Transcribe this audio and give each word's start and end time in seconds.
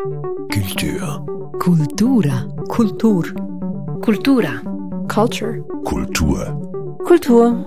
Kultur. 0.00 1.26
Kultura. 1.58 2.48
Kultur. 2.68 3.22
Kultura. 4.00 4.62
Culture. 5.08 5.60
Kultur. 5.84 6.98
Kultur. 7.04 7.64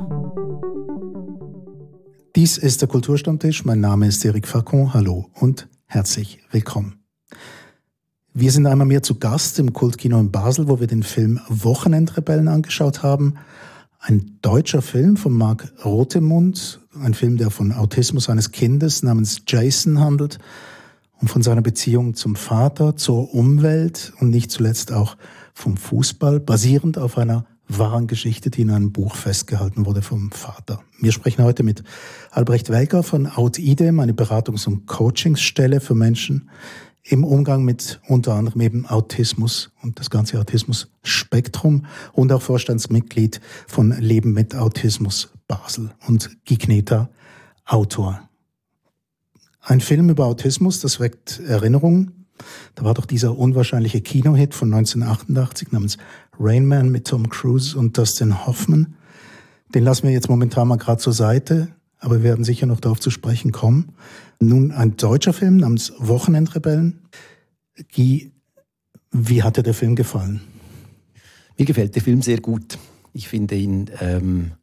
Dies 2.36 2.58
ist 2.58 2.82
der 2.82 2.88
Kulturstammtisch. 2.88 3.66
Mein 3.66 3.82
Name 3.82 4.08
ist 4.08 4.26
Eric 4.26 4.48
Facon. 4.48 4.96
Hallo 4.96 5.28
und 5.40 5.68
herzlich 5.86 6.40
willkommen. 6.50 7.04
Wir 8.34 8.52
sind 8.52 8.66
einmal 8.66 8.88
mehr 8.88 9.04
zu 9.04 9.20
Gast 9.20 9.60
im 9.60 9.72
Kultkino 9.72 10.20
in 10.20 10.32
Basel, 10.32 10.68
wo 10.68 10.80
wir 10.80 10.88
den 10.88 11.04
Film 11.04 11.40
Wochenendrebellen 11.50 12.48
angeschaut 12.48 13.04
haben. 13.04 13.36
Ein 14.00 14.40
deutscher 14.42 14.82
Film 14.82 15.18
von 15.18 15.34
Marc 15.34 15.72
Rotemund, 15.86 16.80
ein 17.00 17.14
Film, 17.14 17.38
der 17.38 17.52
von 17.52 17.72
Autismus 17.72 18.28
eines 18.28 18.50
Kindes 18.50 19.04
namens 19.04 19.44
Jason 19.48 20.00
handelt 20.00 20.40
und 21.24 21.30
von 21.30 21.42
seiner 21.42 21.62
Beziehung 21.62 22.16
zum 22.16 22.36
Vater, 22.36 22.98
zur 22.98 23.34
Umwelt 23.34 24.12
und 24.20 24.30
nicht 24.30 24.52
zuletzt 24.52 24.92
auch 24.92 25.16
vom 25.54 25.78
Fußball, 25.78 26.42
basierend 26.42 26.98
auf 26.98 27.18
einer 27.18 27.46
wahren 27.70 28.08
Geschichte, 28.08 28.50
die 28.50 28.64
in 28.64 28.70
einem 28.70 28.92
Buch 28.92 29.16
festgehalten 29.16 29.86
wurde 29.86 30.02
vom 30.02 30.34
Vater. 30.34 30.84
Wir 31.00 31.14
sprechen 31.14 31.46
heute 31.46 31.64
mit 31.64 31.82
Albrecht 32.32 32.70
Welker 32.70 33.04
von 33.04 33.26
OutIDEM, 33.26 34.02
eine 34.02 34.12
Beratungs- 34.12 34.68
und 34.68 34.86
Coachingsstelle 34.86 35.80
für 35.80 35.96
Menschen 35.96 36.50
im 37.04 37.24
Umgang 37.24 37.64
mit 37.64 38.02
unter 38.10 38.34
anderem 38.34 38.60
eben 38.60 38.86
Autismus 38.86 39.72
und 39.82 40.02
das 40.02 40.10
ganze 40.10 40.38
Autismus-Spektrum 40.42 41.86
und 42.12 42.34
auch 42.34 42.42
Vorstandsmitglied 42.42 43.40
von 43.66 43.92
Leben 43.98 44.34
mit 44.34 44.56
Autismus 44.56 45.32
Basel 45.48 45.92
und 46.06 46.32
Gigneta, 46.44 47.10
Autor 47.64 48.28
ein 49.64 49.80
Film 49.80 50.10
über 50.10 50.26
Autismus, 50.26 50.80
das 50.82 51.00
weckt 51.00 51.40
Erinnerungen. 51.40 52.26
Da 52.76 52.84
war 52.84 52.94
doch 52.94 53.06
dieser 53.06 53.38
unwahrscheinliche 53.38 54.02
Kinohit 54.02 54.54
von 54.54 54.74
1988 54.74 55.72
namens 55.72 55.98
Rain 56.40 56.66
Man 56.66 56.90
mit 56.90 57.08
Tom 57.08 57.30
Cruise 57.30 57.78
und 57.78 57.98
Dustin 57.98 58.46
Hoffman. 58.46 58.96
Den 59.74 59.84
lassen 59.84 60.04
wir 60.04 60.12
jetzt 60.12 60.30
momentan 60.30 60.68
mal 60.68 60.78
gerade 60.78 61.02
zur 61.02 61.14
Seite, 61.14 61.70
aber 62.00 62.18
wir 62.18 62.24
werden 62.24 62.44
sicher 62.44 62.66
noch 62.66 62.80
darauf 62.80 63.00
zu 63.00 63.10
sprechen 63.10 63.52
kommen. 63.52 63.94
Nun 64.40 64.72
ein 64.72 64.98
deutscher 64.98 65.34
Film 65.34 65.58
namens 65.58 65.94
Wochenendrebellen. 65.98 67.00
Guy, 67.96 68.34
wie 69.12 69.44
hat 69.44 69.58
dir 69.58 69.64
der 69.64 69.74
Film 69.74 69.96
gefallen? 69.96 70.42
Mir 71.58 71.66
gefällt 71.66 71.96
der 71.96 72.02
Film 72.02 72.22
sehr 72.22 72.42
gut. 72.42 72.78
Ich 73.14 73.28
finde 73.30 73.56
ihn, 73.56 73.90
ähm, 74.02 74.54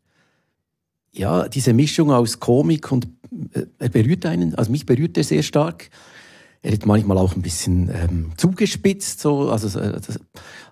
ja, 1.13 1.49
diese 1.49 1.73
Mischung 1.73 2.11
aus 2.11 2.41
Komik 2.41 2.93
und 2.93 3.09
äh, 3.53 3.67
er 3.79 3.89
berührt 3.89 4.27
einen, 4.27 4.55
also 4.55 4.71
mich 4.71 4.87
berührt 4.87 5.17
er 5.17 5.25
sehr 5.25 5.43
stark. 5.43 5.91
Er 6.63 6.73
ist 6.73 6.87
manchmal 6.87 7.19
auch 7.19 7.35
ein 7.35 7.43
bisschen 7.43 7.91
ähm, 7.93 8.33
zugespitzt, 8.37 9.21
so, 9.21 9.51
also, 9.51 9.81
das, 9.81 10.21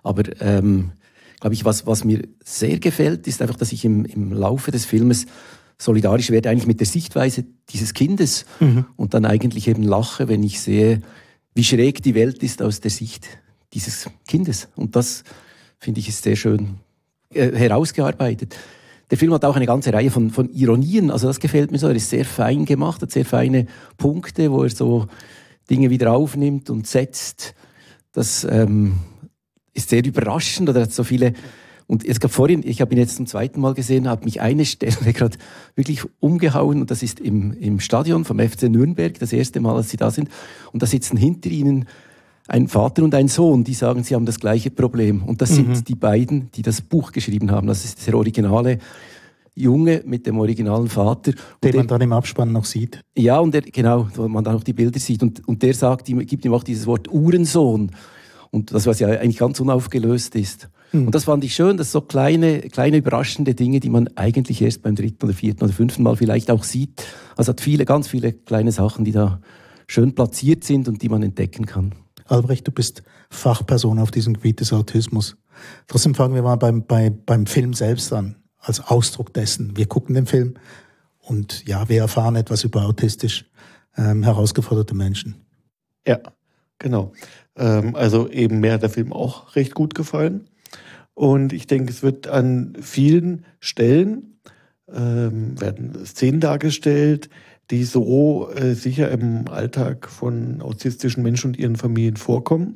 aber 0.03 0.23
ähm, 0.39 0.91
glaube 1.39 1.53
ich, 1.55 1.65
was, 1.65 1.87
was 1.87 2.03
mir 2.03 2.27
sehr 2.43 2.79
gefällt, 2.79 3.27
ist 3.27 3.41
einfach, 3.41 3.55
dass 3.55 3.71
ich 3.71 3.85
im, 3.85 4.05
im 4.05 4.31
Laufe 4.31 4.71
des 4.71 4.85
Filmes 4.85 5.25
solidarisch 5.77 6.29
werde 6.29 6.49
eigentlich 6.49 6.67
mit 6.67 6.79
der 6.79 6.87
Sichtweise 6.87 7.45
dieses 7.69 7.93
Kindes 7.93 8.45
mhm. 8.59 8.85
und 8.97 9.13
dann 9.13 9.25
eigentlich 9.25 9.67
eben 9.67 9.83
lache, 9.83 10.27
wenn 10.27 10.43
ich 10.43 10.59
sehe, 10.59 11.01
wie 11.55 11.63
schräg 11.63 12.03
die 12.03 12.15
Welt 12.15 12.43
ist 12.43 12.61
aus 12.61 12.81
der 12.81 12.91
Sicht 12.91 13.27
dieses 13.73 14.09
Kindes. 14.27 14.67
Und 14.75 14.95
das 14.95 15.23
finde 15.79 16.01
ich 16.01 16.09
ist 16.09 16.23
sehr 16.23 16.35
schön 16.35 16.75
äh, 17.33 17.51
herausgearbeitet. 17.51 18.57
Der 19.11 19.17
Film 19.17 19.33
hat 19.33 19.43
auch 19.43 19.55
eine 19.55 19.65
ganze 19.65 19.91
Reihe 19.91 20.11
von, 20.11 20.29
von 20.29 20.49
Ironien, 20.53 21.09
also 21.09 21.27
das 21.27 21.39
gefällt 21.39 21.71
mir 21.71 21.79
so. 21.79 21.87
Er 21.87 21.95
ist 21.95 22.09
sehr 22.09 22.25
fein 22.25 22.65
gemacht, 22.65 23.01
hat 23.01 23.11
sehr 23.11 23.25
feine 23.25 23.65
Punkte, 23.97 24.51
wo 24.51 24.63
er 24.63 24.69
so 24.69 25.07
Dinge 25.69 25.89
wieder 25.89 26.13
aufnimmt 26.13 26.69
und 26.69 26.85
setzt. 26.85 27.55
Das 28.11 28.45
ähm, 28.49 28.93
ist 29.73 29.89
sehr 29.89 30.05
überraschend 30.05 30.69
oder 30.69 30.81
hat 30.81 30.93
so 30.93 31.03
viele. 31.03 31.33
Und 31.87 32.05
es 32.05 32.19
gab 32.19 32.29
vorhin, 32.29 32.61
ich 32.63 32.81
habe 32.81 32.93
ihn 32.93 32.99
jetzt 32.99 33.15
zum 33.15 33.25
zweiten 33.25 33.59
Mal 33.61 33.73
gesehen, 33.73 34.07
hat 34.07 34.23
mich 34.23 34.41
eine 34.41 34.65
Stelle 34.65 34.95
gerade 35.13 35.37
wirklich 35.73 36.03
umgehauen 36.19 36.81
und 36.81 36.91
das 36.91 37.01
ist 37.01 37.19
im, 37.19 37.51
im 37.53 37.79
Stadion 37.79 38.25
vom 38.25 38.39
FC 38.39 38.63
Nürnberg, 38.63 39.17
das 39.17 39.33
erste 39.33 39.59
Mal, 39.59 39.75
als 39.75 39.89
sie 39.89 39.97
da 39.97 40.11
sind. 40.11 40.29
Und 40.71 40.83
da 40.83 40.85
sitzen 40.85 41.17
hinter 41.17 41.49
ihnen 41.49 41.85
ein 42.49 42.67
Vater 42.67 43.03
und 43.03 43.13
ein 43.15 43.27
Sohn, 43.27 43.63
die 43.63 43.73
sagen, 43.73 44.03
sie 44.03 44.15
haben 44.15 44.25
das 44.25 44.39
gleiche 44.39 44.71
Problem. 44.71 45.23
Und 45.23 45.41
das 45.41 45.51
mhm. 45.51 45.75
sind 45.75 45.87
die 45.87 45.95
beiden, 45.95 46.51
die 46.51 46.61
das 46.61 46.81
Buch 46.81 47.11
geschrieben 47.11 47.51
haben. 47.51 47.67
Das 47.67 47.85
ist 47.85 48.05
der 48.05 48.15
originale 48.15 48.79
Junge 49.55 50.01
mit 50.05 50.25
dem 50.25 50.39
originalen 50.39 50.87
Vater. 50.87 51.33
Den 51.63 51.75
man 51.75 51.87
dann 51.87 52.01
im 52.01 52.13
Abspann 52.13 52.51
noch 52.51 52.65
sieht. 52.65 53.01
Ja, 53.15 53.39
und 53.39 53.53
der, 53.53 53.61
genau, 53.61 54.07
wo 54.15 54.27
man 54.27 54.43
dann 54.43 54.55
noch 54.55 54.63
die 54.63 54.73
Bilder 54.73 54.99
sieht. 54.99 55.21
Und, 55.21 55.47
und 55.47 55.61
der 55.61 55.73
sagt, 55.73 56.05
gibt 56.05 56.43
ihm 56.43 56.53
auch 56.53 56.63
dieses 56.63 56.87
Wort 56.87 57.07
Uhrensohn. 57.11 57.91
Und 58.51 58.73
das, 58.73 58.87
was 58.87 58.99
ja 58.99 59.09
eigentlich 59.09 59.37
ganz 59.37 59.59
unaufgelöst 59.59 60.35
ist. 60.35 60.69
Mhm. 60.91 61.07
Und 61.07 61.15
das 61.15 61.25
fand 61.25 61.43
ich 61.43 61.53
schön, 61.53 61.77
dass 61.77 61.91
so 61.91 62.01
kleine, 62.01 62.61
kleine 62.61 62.97
überraschende 62.97 63.53
Dinge, 63.53 63.79
die 63.79 63.89
man 63.89 64.09
eigentlich 64.15 64.61
erst 64.61 64.81
beim 64.81 64.95
dritten 64.95 65.23
oder 65.25 65.33
vierten 65.33 65.63
oder 65.63 65.73
fünften 65.73 66.01
Mal 66.01 66.15
vielleicht 66.15 66.49
auch 66.49 66.63
sieht. 66.63 67.05
Also 67.35 67.51
hat 67.51 67.61
viele, 67.61 67.85
ganz 67.85 68.07
viele 68.07 68.33
kleine 68.33 68.71
Sachen, 68.71 69.05
die 69.05 69.11
da 69.11 69.39
schön 69.85 70.15
platziert 70.15 70.63
sind 70.63 70.87
und 70.87 71.01
die 71.01 71.09
man 71.09 71.21
entdecken 71.21 71.65
kann. 71.67 71.93
Albrecht, 72.31 72.67
du 72.67 72.71
bist 72.71 73.03
Fachperson 73.29 73.99
auf 73.99 74.11
diesem 74.11 74.33
Gebiet 74.33 74.59
des 74.59 74.73
Autismus. 74.73 75.37
Trotzdem 75.87 76.15
fangen 76.15 76.35
wir 76.35 76.41
mal 76.41 76.55
beim, 76.55 76.85
bei, 76.85 77.09
beim 77.09 77.45
Film 77.45 77.73
selbst 77.73 78.13
an, 78.13 78.35
als 78.57 78.79
Ausdruck 78.79 79.33
dessen. 79.33 79.75
Wir 79.75 79.87
gucken 79.87 80.15
den 80.15 80.25
Film 80.25 80.55
und 81.19 81.67
ja, 81.67 81.89
wir 81.89 82.01
erfahren 82.01 82.35
etwas 82.35 82.63
über 82.63 82.85
autistisch 82.85 83.45
ähm, 83.97 84.23
herausgeforderte 84.23 84.95
Menschen. 84.95 85.35
Ja, 86.07 86.19
genau. 86.77 87.11
Ähm, 87.55 87.95
also 87.95 88.29
eben 88.29 88.59
mir 88.59 88.73
hat 88.73 88.83
der 88.83 88.89
Film 88.89 89.13
auch 89.13 89.55
recht 89.55 89.73
gut 89.73 89.95
gefallen. 89.95 90.49
Und 91.13 91.51
ich 91.51 91.67
denke, 91.67 91.91
es 91.91 92.01
wird 92.01 92.27
an 92.27 92.77
vielen 92.79 93.45
Stellen 93.59 94.29
ähm, 94.93 95.59
werden 95.59 96.05
Szenen 96.05 96.39
dargestellt, 96.39 97.29
die 97.71 97.83
so 97.83 98.49
äh, 98.51 98.73
sicher 98.73 99.11
im 99.11 99.47
Alltag 99.47 100.09
von 100.09 100.61
autistischen 100.61 101.23
Menschen 101.23 101.47
und 101.47 101.59
ihren 101.59 101.75
Familien 101.75 102.17
vorkommen. 102.17 102.75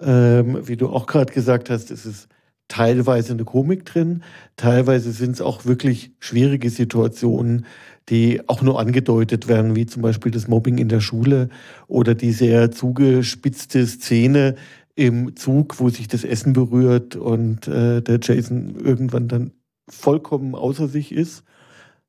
Ähm, 0.00 0.66
wie 0.66 0.76
du 0.76 0.88
auch 0.88 1.06
gerade 1.06 1.32
gesagt 1.32 1.70
hast, 1.70 1.90
ist 1.90 2.06
es 2.06 2.28
teilweise 2.68 3.34
eine 3.34 3.44
Komik 3.44 3.84
drin, 3.84 4.22
teilweise 4.56 5.12
sind 5.12 5.32
es 5.32 5.40
auch 5.42 5.66
wirklich 5.66 6.12
schwierige 6.20 6.70
Situationen, 6.70 7.66
die 8.08 8.48
auch 8.48 8.62
nur 8.62 8.80
angedeutet 8.80 9.46
werden, 9.46 9.76
wie 9.76 9.86
zum 9.86 10.00
Beispiel 10.00 10.32
das 10.32 10.48
Mobbing 10.48 10.78
in 10.78 10.88
der 10.88 11.00
Schule 11.00 11.50
oder 11.86 12.14
die 12.14 12.32
sehr 12.32 12.70
zugespitzte 12.70 13.86
Szene 13.86 14.56
im 14.94 15.36
Zug, 15.36 15.78
wo 15.80 15.90
sich 15.90 16.08
das 16.08 16.24
Essen 16.24 16.54
berührt 16.54 17.14
und 17.14 17.68
äh, 17.68 18.00
der 18.00 18.18
Jason 18.22 18.76
irgendwann 18.82 19.28
dann 19.28 19.52
vollkommen 19.88 20.54
außer 20.54 20.88
sich 20.88 21.12
ist 21.12 21.44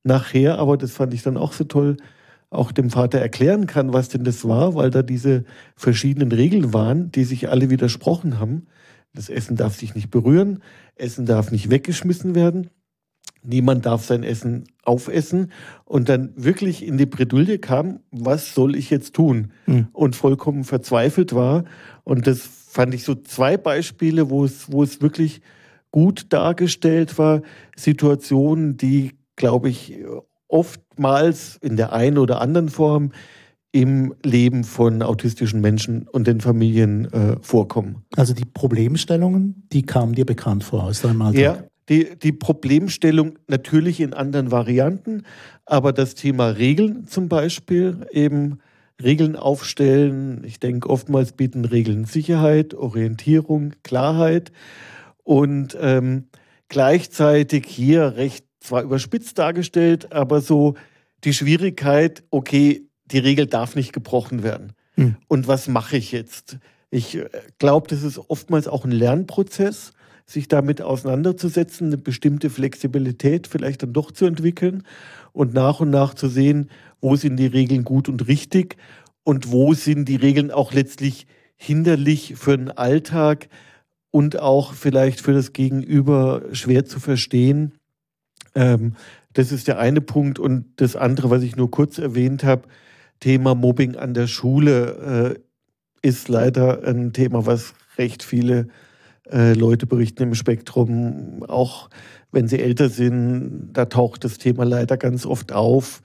nachher, 0.04 0.58
aber 0.60 0.78
das 0.78 0.92
fand 0.92 1.14
ich 1.14 1.24
dann 1.24 1.38
auch 1.38 1.54
so 1.54 1.64
toll, 1.64 1.98
auch 2.50 2.72
dem 2.72 2.90
Vater 2.90 3.20
erklären 3.20 3.66
kann, 3.66 3.94
was 3.94 4.10
denn 4.10 4.24
das 4.24 4.48
war, 4.48 4.76
weil 4.76 4.92
da 4.92 5.02
diese 5.02 5.44
verschiedenen 5.76 6.32
Regeln 6.32 6.74
waren, 6.74 7.12
die 7.12 7.24
sich 7.24 7.50
alle 7.50 7.70
widersprochen 7.70 8.40
haben. 8.40 8.68
Das 9.14 9.30
Essen 9.30 9.56
darf 9.56 9.76
sich 9.76 9.96
nicht 9.96 10.12
berühren, 10.12 10.60
Essen 10.96 11.26
darf 11.26 11.52
nicht 11.52 11.70
weggeschmissen 11.70 12.36
werden, 12.36 12.70
niemand 13.44 13.86
darf 13.86 14.06
sein 14.06 14.24
Essen 14.24 14.66
aufessen 14.84 15.52
und 15.86 16.10
dann 16.10 16.32
wirklich 16.36 16.86
in 16.86 16.98
die 16.98 17.06
Bredouille 17.06 17.60
kam, 17.60 18.00
was 18.12 18.54
soll 18.54 18.76
ich 18.76 18.90
jetzt 18.90 19.16
tun? 19.16 19.52
Mhm. 19.66 19.88
Und 19.92 20.16
vollkommen 20.16 20.64
verzweifelt 20.64 21.34
war. 21.34 21.66
Und 22.04 22.28
das 22.28 22.40
fand 22.40 22.94
ich 22.94 23.04
so 23.04 23.16
zwei 23.16 23.58
Beispiele, 23.58 24.30
wo 24.30 24.46
es, 24.46 24.72
wo 24.72 24.84
es 24.84 25.02
wirklich 25.02 25.42
gut 25.92 26.28
dargestellt 26.30 27.18
war, 27.18 27.42
Situationen, 27.76 28.78
die 28.78 29.12
glaube 29.36 29.70
ich, 29.70 29.98
oftmals 30.48 31.58
in 31.62 31.78
der 31.78 31.94
einen 31.94 32.18
oder 32.18 32.42
anderen 32.42 32.70
Form 32.70 33.12
im 33.72 34.14
Leben 34.24 34.64
von 34.64 35.02
autistischen 35.02 35.60
Menschen 35.60 36.08
und 36.08 36.28
den 36.28 36.42
Familien 36.42 37.12
äh, 37.12 37.38
vorkommen. 37.42 38.06
Also 38.16 38.34
die 38.36 38.46
Problemstellungen, 38.46 39.68
die 39.74 39.82
kamen 39.82 40.14
dir 40.14 40.26
bekannt 40.26 40.64
vor 40.64 40.84
aus 40.84 41.02
deinem 41.02 41.24
Alltag? 41.24 41.42
Ja, 41.42 41.64
die, 41.90 42.16
die 42.18 42.32
Problemstellung 42.32 43.40
natürlich 43.48 44.00
in 44.00 44.14
anderen 44.14 44.52
Varianten, 44.52 45.24
aber 45.66 45.92
das 45.92 46.14
Thema 46.14 46.50
Regeln 46.50 47.08
zum 47.08 47.28
Beispiel, 47.30 48.06
eben 48.12 48.60
Regeln 49.02 49.36
aufstellen, 49.36 50.44
ich 50.46 50.60
denke, 50.60 50.90
oftmals 50.90 51.34
bieten 51.34 51.66
Regeln 51.66 52.06
Sicherheit, 52.06 52.76
Orientierung, 52.76 53.74
Klarheit 53.82 54.52
und 55.24 55.76
ähm, 55.82 56.28
gleichzeitig 56.70 57.66
hier 57.66 58.16
recht 58.16 58.46
zwar 58.64 58.82
überspitzt 58.82 59.38
dargestellt, 59.38 60.12
aber 60.12 60.42
so 60.42 60.76
die 61.24 61.34
Schwierigkeit, 61.34 62.24
okay, 62.32 62.88
die 63.06 63.20
Regel 63.20 63.46
darf 63.46 63.76
nicht 63.76 63.94
gebrochen 63.94 64.44
werden. 64.44 64.74
Hm. 64.96 65.16
Und 65.28 65.48
was 65.48 65.68
mache 65.68 65.98
ich 65.98 66.12
jetzt? 66.12 66.58
Ich 66.90 67.16
äh, 67.16 67.30
glaube, 67.60 67.88
das 67.88 68.04
ist 68.04 68.18
oftmals 68.18 68.68
auch 68.68 68.86
ein 68.86 68.92
Lernprozess, 68.92 69.92
sich 70.26 70.48
damit 70.48 70.82
auseinanderzusetzen, 70.82 71.88
eine 71.88 71.98
bestimmte 71.98 72.50
Flexibilität 72.50 73.48
vielleicht 73.48 73.84
dann 73.84 73.94
doch 73.94 74.12
zu 74.12 74.26
entwickeln 74.26 74.84
und 75.34 75.54
nach 75.54 75.82
und 75.82 75.90
nach 75.90 76.14
zu 76.14 76.30
sehen, 76.30 76.70
wo 77.02 77.16
sind 77.16 77.36
die 77.36 77.48
Regeln 77.48 77.84
gut 77.84 78.08
und 78.08 78.28
richtig 78.28 78.78
und 79.24 79.52
wo 79.52 79.74
sind 79.74 80.08
die 80.08 80.16
Regeln 80.16 80.52
auch 80.52 80.72
letztlich 80.72 81.28
hinderlich 81.58 82.36
für 82.38 82.58
den 82.58 82.72
Alltag 82.72 83.50
und 84.12 84.40
auch 84.40 84.74
vielleicht 84.74 85.20
für 85.20 85.34
das 85.34 85.52
Gegenüber 85.52 86.44
schwer 86.54 86.86
zu 86.86 87.00
verstehen. 87.00 87.74
Ähm, 88.56 88.96
das 89.34 89.52
ist 89.52 89.68
der 89.68 89.80
eine 89.80 90.02
Punkt. 90.02 90.40
Und 90.40 90.66
das 90.78 90.96
andere, 90.96 91.30
was 91.30 91.44
ich 91.44 91.56
nur 91.56 91.72
kurz 91.72 91.98
erwähnt 91.98 92.44
habe, 92.44 92.64
Thema 93.20 93.56
Mobbing 93.56 93.96
an 93.96 94.14
der 94.14 94.28
Schule 94.28 95.36
äh, 96.04 96.08
ist 96.08 96.28
leider 96.28 96.84
ein 96.86 97.14
Thema, 97.14 97.46
was 97.46 97.74
recht 97.98 98.24
viele 98.24 98.68
äh, 99.32 99.54
Leute 99.54 99.88
berichten 99.88 100.24
im 100.24 100.36
Spektrum. 100.36 101.44
Auch 101.48 101.90
wenn 102.32 102.48
sie 102.48 102.60
älter 102.60 102.90
sind, 102.90 103.70
da 103.74 103.86
taucht 103.86 104.24
das 104.24 104.38
Thema 104.38 104.66
leider 104.66 104.98
ganz 104.98 105.26
oft 105.26 105.54
auf 105.54 106.02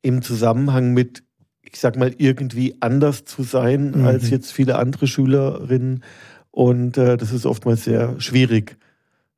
im 0.00 0.22
Zusammenhang 0.22 0.94
mit, 0.94 1.24
ich 1.62 1.78
sag 1.78 1.96
mal, 1.96 2.14
irgendwie 2.16 2.76
anders 2.80 3.24
zu 3.24 3.42
sein 3.42 3.90
mhm. 3.90 4.04
als 4.06 4.30
jetzt 4.30 4.52
viele 4.52 4.78
andere 4.78 5.06
Schülerinnen. 5.06 6.02
Und 6.50 6.96
äh, 6.96 7.16
das 7.16 7.32
ist 7.32 7.44
oftmals 7.44 7.84
sehr 7.84 8.18
schwierig. 8.20 8.78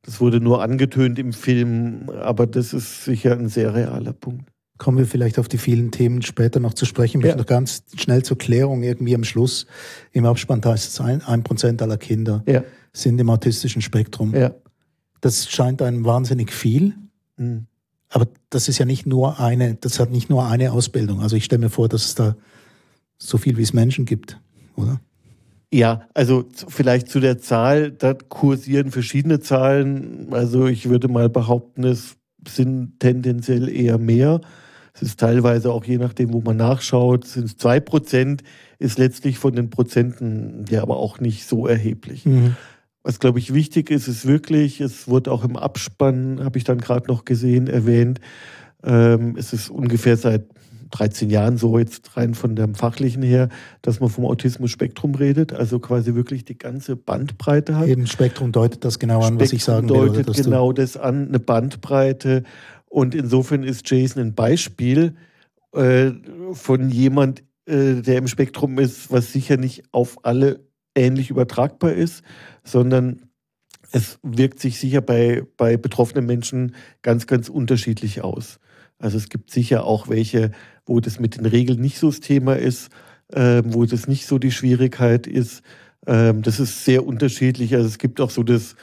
Das 0.08 0.22
wurde 0.22 0.40
nur 0.40 0.62
angetönt 0.62 1.18
im 1.18 1.34
Film, 1.34 2.08
aber 2.08 2.46
das 2.46 2.72
ist 2.72 3.04
sicher 3.04 3.32
ein 3.32 3.50
sehr 3.50 3.74
realer 3.74 4.14
Punkt. 4.14 4.48
Kommen 4.78 4.96
wir 4.96 5.04
vielleicht 5.04 5.38
auf 5.38 5.48
die 5.48 5.58
vielen 5.58 5.90
Themen 5.90 6.22
später 6.22 6.60
noch 6.60 6.72
zu 6.72 6.86
sprechen. 6.86 7.18
Ich 7.18 7.26
ja. 7.26 7.32
möchte 7.32 7.40
noch 7.40 7.46
ganz 7.46 7.82
schnell 7.94 8.22
zur 8.22 8.38
Klärung 8.38 8.82
irgendwie 8.82 9.14
am 9.14 9.22
Schluss. 9.22 9.66
Im 10.12 10.24
Abspann 10.24 10.64
heißt 10.64 10.92
es, 10.92 11.00
ein, 11.02 11.20
ein 11.20 11.42
Prozent 11.42 11.82
aller 11.82 11.98
Kinder 11.98 12.42
ja. 12.46 12.64
sind 12.94 13.20
im 13.20 13.28
autistischen 13.28 13.82
Spektrum. 13.82 14.34
Ja. 14.34 14.54
Das 15.20 15.50
scheint 15.50 15.82
einem 15.82 16.06
wahnsinnig 16.06 16.54
viel. 16.54 16.94
Mhm. 17.36 17.66
Aber 18.08 18.28
das 18.48 18.70
ist 18.70 18.78
ja 18.78 18.86
nicht 18.86 19.04
nur 19.04 19.38
eine, 19.38 19.74
das 19.74 20.00
hat 20.00 20.10
nicht 20.10 20.30
nur 20.30 20.46
eine 20.46 20.72
Ausbildung. 20.72 21.20
Also 21.20 21.36
ich 21.36 21.44
stelle 21.44 21.60
mir 21.60 21.70
vor, 21.70 21.90
dass 21.90 22.06
es 22.06 22.14
da 22.14 22.34
so 23.18 23.36
viel 23.36 23.58
wie 23.58 23.62
es 23.62 23.74
Menschen 23.74 24.06
gibt, 24.06 24.40
oder? 24.74 25.02
Ja, 25.72 26.02
also 26.14 26.46
vielleicht 26.68 27.08
zu 27.08 27.20
der 27.20 27.38
Zahl, 27.38 27.90
da 27.90 28.14
kursieren 28.14 28.90
verschiedene 28.90 29.40
Zahlen. 29.40 30.28
Also 30.30 30.66
ich 30.66 30.88
würde 30.88 31.08
mal 31.08 31.28
behaupten, 31.28 31.84
es 31.84 32.16
sind 32.46 32.98
tendenziell 33.00 33.68
eher 33.68 33.98
mehr. 33.98 34.40
Es 34.94 35.02
ist 35.02 35.20
teilweise 35.20 35.70
auch 35.70 35.84
je 35.84 35.98
nachdem, 35.98 36.32
wo 36.32 36.40
man 36.40 36.56
nachschaut, 36.56 37.26
sind 37.26 37.44
es 37.44 37.56
zwei 37.56 37.80
Prozent, 37.80 38.42
ist 38.78 38.98
letztlich 38.98 39.38
von 39.38 39.54
den 39.54 39.70
Prozenten 39.70 40.64
ja 40.70 40.82
aber 40.82 40.96
auch 40.96 41.20
nicht 41.20 41.46
so 41.46 41.66
erheblich. 41.66 42.24
Mhm. 42.24 42.56
Was, 43.02 43.20
glaube 43.20 43.38
ich, 43.38 43.54
wichtig 43.54 43.90
ist, 43.90 44.08
ist 44.08 44.26
wirklich, 44.26 44.80
es 44.80 45.06
wurde 45.06 45.30
auch 45.30 45.44
im 45.44 45.56
Abspann, 45.56 46.42
habe 46.42 46.58
ich 46.58 46.64
dann 46.64 46.78
gerade 46.78 47.06
noch 47.06 47.24
gesehen, 47.24 47.68
erwähnt, 47.68 48.20
ähm, 48.82 49.36
es 49.38 49.52
ist 49.52 49.70
ungefähr 49.70 50.16
seit 50.16 50.46
13 50.90 51.30
Jahren 51.30 51.58
so 51.58 51.78
jetzt 51.78 52.16
rein 52.16 52.34
von 52.34 52.56
dem 52.56 52.74
Fachlichen 52.74 53.22
her, 53.22 53.48
dass 53.82 54.00
man 54.00 54.08
vom 54.08 54.24
Autismus-Spektrum 54.24 55.14
redet, 55.14 55.52
also 55.52 55.78
quasi 55.78 56.14
wirklich 56.14 56.44
die 56.44 56.58
ganze 56.58 56.96
Bandbreite 56.96 57.76
hat. 57.76 57.88
Eben 57.88 58.06
Spektrum 58.06 58.52
deutet 58.52 58.84
das 58.84 58.98
genau 58.98 59.18
an, 59.18 59.34
Spektrum 59.34 59.40
was 59.40 59.52
ich 59.52 59.64
sagen 59.64 59.88
will. 59.88 60.08
deutet 60.08 60.34
genau 60.34 60.72
das 60.72 60.96
an, 60.96 61.28
eine 61.28 61.38
Bandbreite. 61.38 62.44
Und 62.86 63.14
insofern 63.14 63.62
ist 63.64 63.88
Jason 63.90 64.22
ein 64.22 64.34
Beispiel 64.34 65.14
äh, 65.72 66.10
von 66.52 66.90
jemand, 66.90 67.42
äh, 67.66 68.02
der 68.02 68.18
im 68.18 68.28
Spektrum 68.28 68.78
ist, 68.78 69.10
was 69.10 69.32
sicher 69.32 69.56
nicht 69.56 69.84
auf 69.92 70.24
alle 70.24 70.60
ähnlich 70.94 71.30
übertragbar 71.30 71.92
ist, 71.92 72.22
sondern 72.64 73.28
es 73.92 74.18
wirkt 74.22 74.60
sich 74.60 74.78
sicher 74.78 75.00
bei, 75.00 75.44
bei 75.56 75.76
betroffenen 75.76 76.26
Menschen 76.26 76.74
ganz, 77.02 77.26
ganz 77.26 77.48
unterschiedlich 77.48 78.22
aus. 78.22 78.58
Also 78.98 79.16
es 79.16 79.28
gibt 79.28 79.50
sicher 79.50 79.84
auch 79.84 80.08
welche, 80.08 80.50
wo 80.88 81.00
das 81.00 81.20
mit 81.20 81.36
den 81.36 81.46
Regeln 81.46 81.80
nicht 81.80 81.98
so 81.98 82.08
das 82.08 82.20
Thema 82.20 82.56
ist, 82.56 82.90
äh, 83.28 83.62
wo 83.64 83.84
das 83.84 84.08
nicht 84.08 84.26
so 84.26 84.38
die 84.38 84.50
Schwierigkeit 84.50 85.26
ist. 85.26 85.62
Ähm, 86.06 86.42
das 86.42 86.60
ist 86.60 86.84
sehr 86.84 87.06
unterschiedlich. 87.06 87.74
Also 87.74 87.86
es 87.86 87.98
gibt 87.98 88.20
auch 88.20 88.30
so 88.30 88.42
das, 88.42 88.74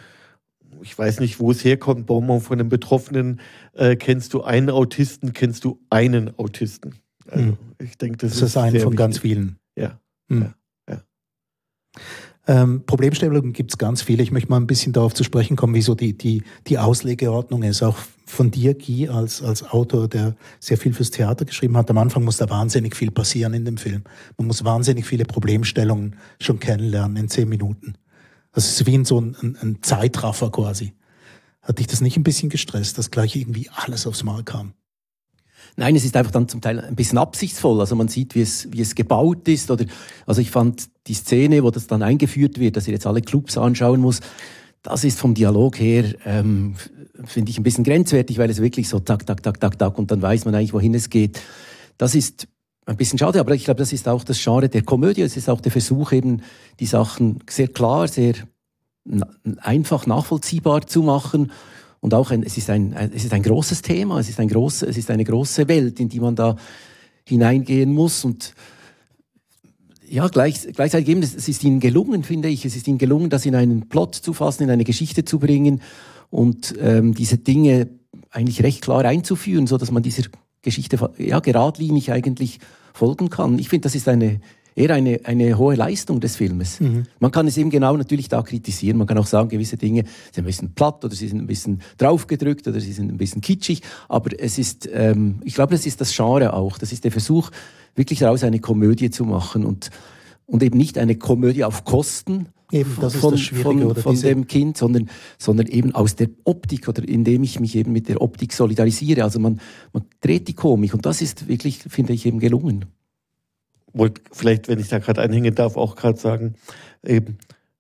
ich 0.82 0.98
weiß 0.98 1.20
nicht, 1.20 1.40
wo 1.40 1.52
es 1.52 1.64
herkommt, 1.64 2.06
Bonbon 2.06 2.42
von 2.42 2.60
einem 2.60 2.70
Betroffenen, 2.70 3.42
äh, 3.74 3.96
kennst 3.96 4.34
du 4.34 4.44
einen 4.44 4.70
Autisten, 4.70 5.34
kennst 5.34 5.66
du 5.66 5.80
einen 5.90 6.38
Autisten. 6.38 6.96
Also 7.28 7.46
hm. 7.46 7.58
ich 7.80 7.98
denke, 7.98 8.18
das, 8.18 8.34
das 8.34 8.42
ist, 8.42 8.50
ist 8.50 8.58
ein 8.58 8.72
von 8.72 8.82
wichtig. 8.82 8.98
ganz 8.98 9.20
vielen. 9.20 9.58
Ja. 9.76 10.00
Hm. 10.30 10.54
ja. 10.88 11.02
Ähm, 12.48 12.84
Problemstellungen 12.86 13.54
gibt 13.54 13.72
es 13.72 13.78
ganz 13.78 14.02
viele. 14.02 14.22
Ich 14.22 14.32
möchte 14.32 14.50
mal 14.50 14.58
ein 14.58 14.68
bisschen 14.68 14.94
darauf 14.94 15.14
zu 15.14 15.24
sprechen 15.24 15.56
kommen, 15.56 15.74
wieso 15.74 15.96
die, 15.96 16.16
die, 16.16 16.44
die 16.68 16.78
Auslegeordnung 16.78 17.64
ist. 17.64 17.82
Auch 17.82 17.98
von 18.26 18.52
dir, 18.52 18.76
Guy, 18.76 19.08
als, 19.08 19.42
als 19.42 19.64
Autor, 19.64 20.08
der 20.08 20.36
sehr 20.60 20.78
viel 20.78 20.94
fürs 20.94 21.12
Theater 21.12 21.46
geschrieben 21.46 21.76
hat. 21.78 21.90
Am 21.90 21.98
Anfang 21.98 22.24
muss 22.24 22.38
da 22.38 22.50
wahnsinnig 22.50 22.96
viel 22.96 23.12
passieren 23.12 23.54
in 23.54 23.66
dem 23.66 23.78
Film. 23.78 24.04
Man 24.38 24.48
muss 24.48 24.64
wahnsinnig 24.64 25.06
viele 25.06 25.26
Problemstellungen 25.26 26.16
schon 26.40 26.60
kennenlernen 26.60 27.18
in 27.18 27.30
zehn 27.30 27.50
Minuten. 27.50 27.96
Das 28.52 28.70
ist 28.70 28.86
wie 28.86 28.94
in 28.94 29.06
so 29.06 29.20
ein, 29.20 29.36
ein, 29.42 29.58
ein 29.62 29.78
Zeitraffer 29.82 30.52
quasi. 30.52 30.94
Hat 31.62 31.80
dich 31.80 31.88
das 31.88 32.02
nicht 32.02 32.16
ein 32.16 32.24
bisschen 32.24 32.50
gestresst, 32.50 32.98
dass 32.98 33.12
gleich 33.12 33.36
irgendwie 33.36 33.70
alles 33.74 34.06
aufs 34.06 34.24
Mal 34.24 34.44
kam? 34.44 34.74
Nein, 35.76 35.96
es 35.96 36.06
ist 36.06 36.16
einfach 36.16 36.32
dann 36.32 36.48
zum 36.48 36.62
Teil 36.62 36.80
ein 36.80 36.96
bisschen 36.96 37.18
absichtsvoll. 37.18 37.80
Also 37.80 37.96
man 37.96 38.08
sieht, 38.08 38.36
wie 38.36 38.42
es, 38.42 38.72
wie 38.72 38.82
es 38.82 38.96
gebaut 38.96 39.48
ist. 39.48 39.72
Oder, 39.72 39.86
also 40.26 40.42
ich 40.42 40.52
fand 40.52 40.90
die 41.08 41.14
Szene, 41.14 41.64
wo 41.64 41.72
das 41.72 41.88
dann 41.88 42.02
eingeführt 42.02 42.60
wird, 42.60 42.78
dass 42.78 42.88
ihr 42.88 42.94
jetzt 42.94 43.08
alle 43.08 43.22
Clubs 43.22 43.58
anschauen 43.58 44.02
muss, 44.02 44.22
das 44.86 45.04
ist 45.04 45.20
vom 45.20 45.34
Dialog 45.34 45.80
her, 45.80 46.14
ähm, 46.26 46.76
finde 47.24 47.50
ich 47.50 47.58
ein 47.58 47.64
bisschen 47.64 47.84
grenzwertig, 47.84 48.38
weil 48.38 48.52
es 48.52 48.62
wirklich 48.62 48.88
so 48.88 49.00
tak, 49.00 49.26
tak, 49.26 49.42
tak, 49.42 49.60
tak, 49.60 49.80
tak 49.80 49.98
und 49.98 50.12
dann 50.12 50.22
weiß 50.22 50.46
man 50.46 50.54
eigentlich, 50.54 50.74
wohin 50.74 50.94
es 50.94 51.10
geht. 51.10 51.42
Das 51.98 52.14
ist 52.14 52.48
ein 52.86 52.98
bisschen 52.98 53.18
schade, 53.18 53.40
aber 53.40 53.56
ich 53.56 53.66
glaube, 53.66 53.80
das 53.80 53.94
ist 53.94 54.08
auch 54.08 54.24
das 54.24 54.44
Genre 54.44 54.70
der 54.70 54.84
Komödie. 54.84 55.24
Es 55.24 55.38
ist 55.38 55.50
auch 55.50 55.60
der 55.60 55.72
Versuch, 55.72 56.12
eben 56.12 56.44
die 56.80 56.86
Sachen 56.86 57.40
sehr 57.50 57.68
klar, 57.68 58.08
sehr 58.08 58.36
einfach 59.58 60.06
nachvollziehbar 60.06 60.86
zu 60.86 61.02
machen 61.02 61.52
und 62.06 62.14
auch 62.14 62.30
ein, 62.30 62.44
es, 62.44 62.56
ist 62.56 62.70
ein, 62.70 62.94
ein, 62.94 63.12
es 63.16 63.26
ist 63.26 63.34
ein 63.34 63.42
großes 63.42 63.82
Thema, 63.82 64.20
es 64.20 64.30
ist, 64.30 64.40
ein 64.40 64.48
groß, 64.48 64.84
es 64.84 64.96
ist 64.96 65.10
eine 65.10 65.24
große 65.24 65.68
Welt, 65.68 66.00
in 66.00 66.08
die 66.08 66.20
man 66.20 66.36
da 66.36 66.56
hineingehen 67.28 67.92
muss. 67.92 68.24
Und 68.24 68.54
ja, 70.08 70.28
gleich, 70.28 70.68
gleichzeitig 70.72 71.10
eben, 71.10 71.24
es 71.24 71.48
ist 71.48 71.64
ihnen 71.64 71.80
gelungen, 71.80 72.22
finde 72.22 72.48
ich, 72.48 72.64
es 72.64 72.76
ist 72.76 72.88
ihnen 72.88 73.00
gelungen, 73.00 73.32
das 73.32 73.48
in 73.48 73.56
einen 73.56 73.90
Plot 73.90 74.14
zu 74.14 74.34
fassen, 74.34 74.62
in 74.62 74.70
eine 74.70 74.84
Geschichte 74.84 75.26
zu 75.26 75.40
bringen 75.40 75.82
und 76.30 76.76
ähm, 76.80 77.16
diese 77.16 77.40
Dinge 77.40 77.90
eigentlich 78.30 78.62
recht 78.62 78.84
klar 78.84 79.04
einzuführen, 79.04 79.66
so 79.66 79.80
dass 79.80 79.90
man 79.90 80.04
dieser 80.04 80.26
Geschichte 80.62 81.12
ja 81.18 81.40
geradlinig 81.40 82.12
eigentlich 82.12 82.60
folgen 82.94 83.32
kann. 83.32 83.58
Ich 83.58 83.70
finde, 83.70 83.86
das 83.86 83.96
ist 83.96 84.08
eine 84.08 84.42
eher 84.76 84.94
eine, 84.94 85.22
eine 85.24 85.58
hohe 85.58 85.76
Leistung 85.76 86.20
des 86.20 86.36
Filmes. 86.36 86.80
Mhm. 86.80 87.04
Man 87.20 87.32
kann 87.32 87.48
es 87.48 87.58
eben 87.58 87.70
genau 87.70 87.96
natürlich 87.96 88.28
da 88.28 88.42
kritisieren. 88.42 88.98
Man 88.98 89.08
kann 89.08 89.18
auch 89.18 89.26
sagen, 89.26 89.50
gewisse 89.50 89.78
Dinge 89.78 90.04
sind 90.32 90.44
ein 90.44 90.46
bisschen 90.46 90.74
platt 90.76 91.04
oder 91.06 91.16
sie 91.16 91.28
sind 91.28 91.40
ein 91.40 91.48
bisschen 91.48 91.82
draufgedrückt 91.98 92.68
oder 92.68 92.80
sie 92.80 92.92
sind 92.92 93.12
ein 93.12 93.18
bisschen 93.18 93.42
kitschig. 93.42 93.82
Aber 94.10 94.32
es 94.38 94.58
ist, 94.58 94.88
ähm, 94.92 95.40
ich 95.44 95.56
glaube, 95.56 95.74
das 95.74 95.86
ist 95.86 96.02
das 96.02 96.16
Genre 96.16 96.54
auch. 96.54 96.78
Das 96.78 96.92
ist 96.92 97.06
der 97.06 97.12
Versuch, 97.12 97.52
wirklich 97.96 98.20
daraus 98.20 98.44
eine 98.44 98.60
Komödie 98.60 99.10
zu 99.10 99.24
machen 99.24 99.66
und, 99.66 99.90
und 100.46 100.62
eben 100.62 100.78
nicht 100.78 100.98
eine 100.98 101.16
Komödie 101.16 101.64
auf 101.64 101.86
Kosten 101.86 102.48
Eben, 102.72 102.98
das 103.00 103.16
von, 103.16 103.36
ist 103.36 103.52
das 103.52 103.60
von, 103.60 103.84
oder 103.84 104.02
von 104.02 104.20
dem 104.20 104.48
Kind, 104.48 104.76
sondern, 104.76 105.10
sondern 105.38 105.68
eben 105.68 105.94
aus 105.94 106.16
der 106.16 106.30
Optik 106.46 106.88
oder 106.88 107.08
indem 107.08 107.44
ich 107.44 107.60
mich 107.60 107.76
eben 107.76 107.92
mit 107.92 108.10
der 108.10 108.22
Optik 108.22 108.54
solidarisiere. 108.54 109.24
Also 109.24 109.40
man, 109.40 109.62
man 109.94 110.06
dreht 110.20 110.48
die 110.48 110.56
Komik 110.56 110.96
und 110.96 111.06
das 111.06 111.22
ist 111.22 111.48
wirklich, 111.48 111.78
finde 111.88 112.14
ich, 112.14 112.26
eben 112.26 112.40
gelungen 112.40 112.86
wollte 113.98 114.22
vielleicht, 114.32 114.68
wenn 114.68 114.80
ich 114.80 114.90
da 114.90 115.00
gerade 115.00 115.22
einhängen 115.22 115.56
darf, 115.56 115.78
auch 115.78 115.96
gerade 115.96 116.20
sagen, 116.20 116.56
eben, 117.06 117.38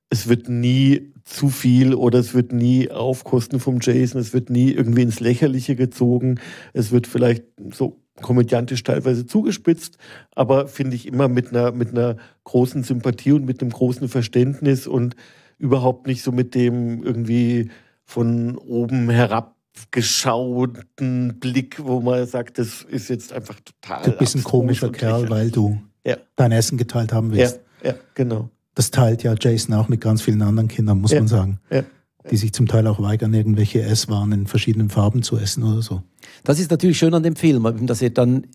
es 0.10 0.28
wird 0.28 0.50
nie 0.50 1.14
zu 1.24 1.50
viel 1.50 1.94
oder 1.94 2.20
es 2.20 2.34
wird 2.34 2.52
nie 2.52 2.90
auf 2.92 3.24
Kosten 3.24 3.60
vom 3.60 3.80
Jason, 3.82 4.22
es 4.22 4.34
wird 4.34 4.50
nie 4.50 4.72
irgendwie 4.72 5.02
ins 5.02 5.20
Lächerliche 5.20 5.76
gezogen, 5.76 6.40
es 6.74 6.92
wird 6.92 7.08
vielleicht 7.08 7.44
so 7.72 8.00
komödiantisch 8.22 8.84
teilweise 8.84 9.26
zugespitzt, 9.26 9.98
aber 10.36 10.68
finde 10.68 10.96
ich 10.96 11.08
immer 11.08 11.28
mit 11.28 11.50
einer, 11.50 11.72
mit 11.72 11.90
einer 11.90 12.18
großen 12.46 12.84
Sympathie 12.84 13.34
und 13.34 13.46
mit 13.46 13.62
einem 13.62 13.72
großen 13.72 14.08
Verständnis 14.08 14.88
und 14.88 15.16
überhaupt 15.58 16.08
nicht 16.08 16.22
so 16.22 16.32
mit 16.32 16.56
dem 16.56 17.04
irgendwie 17.04 17.72
von 18.04 18.58
oben 18.58 19.10
herab 19.10 19.56
geschauten 19.92 21.40
Blick, 21.40 21.84
wo 21.84 22.00
man 22.00 22.26
sagt, 22.28 22.60
das 22.60 22.84
ist 22.84 23.10
jetzt 23.10 23.34
einfach 23.34 23.60
total. 23.60 24.04
Du 24.04 24.12
bist 24.18 24.36
ein 24.36 24.44
komischer 24.44 24.92
Kerl, 24.92 25.30
weil 25.30 25.52
du 25.52 25.82
ja. 26.06 26.18
dein 26.36 26.52
Essen 26.52 26.78
geteilt 26.78 27.14
haben 27.14 27.32
willst. 27.32 27.60
Ja, 27.84 27.92
ja, 27.92 27.96
genau. 28.14 28.50
Das 28.76 28.92
teilt 28.92 29.24
ja 29.24 29.36
Jason 29.40 29.74
auch 29.76 29.88
mit 29.88 30.02
ganz 30.02 30.22
vielen 30.22 30.42
anderen 30.42 30.68
Kindern, 30.68 31.00
muss 31.00 31.12
ja. 31.12 31.20
man 31.20 31.28
sagen. 31.28 31.60
Ja. 31.72 31.84
Die 32.30 32.38
sich 32.38 32.54
zum 32.54 32.68
Teil 32.68 32.88
auch 32.88 33.00
weigern, 33.00 33.34
irgendwelche 33.36 33.84
Esswaren 33.84 34.32
in 34.32 34.48
verschiedenen 34.48 34.90
Farben 34.90 35.22
zu 35.22 35.38
essen 35.38 35.64
oder 35.64 35.84
so. 35.84 36.02
Das 36.44 36.60
ist 36.60 36.72
natürlich 36.72 36.98
schön 36.98 37.14
an 37.14 37.22
dem 37.22 37.36
Film, 37.36 37.86
dass 37.86 38.02
er 38.02 38.10
dann 38.10 38.48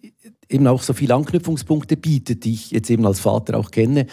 eben 0.49 0.67
auch 0.67 0.83
so 0.83 0.93
viele 0.93 1.15
Anknüpfungspunkte 1.15 1.97
bietet, 1.97 2.45
die 2.45 2.55
ich 2.55 2.73
jetzt 2.73 2.91
eben 2.91 3.07
als 3.07 3.21
Vater 3.21 3.57
auch 3.57 3.71
kenne, 3.71 4.07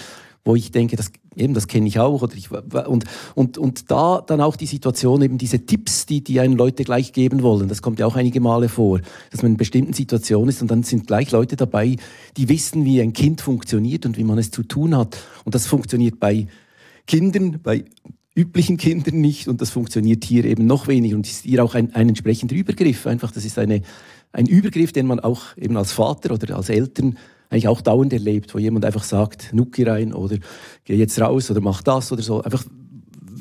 wo 0.46 0.56
ich 0.56 0.72
denke, 0.72 0.96
das 0.96 1.12
eben, 1.38 1.54
das 1.54 1.68
kenne 1.68 1.88
ich 1.88 2.00
auch. 2.00 2.22
Oder 2.22 2.36
ich, 2.36 2.50
und, 2.52 3.06
und, 3.36 3.58
und 3.58 3.92
da 3.92 4.22
dann 4.26 4.42
auch 4.42 4.56
die 4.56 4.66
Situation, 4.66 5.22
eben 5.22 5.38
diese 5.38 5.66
Tipps, 5.66 6.06
die, 6.06 6.24
die 6.24 6.40
einen 6.40 6.58
Leute 6.58 6.84
gleich 6.84 7.14
geben 7.14 7.42
wollen, 7.44 7.68
das 7.68 7.82
kommt 7.82 8.00
ja 8.00 8.06
auch 8.06 8.16
einige 8.16 8.42
Male 8.42 8.70
vor, 8.70 9.00
dass 9.32 9.42
man 9.42 9.52
in 9.52 9.58
bestimmten 9.58 9.94
Situationen 9.94 10.50
ist 10.50 10.62
und 10.62 10.72
dann 10.72 10.84
sind 10.84 11.08
gleich 11.08 11.32
Leute 11.32 11.56
dabei, 11.56 11.98
die 12.36 12.50
wissen, 12.50 12.86
wie 12.86 13.02
ein 13.02 13.14
Kind 13.14 13.42
funktioniert 13.42 14.06
und 14.06 14.18
wie 14.18 14.24
man 14.24 14.38
es 14.38 14.52
zu 14.52 14.64
tun 14.64 14.96
hat. 14.96 15.18
Und 15.46 15.56
das 15.56 15.68
funktioniert 15.68 16.20
bei 16.20 16.48
Kindern, 17.06 17.60
bei 17.62 17.86
üblichen 18.36 18.78
Kindern 18.78 19.20
nicht 19.20 19.48
und 19.48 19.62
das 19.62 19.72
funktioniert 19.72 20.24
hier 20.24 20.46
eben 20.46 20.68
noch 20.68 20.88
weniger 20.88 21.16
und 21.16 21.26
ist 21.26 21.44
hier 21.44 21.64
auch 21.64 21.74
ein, 21.74 21.96
ein 21.96 22.10
entsprechender 22.10 22.56
Übergriff. 22.56 23.08
Einfach, 23.08 23.32
das 23.32 23.46
ist 23.46 23.58
eine, 23.58 23.82
ein 24.32 24.46
Übergriff, 24.46 24.92
den 24.92 25.08
man 25.08 25.20
auch 25.20 25.58
eben 25.58 25.76
als 25.76 25.92
Vater 25.92 26.34
oder 26.34 26.56
als 26.56 26.70
Eltern 26.70 27.18
eigentlich 27.50 27.68
auch 27.68 27.82
dauernd 27.82 28.14
erlebt, 28.14 28.54
wo 28.54 28.60
jemand 28.60 28.86
einfach 28.86 29.04
sagt, 29.04 29.54
Nuki 29.54 29.84
rein 29.84 30.14
oder 30.14 30.38
geh 30.84 30.96
jetzt 30.96 31.20
raus 31.20 31.50
oder 31.50 31.62
mach 31.62 31.82
das 31.82 32.12
oder 32.12 32.22
so. 32.22 32.42
Einfach, 32.42 32.66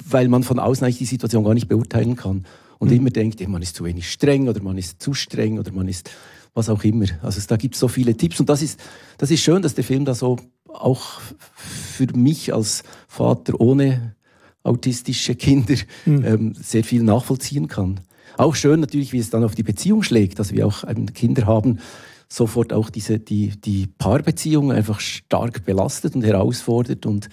weil 0.08 0.28
man 0.28 0.42
von 0.42 0.58
außen 0.58 0.84
eigentlich 0.84 0.98
die 0.98 1.06
Situation 1.06 1.44
gar 1.44 1.54
nicht 1.54 1.68
beurteilen 1.68 2.16
kann 2.16 2.44
und 2.78 2.90
mhm. 2.90 2.96
immer 2.96 3.10
denkt, 3.10 3.46
man 3.48 3.62
ist 3.62 3.76
zu 3.76 3.84
wenig 3.84 4.10
streng 4.10 4.48
oder 4.48 4.62
man 4.62 4.78
ist 4.78 5.02
zu 5.02 5.14
streng 5.14 5.58
oder 5.58 5.72
man 5.72 5.88
ist 5.88 6.10
was 6.54 6.68
auch 6.70 6.84
immer. 6.84 7.06
Also 7.22 7.40
da 7.46 7.56
gibt 7.56 7.74
es 7.74 7.80
so 7.80 7.88
viele 7.88 8.16
Tipps 8.16 8.40
und 8.40 8.48
das 8.48 8.62
ist, 8.62 8.80
das 9.18 9.30
ist 9.30 9.42
schön, 9.42 9.62
dass 9.62 9.74
der 9.74 9.84
Film 9.84 10.04
da 10.04 10.14
so 10.14 10.36
auch 10.68 11.20
für 11.48 12.06
mich 12.14 12.54
als 12.54 12.82
Vater 13.08 13.60
ohne 13.60 14.14
autistische 14.62 15.34
Kinder 15.34 15.76
mhm. 16.04 16.24
ähm, 16.24 16.54
sehr 16.54 16.84
viel 16.84 17.02
nachvollziehen 17.02 17.68
kann. 17.68 18.00
Auch 18.36 18.54
schön 18.54 18.80
natürlich, 18.80 19.12
wie 19.12 19.18
es 19.18 19.30
dann 19.30 19.44
auf 19.44 19.54
die 19.54 19.62
Beziehung 19.62 20.02
schlägt, 20.02 20.38
dass 20.38 20.52
wir 20.52 20.66
auch 20.66 20.84
Kinder 21.14 21.46
haben, 21.46 21.78
sofort 22.28 22.72
auch 22.72 22.90
diese, 22.90 23.18
die, 23.18 23.50
die 23.60 23.86
Paarbeziehung 23.86 24.72
einfach 24.72 25.00
stark 25.00 25.64
belastet 25.64 26.14
und 26.14 26.24
herausfordert 26.24 27.06
und 27.06 27.28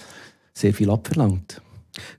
sehr 0.54 0.74
viel 0.74 0.90
abverlangt. 0.90 1.62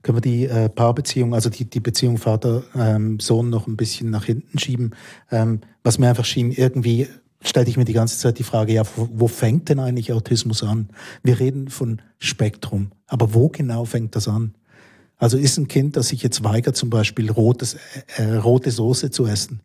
Können 0.02 0.18
wir 0.18 0.22
die 0.22 0.46
äh, 0.46 0.68
Paarbeziehung, 0.68 1.34
also 1.34 1.50
die, 1.50 1.64
die 1.64 1.80
Beziehung 1.80 2.18
Vater-Sohn 2.18 3.46
ähm, 3.46 3.50
noch 3.50 3.66
ein 3.66 3.76
bisschen 3.76 4.10
nach 4.10 4.24
hinten 4.24 4.58
schieben? 4.58 4.94
Ähm, 5.30 5.60
was 5.82 5.98
mir 5.98 6.08
einfach 6.08 6.24
schien, 6.24 6.52
irgendwie 6.52 7.08
stellte 7.42 7.70
ich 7.70 7.76
mir 7.76 7.84
die 7.84 7.92
ganze 7.92 8.18
Zeit 8.18 8.38
die 8.38 8.44
Frage, 8.44 8.72
ja, 8.72 8.84
wo, 8.96 9.08
wo 9.12 9.28
fängt 9.28 9.68
denn 9.68 9.80
eigentlich 9.80 10.12
Autismus 10.12 10.62
an? 10.62 10.88
Wir 11.22 11.40
reden 11.40 11.68
von 11.68 12.00
Spektrum, 12.18 12.92
aber 13.06 13.34
wo 13.34 13.48
genau 13.48 13.84
fängt 13.84 14.16
das 14.16 14.28
an? 14.28 14.54
Also 15.16 15.38
ist 15.38 15.58
ein 15.58 15.68
Kind, 15.68 15.96
das 15.96 16.08
sich 16.08 16.22
jetzt 16.22 16.44
weigert, 16.44 16.76
zum 16.76 16.90
Beispiel 16.90 17.30
rotes, 17.30 17.74
äh, 17.74 17.78
äh 18.22 18.36
rote 18.36 18.70
Soße 18.70 19.10
zu 19.10 19.26
essen. 19.26 19.60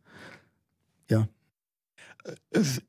Ja. 1.10 1.28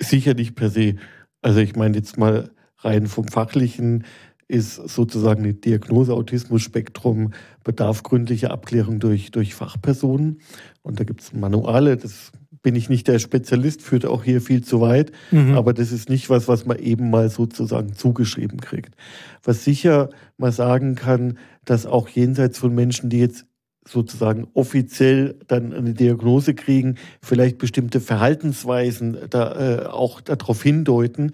Sicher 0.00 0.34
nicht 0.34 0.54
per 0.54 0.70
se. 0.70 0.96
Also 1.42 1.60
ich 1.60 1.76
meine 1.76 1.96
jetzt 1.96 2.18
mal 2.18 2.50
rein 2.78 3.06
vom 3.06 3.28
Fachlichen 3.28 4.04
ist 4.50 4.74
sozusagen 4.74 5.44
eine 5.44 5.54
Diagnose 5.54 6.12
Autismus-Spektrum 6.12 7.32
bedarf 7.62 8.02
gründlicher 8.02 8.50
Abklärung 8.50 8.98
durch, 8.98 9.30
durch 9.30 9.54
Fachpersonen. 9.54 10.40
Und 10.82 10.98
da 10.98 11.04
gibt 11.04 11.20
es 11.20 11.32
Manuale, 11.32 11.96
das 11.96 12.32
bin 12.62 12.74
ich 12.74 12.88
nicht 12.90 13.08
der 13.08 13.20
Spezialist, 13.20 13.80
führt 13.80 14.04
auch 14.04 14.24
hier 14.24 14.40
viel 14.40 14.62
zu 14.62 14.80
weit. 14.80 15.12
Mhm. 15.30 15.54
Aber 15.54 15.72
das 15.72 15.92
ist 15.92 16.10
nicht 16.10 16.28
was, 16.28 16.48
was 16.48 16.66
man 16.66 16.78
eben 16.78 17.10
mal 17.10 17.30
sozusagen 17.30 17.94
zugeschrieben 17.94 18.60
kriegt. 18.60 18.96
Was 19.42 19.64
sicher 19.64 20.10
mal 20.36 20.52
sagen 20.52 20.96
kann, 20.96 21.38
dass 21.64 21.86
auch 21.86 22.08
jenseits 22.08 22.58
von 22.58 22.74
Menschen, 22.74 23.08
die 23.08 23.20
jetzt 23.20 23.46
sozusagen 23.86 24.46
offiziell 24.54 25.36
dann 25.46 25.72
eine 25.72 25.94
Diagnose 25.94 26.54
kriegen, 26.54 26.96
vielleicht 27.22 27.58
bestimmte 27.58 28.00
Verhaltensweisen 28.00 29.16
da 29.30 29.84
äh, 29.84 29.86
auch 29.86 30.20
darauf 30.20 30.62
hindeuten. 30.62 31.32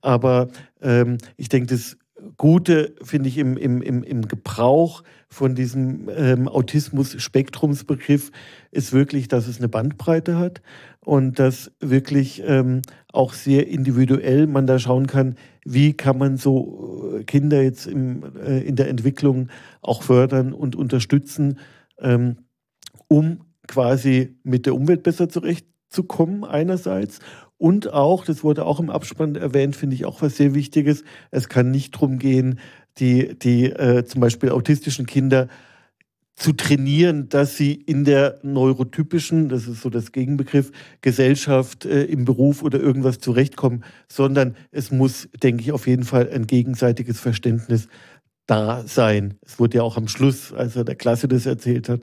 Aber 0.00 0.48
ähm, 0.80 1.18
ich 1.36 1.48
denke, 1.48 1.66
das 1.66 1.96
Gute 2.36 2.94
finde 3.02 3.28
ich 3.28 3.38
im, 3.38 3.56
im, 3.56 3.80
im, 3.80 4.02
im 4.02 4.26
Gebrauch 4.26 5.02
von 5.28 5.54
diesem 5.54 6.08
ähm, 6.14 6.48
Autismus-Spektrumsbegriff 6.48 8.32
ist 8.70 8.92
wirklich, 8.92 9.28
dass 9.28 9.46
es 9.46 9.58
eine 9.58 9.68
Bandbreite 9.68 10.36
hat 10.36 10.60
und 11.00 11.38
dass 11.38 11.70
wirklich 11.80 12.42
ähm, 12.44 12.82
auch 13.12 13.34
sehr 13.34 13.68
individuell 13.68 14.46
man 14.46 14.66
da 14.66 14.78
schauen 14.78 15.06
kann, 15.06 15.36
wie 15.64 15.92
kann 15.92 16.18
man 16.18 16.36
so 16.36 17.18
äh, 17.18 17.24
Kinder 17.24 17.62
jetzt 17.62 17.86
im, 17.86 18.22
äh, 18.44 18.60
in 18.60 18.74
der 18.74 18.88
Entwicklung 18.88 19.48
auch 19.80 20.02
fördern 20.02 20.52
und 20.52 20.76
unterstützen, 20.76 21.58
ähm, 22.00 22.38
um 23.08 23.40
quasi 23.66 24.36
mit 24.42 24.66
der 24.66 24.74
Umwelt 24.74 25.02
besser 25.02 25.28
zurechtzukommen 25.28 26.44
einerseits 26.44 27.20
und 27.58 27.92
auch, 27.92 28.24
das 28.24 28.44
wurde 28.44 28.64
auch 28.64 28.78
im 28.78 28.88
Abspann 28.88 29.34
erwähnt, 29.34 29.74
finde 29.74 29.96
ich 29.96 30.04
auch 30.04 30.22
was 30.22 30.36
sehr 30.36 30.54
Wichtiges. 30.54 31.02
Es 31.32 31.48
kann 31.48 31.72
nicht 31.72 31.94
darum 31.94 32.18
gehen, 32.18 32.60
die, 32.98 33.36
die 33.36 33.64
äh, 33.66 34.04
zum 34.04 34.20
Beispiel 34.20 34.50
autistischen 34.50 35.06
Kinder 35.06 35.48
zu 36.36 36.52
trainieren, 36.52 37.28
dass 37.28 37.56
sie 37.56 37.72
in 37.72 38.04
der 38.04 38.38
neurotypischen, 38.44 39.48
das 39.48 39.66
ist 39.66 39.82
so 39.82 39.90
das 39.90 40.12
Gegenbegriff, 40.12 40.70
Gesellschaft, 41.00 41.84
äh, 41.84 42.04
im 42.04 42.24
Beruf 42.24 42.62
oder 42.62 42.78
irgendwas 42.78 43.18
zurechtkommen, 43.18 43.82
sondern 44.08 44.54
es 44.70 44.92
muss, 44.92 45.28
denke 45.42 45.62
ich, 45.62 45.72
auf 45.72 45.88
jeden 45.88 46.04
Fall 46.04 46.30
ein 46.32 46.46
gegenseitiges 46.46 47.18
Verständnis 47.18 47.88
da 48.48 48.82
sein. 48.86 49.34
Es 49.42 49.60
wurde 49.60 49.76
ja 49.76 49.82
auch 49.84 49.96
am 49.96 50.08
Schluss, 50.08 50.52
als 50.52 50.74
er 50.74 50.84
der 50.84 50.96
Klasse 50.96 51.28
das 51.28 51.46
erzählt 51.46 51.88
hat, 51.88 52.00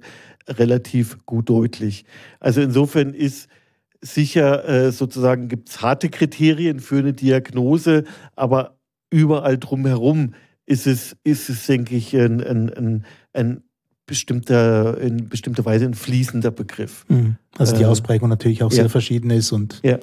relativ 0.48 1.18
gut 1.26 1.50
deutlich. 1.50 2.06
Also 2.40 2.62
insofern 2.62 3.14
ist 3.14 3.50
sicher 4.02 4.68
äh, 4.70 4.92
sozusagen 4.92 5.50
gibt 5.50 5.70
es 5.70 5.82
harte 5.82 6.10
Kriterien 6.10 6.80
für 6.80 7.00
eine 7.00 7.14
Diagnose, 7.14 8.04
aber 8.36 8.78
überall 9.10 9.58
drumherum 9.58 10.36
ist 10.68 10.88
es, 10.88 11.18
ist 11.24 11.50
es 11.50 11.66
denke 11.66 11.96
ich, 11.96 12.16
ein, 12.16 12.42
ein, 12.44 12.70
ein, 12.74 13.06
ein 13.34 13.64
bestimmter, 14.06 15.00
in 15.00 15.30
bestimmter 15.30 15.66
Weise 15.66 15.86
ein 15.86 15.96
fließender 15.96 16.52
Begriff. 16.52 17.06
Mhm. 17.08 17.38
Also 17.58 17.76
die 17.76 17.84
äh, 17.84 17.88
Ausprägung 17.88 18.30
natürlich 18.30 18.62
auch 18.62 18.72
ja. 18.72 18.76
sehr 18.76 18.90
verschieden 18.90 19.32
ist 19.32 19.52
und 19.52 19.80
ja, 19.84 19.98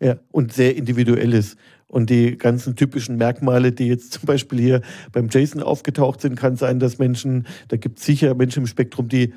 ja, 0.00 0.16
und 0.30 0.52
sehr 0.52 0.76
individuell 0.76 1.32
ist. 1.32 1.56
Und 1.88 2.10
die 2.10 2.36
ganzen 2.36 2.74
typischen 2.74 3.16
Merkmale, 3.16 3.72
die 3.72 3.86
jetzt 3.86 4.12
zum 4.14 4.26
Beispiel 4.26 4.58
hier 4.58 4.82
beim 5.12 5.28
Jason 5.30 5.62
aufgetaucht 5.62 6.20
sind, 6.20 6.36
kann 6.36 6.56
sein, 6.56 6.78
dass 6.78 6.98
Menschen, 6.98 7.46
da 7.68 7.76
gibt 7.76 7.98
es 7.98 8.04
sicher 8.04 8.34
Menschen 8.34 8.64
im 8.64 8.66
Spektrum, 8.66 9.08
die 9.08 9.32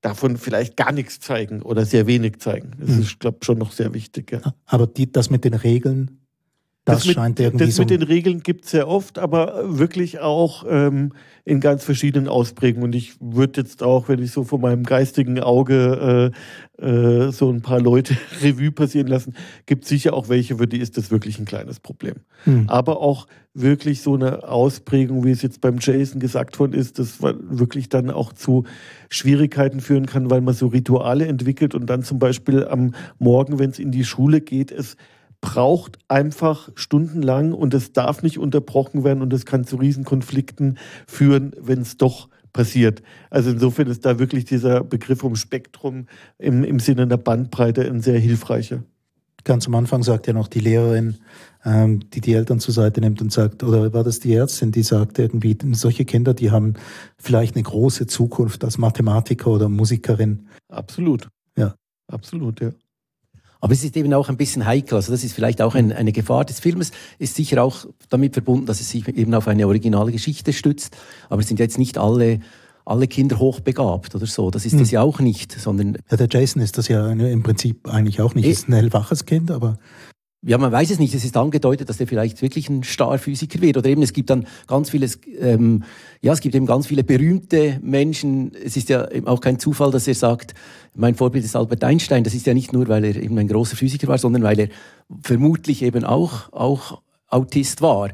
davon 0.00 0.36
vielleicht 0.36 0.76
gar 0.76 0.92
nichts 0.92 1.20
zeigen 1.20 1.62
oder 1.62 1.84
sehr 1.84 2.06
wenig 2.06 2.38
zeigen. 2.38 2.72
Das 2.78 2.90
mhm. 2.90 3.02
ist, 3.02 3.20
glaube 3.20 3.38
ich, 3.40 3.46
schon 3.46 3.58
noch 3.58 3.72
sehr 3.72 3.92
wichtig. 3.92 4.32
Ja. 4.32 4.54
Aber 4.64 4.86
die, 4.86 5.10
das 5.10 5.28
mit 5.28 5.44
den 5.44 5.54
Regeln, 5.54 6.19
das, 6.90 7.04
das 7.04 7.12
scheint 7.14 7.38
mit, 7.38 7.46
irgendwie 7.46 7.66
Das 7.66 7.76
so 7.76 7.82
mit 7.82 7.90
den 7.90 8.02
Regeln 8.02 8.42
gibt 8.42 8.64
es 8.64 8.70
sehr 8.70 8.88
oft, 8.88 9.18
aber 9.18 9.78
wirklich 9.78 10.20
auch 10.20 10.64
ähm, 10.68 11.12
in 11.44 11.60
ganz 11.60 11.84
verschiedenen 11.84 12.28
Ausprägungen. 12.28 12.84
Und 12.84 12.94
ich 12.94 13.14
würde 13.20 13.60
jetzt 13.60 13.82
auch, 13.82 14.08
wenn 14.08 14.22
ich 14.22 14.30
so 14.30 14.44
vor 14.44 14.58
meinem 14.58 14.84
geistigen 14.84 15.40
Auge 15.40 16.32
äh, 16.78 16.86
äh, 16.86 17.32
so 17.32 17.50
ein 17.50 17.62
paar 17.62 17.80
Leute 17.80 18.16
Revue 18.42 18.70
passieren 18.72 19.06
lassen, 19.06 19.34
gibt 19.66 19.84
es 19.84 19.88
sicher 19.88 20.14
auch 20.14 20.28
welche, 20.28 20.58
für 20.58 20.66
die 20.66 20.78
ist 20.78 20.96
das 20.96 21.10
wirklich 21.10 21.38
ein 21.38 21.44
kleines 21.44 21.80
Problem. 21.80 22.16
Hm. 22.44 22.68
Aber 22.68 23.00
auch 23.00 23.26
wirklich 23.52 24.00
so 24.00 24.14
eine 24.14 24.48
Ausprägung, 24.48 25.24
wie 25.24 25.32
es 25.32 25.42
jetzt 25.42 25.60
beim 25.60 25.78
Jason 25.80 26.20
gesagt 26.20 26.58
worden 26.60 26.72
ist, 26.72 26.98
das 26.98 27.20
wirklich 27.20 27.88
dann 27.88 28.10
auch 28.10 28.32
zu 28.32 28.64
Schwierigkeiten 29.08 29.80
führen 29.80 30.06
kann, 30.06 30.30
weil 30.30 30.40
man 30.40 30.54
so 30.54 30.68
Rituale 30.68 31.26
entwickelt 31.26 31.74
und 31.74 31.86
dann 31.86 32.02
zum 32.02 32.18
Beispiel 32.18 32.64
am 32.64 32.94
Morgen, 33.18 33.58
wenn 33.58 33.70
es 33.70 33.78
in 33.78 33.90
die 33.90 34.04
Schule 34.04 34.40
geht, 34.40 34.70
es 34.70 34.96
braucht 35.40 35.98
einfach 36.08 36.68
stundenlang 36.74 37.52
und 37.52 37.72
es 37.74 37.92
darf 37.92 38.22
nicht 38.22 38.38
unterbrochen 38.38 39.04
werden 39.04 39.22
und 39.22 39.32
es 39.32 39.46
kann 39.46 39.64
zu 39.64 39.76
Riesenkonflikten 39.76 40.78
führen, 41.06 41.52
wenn 41.58 41.80
es 41.80 41.96
doch 41.96 42.28
passiert. 42.52 43.02
Also 43.30 43.50
insofern 43.50 43.88
ist 43.88 44.04
da 44.04 44.18
wirklich 44.18 44.44
dieser 44.44 44.84
Begriff 44.84 45.22
um 45.24 45.36
Spektrum 45.36 46.06
im, 46.38 46.64
im 46.64 46.78
Sinne 46.78 47.06
der 47.06 47.16
Bandbreite 47.16 47.82
ein 47.84 48.00
sehr 48.00 48.18
hilfreicher. 48.18 48.82
Ganz 49.44 49.66
am 49.66 49.74
Anfang 49.74 50.02
sagt 50.02 50.26
ja 50.26 50.34
noch 50.34 50.48
die 50.48 50.60
Lehrerin, 50.60 51.16
ähm, 51.64 52.00
die 52.10 52.20
die 52.20 52.34
Eltern 52.34 52.60
zur 52.60 52.74
Seite 52.74 53.00
nimmt 53.00 53.22
und 53.22 53.32
sagt, 53.32 53.62
oder 53.62 53.92
war 53.94 54.04
das 54.04 54.20
die 54.20 54.34
Ärztin, 54.34 54.72
die 54.72 54.82
sagt 54.82 55.18
irgendwie, 55.18 55.56
solche 55.72 56.04
Kinder, 56.04 56.34
die 56.34 56.50
haben 56.50 56.74
vielleicht 57.16 57.56
eine 57.56 57.62
große 57.62 58.06
Zukunft 58.06 58.64
als 58.64 58.76
Mathematiker 58.76 59.50
oder 59.50 59.70
Musikerin. 59.70 60.48
Absolut. 60.68 61.28
Ja. 61.56 61.74
Absolut, 62.08 62.60
ja. 62.60 62.72
Aber 63.60 63.72
es 63.72 63.84
ist 63.84 63.96
eben 63.96 64.12
auch 64.14 64.28
ein 64.28 64.36
bisschen 64.36 64.64
heikel. 64.64 64.96
Also 64.96 65.12
das 65.12 65.22
ist 65.22 65.34
vielleicht 65.34 65.60
auch 65.60 65.74
ein, 65.74 65.92
eine 65.92 66.12
Gefahr 66.12 66.44
des 66.44 66.60
Filmes. 66.60 66.92
Ist 67.18 67.36
sicher 67.36 67.62
auch 67.62 67.86
damit 68.08 68.32
verbunden, 68.32 68.66
dass 68.66 68.80
es 68.80 68.90
sich 68.90 69.06
eben 69.08 69.34
auf 69.34 69.48
eine 69.48 69.66
originale 69.66 70.12
Geschichte 70.12 70.52
stützt. 70.52 70.96
Aber 71.28 71.42
es 71.42 71.48
sind 71.48 71.60
jetzt 71.60 71.78
nicht 71.78 71.98
alle 71.98 72.40
alle 72.86 73.06
Kinder 73.06 73.38
hochbegabt 73.38 74.14
oder 74.14 74.26
so. 74.26 74.50
Das 74.50 74.64
ist 74.64 74.72
hm. 74.72 74.80
es 74.80 74.90
ja 74.90 75.02
auch 75.02 75.20
nicht, 75.20 75.52
sondern. 75.52 75.98
Ja, 76.10 76.16
der 76.16 76.28
Jason 76.30 76.60
ist 76.60 76.76
das 76.76 76.88
ja 76.88 77.10
im 77.10 77.42
Prinzip 77.42 77.88
eigentlich 77.88 78.20
auch 78.20 78.34
nicht. 78.34 78.46
Er 78.46 78.50
ist 78.50 78.68
ein 78.68 78.72
hellwaches 78.72 79.26
Kind, 79.26 79.50
aber 79.50 79.78
ja, 80.42 80.56
man 80.56 80.72
weiß 80.72 80.90
es 80.90 80.98
nicht. 80.98 81.14
Es 81.14 81.24
ist 81.24 81.36
angedeutet, 81.36 81.88
dass 81.88 82.00
er 82.00 82.06
vielleicht 82.06 82.40
wirklich 82.40 82.70
ein 82.70 82.82
Starphysiker 82.82 83.60
wird. 83.60 83.76
Oder 83.76 83.90
eben, 83.90 84.02
es 84.02 84.14
gibt 84.14 84.30
dann 84.30 84.46
ganz 84.66 84.88
vieles, 84.88 85.20
ähm, 85.38 85.84
ja, 86.22 86.32
es 86.32 86.40
gibt 86.40 86.54
eben 86.54 86.64
ganz 86.64 86.86
viele 86.86 87.04
berühmte 87.04 87.78
Menschen. 87.82 88.52
Es 88.54 88.76
ist 88.76 88.88
ja 88.88 89.10
eben 89.10 89.26
auch 89.26 89.40
kein 89.40 89.58
Zufall, 89.58 89.90
dass 89.90 90.08
er 90.08 90.14
sagt, 90.14 90.54
mein 90.94 91.14
Vorbild 91.14 91.44
ist 91.44 91.56
Albert 91.56 91.84
Einstein. 91.84 92.24
Das 92.24 92.34
ist 92.34 92.46
ja 92.46 92.54
nicht 92.54 92.72
nur, 92.72 92.88
weil 92.88 93.04
er 93.04 93.16
eben 93.16 93.36
ein 93.38 93.48
großer 93.48 93.76
Physiker 93.76 94.08
war, 94.08 94.16
sondern 94.16 94.42
weil 94.42 94.58
er 94.58 94.68
vermutlich 95.22 95.82
eben 95.82 96.04
auch, 96.04 96.50
auch 96.52 97.02
Autist 97.28 97.82
war. 97.82 98.08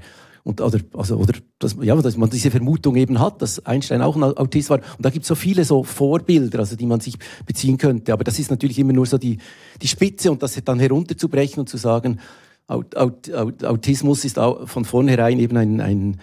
Und, 0.46 0.60
oder, 0.60 0.78
also, 0.94 1.16
oder 1.16 1.32
dass, 1.58 1.74
ja, 1.82 1.96
dass 1.96 2.16
man 2.16 2.30
diese 2.30 2.52
Vermutung 2.52 2.94
eben 2.94 3.18
hat, 3.18 3.42
dass 3.42 3.66
Einstein 3.66 4.00
auch 4.00 4.14
ein 4.14 4.22
Autist 4.22 4.70
war. 4.70 4.78
Und 4.78 5.04
da 5.04 5.10
gibt 5.10 5.24
es 5.24 5.28
so 5.28 5.34
viele 5.34 5.64
so 5.64 5.82
Vorbilder, 5.82 6.60
also 6.60 6.76
die 6.76 6.86
man 6.86 7.00
sich 7.00 7.16
beziehen 7.44 7.78
könnte. 7.78 8.12
Aber 8.12 8.22
das 8.22 8.38
ist 8.38 8.48
natürlich 8.48 8.78
immer 8.78 8.92
nur 8.92 9.06
so 9.06 9.18
die, 9.18 9.38
die 9.82 9.88
Spitze 9.88 10.30
und 10.30 10.44
das 10.44 10.56
dann 10.64 10.78
herunterzubrechen 10.78 11.58
und 11.58 11.68
zu 11.68 11.78
sagen, 11.78 12.20
Aut, 12.68 12.96
Aut, 12.96 13.34
Aut, 13.34 13.64
Autismus 13.64 14.24
ist 14.24 14.38
auch 14.38 14.68
von 14.68 14.84
vornherein 14.84 15.40
eben 15.40 15.56
ein, 15.56 15.80
ein 15.80 16.20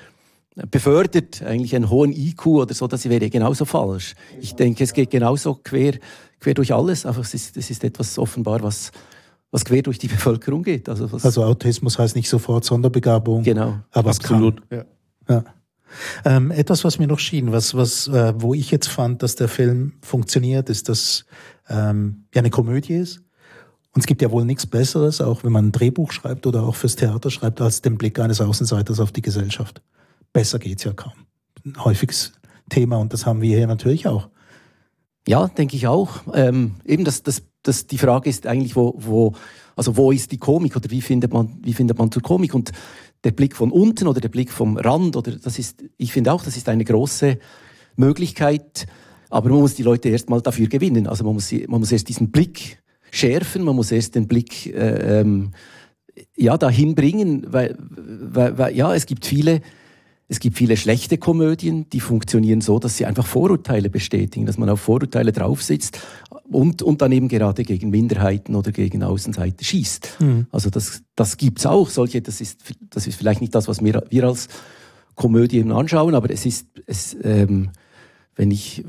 befördert 0.71 1.41
eigentlich 1.41 1.75
einen 1.75 1.89
hohen 1.89 2.13
IQ 2.13 2.45
oder 2.45 2.73
so, 2.73 2.87
das 2.87 3.09
wäre 3.09 3.29
genauso 3.29 3.65
falsch. 3.65 4.15
Ich 4.39 4.55
denke, 4.55 4.85
es 4.85 4.93
geht 4.93 5.09
genauso 5.09 5.59
quer, 5.61 5.95
quer 6.39 6.53
durch 6.53 6.73
alles. 6.73 7.05
Einfach, 7.05 7.23
es 7.23 7.33
ist, 7.33 7.57
es 7.57 7.69
ist 7.69 7.83
etwas 7.83 8.17
offenbar, 8.17 8.63
was, 8.63 8.93
was 9.53 9.63
quer 9.63 9.83
durch 9.83 9.99
die 9.99 10.07
Bevölkerung 10.09 10.63
geht. 10.63 10.89
Also, 10.89 11.07
also 11.15 11.43
Autismus 11.45 11.97
heißt 11.97 12.17
nicht 12.17 12.27
sofort 12.27 12.65
Sonderbegabung. 12.65 13.43
Genau. 13.43 13.79
Aber 13.91 14.09
Absolut. 14.09 14.61
Ja. 14.69 14.85
ja. 15.29 15.43
Ähm, 16.25 16.49
etwas, 16.49 16.83
was 16.83 16.97
mir 16.97 17.05
noch 17.05 17.19
schien, 17.19 17.51
was, 17.51 17.75
was, 17.75 18.07
äh, 18.07 18.33
wo 18.35 18.55
ich 18.55 18.71
jetzt 18.71 18.87
fand, 18.87 19.21
dass 19.21 19.35
der 19.35 19.47
Film 19.47 19.93
funktioniert, 20.01 20.71
ist, 20.71 20.89
dass 20.89 21.25
ähm, 21.69 22.25
ja 22.33 22.39
eine 22.39 22.49
Komödie 22.49 22.95
ist. 22.95 23.19
Und 23.93 24.01
es 24.01 24.07
gibt 24.07 24.23
ja 24.23 24.31
wohl 24.31 24.43
nichts 24.43 24.65
Besseres, 24.65 25.21
auch 25.21 25.43
wenn 25.43 25.51
man 25.51 25.67
ein 25.67 25.71
Drehbuch 25.71 26.11
schreibt 26.11 26.47
oder 26.47 26.63
auch 26.63 26.73
fürs 26.73 26.95
Theater 26.95 27.29
schreibt, 27.29 27.61
als 27.61 27.83
den 27.83 27.99
Blick 27.99 28.17
eines 28.17 28.41
Außenseiters 28.41 28.99
auf 28.99 29.11
die 29.11 29.21
Gesellschaft. 29.21 29.83
Besser 30.33 30.57
geht's 30.57 30.83
ja 30.83 30.93
kaum. 30.93 31.13
Ein 31.63 31.75
häufiges 31.83 32.33
Thema 32.69 32.97
und 32.97 33.13
das 33.13 33.27
haben 33.27 33.41
wir 33.41 33.55
hier 33.55 33.67
natürlich 33.67 34.07
auch. 34.07 34.29
Ja, 35.27 35.47
denke 35.47 35.75
ich 35.75 35.85
auch. 35.85 36.21
Ähm, 36.33 36.73
eben 36.85 37.05
das, 37.05 37.21
das, 37.21 37.43
das, 37.63 37.87
die 37.87 37.97
Frage 37.97 38.29
ist 38.29 38.45
eigentlich, 38.45 38.75
wo, 38.75 38.93
wo, 38.97 39.33
also 39.75 39.97
wo 39.97 40.11
ist 40.11 40.31
die 40.31 40.37
Komik 40.37 40.75
oder 40.75 40.89
wie 40.91 41.01
findet 41.01 41.33
man, 41.33 41.57
wie 41.61 41.73
findet 41.73 41.97
man 41.97 42.11
zur 42.11 42.21
Komik? 42.21 42.53
Und 42.53 42.71
der 43.23 43.31
Blick 43.31 43.55
von 43.55 43.71
unten 43.71 44.07
oder 44.07 44.21
der 44.21 44.29
Blick 44.29 44.51
vom 44.51 44.77
Rand 44.77 45.15
oder 45.15 45.31
das 45.31 45.57
ist, 45.57 45.83
ich 45.97 46.11
finde 46.11 46.33
auch, 46.33 46.43
das 46.43 46.57
ist 46.57 46.69
eine 46.69 46.83
große 46.83 47.39
Möglichkeit. 47.95 48.85
Aber 49.29 49.49
man 49.49 49.59
muss 49.59 49.75
die 49.75 49.83
Leute 49.83 50.09
erstmal 50.09 50.41
dafür 50.41 50.67
gewinnen. 50.67 51.07
Also 51.07 51.23
man 51.23 51.33
muss, 51.33 51.51
man 51.51 51.79
muss 51.79 51.91
erst 51.91 52.09
diesen 52.09 52.31
Blick 52.31 52.83
schärfen, 53.11 53.63
man 53.63 53.75
muss 53.75 53.91
erst 53.91 54.15
den 54.15 54.27
Blick 54.27 54.67
äh, 54.67 55.21
ähm, 55.21 55.51
ja 56.35 56.57
dahin 56.57 56.95
bringen, 56.95 57.47
weil, 57.49 57.75
weil, 57.79 58.57
weil 58.57 58.75
ja 58.75 58.93
es 58.93 59.05
gibt 59.05 59.25
viele 59.25 59.61
es 60.33 60.39
gibt 60.39 60.57
viele 60.57 60.77
schlechte 60.77 61.19
Komödien, 61.19 61.87
die 61.91 61.99
funktionieren 61.99 62.59
so, 62.59 62.79
dass 62.79 62.97
sie 62.97 63.05
einfach 63.05 63.27
Vorurteile 63.27 63.91
bestätigen, 63.91 64.47
dass 64.47 64.57
man 64.57 64.67
auf 64.67 64.79
Vorurteile 64.79 65.31
draufsitzt 65.31 65.99
und, 66.49 66.81
und 66.81 67.03
dann 67.03 67.11
eben 67.11 67.27
gerade 67.27 67.63
gegen 67.63 67.91
Minderheiten 67.91 68.55
oder 68.55 68.71
gegen 68.71 69.03
Außenseiter 69.03 69.63
schießt. 69.63 70.17
Mhm. 70.21 70.47
Also 70.51 70.71
das, 70.71 71.03
das 71.15 71.37
gibt's 71.37 71.67
auch. 71.67 71.87
Solche, 71.87 72.23
das 72.23 72.41
ist, 72.41 72.61
das 72.89 73.05
ist 73.05 73.15
vielleicht 73.15 73.41
nicht 73.41 73.53
das, 73.53 73.67
was 73.67 73.83
wir, 73.83 74.03
wir 74.09 74.23
als 74.23 74.47
Komödie 75.13 75.59
eben 75.59 75.71
anschauen, 75.71 76.15
aber 76.15 76.31
es 76.31 76.47
ist, 76.47 76.65
es, 76.87 77.15
ähm, 77.23 77.69
wenn 78.35 78.49
ich 78.49 78.83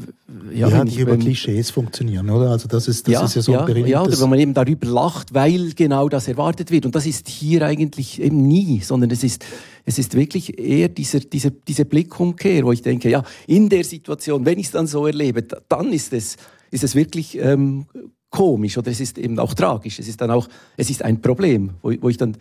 ja, 0.50 0.68
ja 0.68 0.80
wenn 0.80 0.86
ich, 0.86 0.98
über 0.98 1.12
wenn, 1.12 1.20
Klischees 1.20 1.70
funktionieren, 1.70 2.30
oder? 2.30 2.52
Also 2.52 2.68
das 2.68 2.88
ist 2.88 3.06
das 3.06 3.12
ja, 3.12 3.24
ist 3.24 3.34
ja 3.34 3.42
so 3.42 3.52
ja, 3.52 3.64
ein 3.66 3.86
ja, 3.86 4.02
oder 4.02 4.18
wenn 4.18 4.30
man 4.30 4.38
eben 4.38 4.54
darüber 4.54 4.86
lacht, 4.86 5.34
weil 5.34 5.74
genau 5.74 6.08
das 6.08 6.26
erwartet 6.26 6.70
wird 6.70 6.86
und 6.86 6.94
das 6.94 7.04
ist 7.04 7.28
hier 7.28 7.60
eigentlich 7.60 8.22
eben 8.22 8.46
nie, 8.46 8.80
sondern 8.80 9.10
es 9.10 9.22
ist 9.22 9.44
es 9.84 9.98
ist 9.98 10.14
wirklich 10.14 10.58
eher 10.58 10.88
dieser, 10.88 11.20
dieser, 11.20 11.50
diese 11.50 11.84
Blickumkehr, 11.84 12.64
wo 12.64 12.72
ich 12.72 12.82
denke, 12.82 13.10
ja, 13.10 13.22
in 13.46 13.68
der 13.68 13.84
Situation, 13.84 14.44
wenn 14.46 14.58
ich 14.58 14.66
es 14.66 14.72
dann 14.72 14.86
so 14.86 15.06
erlebe, 15.06 15.42
dann 15.42 15.92
ist 15.92 16.12
es, 16.12 16.36
ist 16.70 16.84
es 16.84 16.94
wirklich 16.94 17.38
ähm, 17.38 17.86
komisch 18.30 18.78
oder 18.78 18.90
es 18.90 19.00
ist 19.00 19.18
eben 19.18 19.38
auch 19.38 19.54
tragisch. 19.54 19.98
Es 19.98 20.08
ist 20.08 20.20
dann 20.20 20.30
auch, 20.30 20.48
es 20.76 20.90
ist 20.90 21.02
ein 21.02 21.20
Problem, 21.20 21.72
wo, 21.82 21.92
wo 22.00 22.08
ich 22.08 22.16
dann 22.16 22.36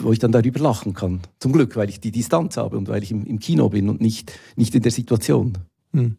wo 0.00 0.12
ich 0.12 0.18
dann 0.18 0.32
darüber 0.32 0.60
lachen 0.60 0.94
kann. 0.94 1.20
Zum 1.38 1.52
Glück, 1.52 1.76
weil 1.76 1.88
ich 1.88 2.00
die 2.00 2.12
Distanz 2.12 2.56
habe 2.56 2.78
und 2.78 2.88
weil 2.88 3.02
ich 3.02 3.10
im, 3.10 3.26
im 3.26 3.38
Kino 3.38 3.68
bin 3.68 3.88
und 3.88 4.00
nicht, 4.00 4.32
nicht 4.56 4.74
in 4.74 4.82
der 4.82 4.92
Situation. 4.92 5.58
Hm. 5.92 6.16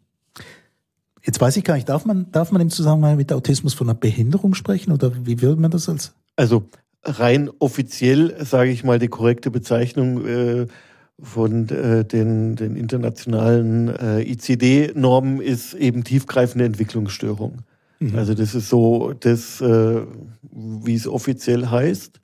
Jetzt 1.24 1.40
weiß 1.40 1.56
ich 1.56 1.64
gar 1.64 1.74
nicht, 1.74 1.88
darf 1.88 2.04
man, 2.04 2.30
darf 2.32 2.52
man 2.52 2.60
im 2.60 2.70
Zusammenhang 2.70 3.16
mit 3.16 3.32
Autismus 3.32 3.74
von 3.74 3.88
einer 3.88 3.98
Behinderung 3.98 4.54
sprechen 4.54 4.92
oder 4.92 5.12
wie 5.24 5.40
würde 5.40 5.60
man 5.60 5.70
das 5.70 5.88
als? 5.88 6.14
Also 6.36 6.64
rein 7.04 7.50
offiziell, 7.58 8.44
sage 8.44 8.70
ich 8.70 8.84
mal, 8.84 8.98
die 8.98 9.08
korrekte 9.08 9.50
Bezeichnung 9.50 10.26
äh, 10.26 10.66
von 11.20 11.68
äh, 11.68 12.04
den, 12.04 12.56
den 12.56 12.76
internationalen 12.76 13.88
äh, 13.88 14.22
ICD-Normen 14.22 15.40
ist 15.40 15.74
eben 15.74 16.04
tiefgreifende 16.04 16.64
Entwicklungsstörung. 16.64 17.62
Mhm. 18.00 18.16
Also 18.16 18.34
das 18.34 18.54
ist 18.54 18.68
so 18.68 19.12
das, 19.18 19.60
äh, 19.60 20.02
wie 20.50 20.94
es 20.94 21.06
offiziell 21.06 21.68
heißt. 21.70 22.20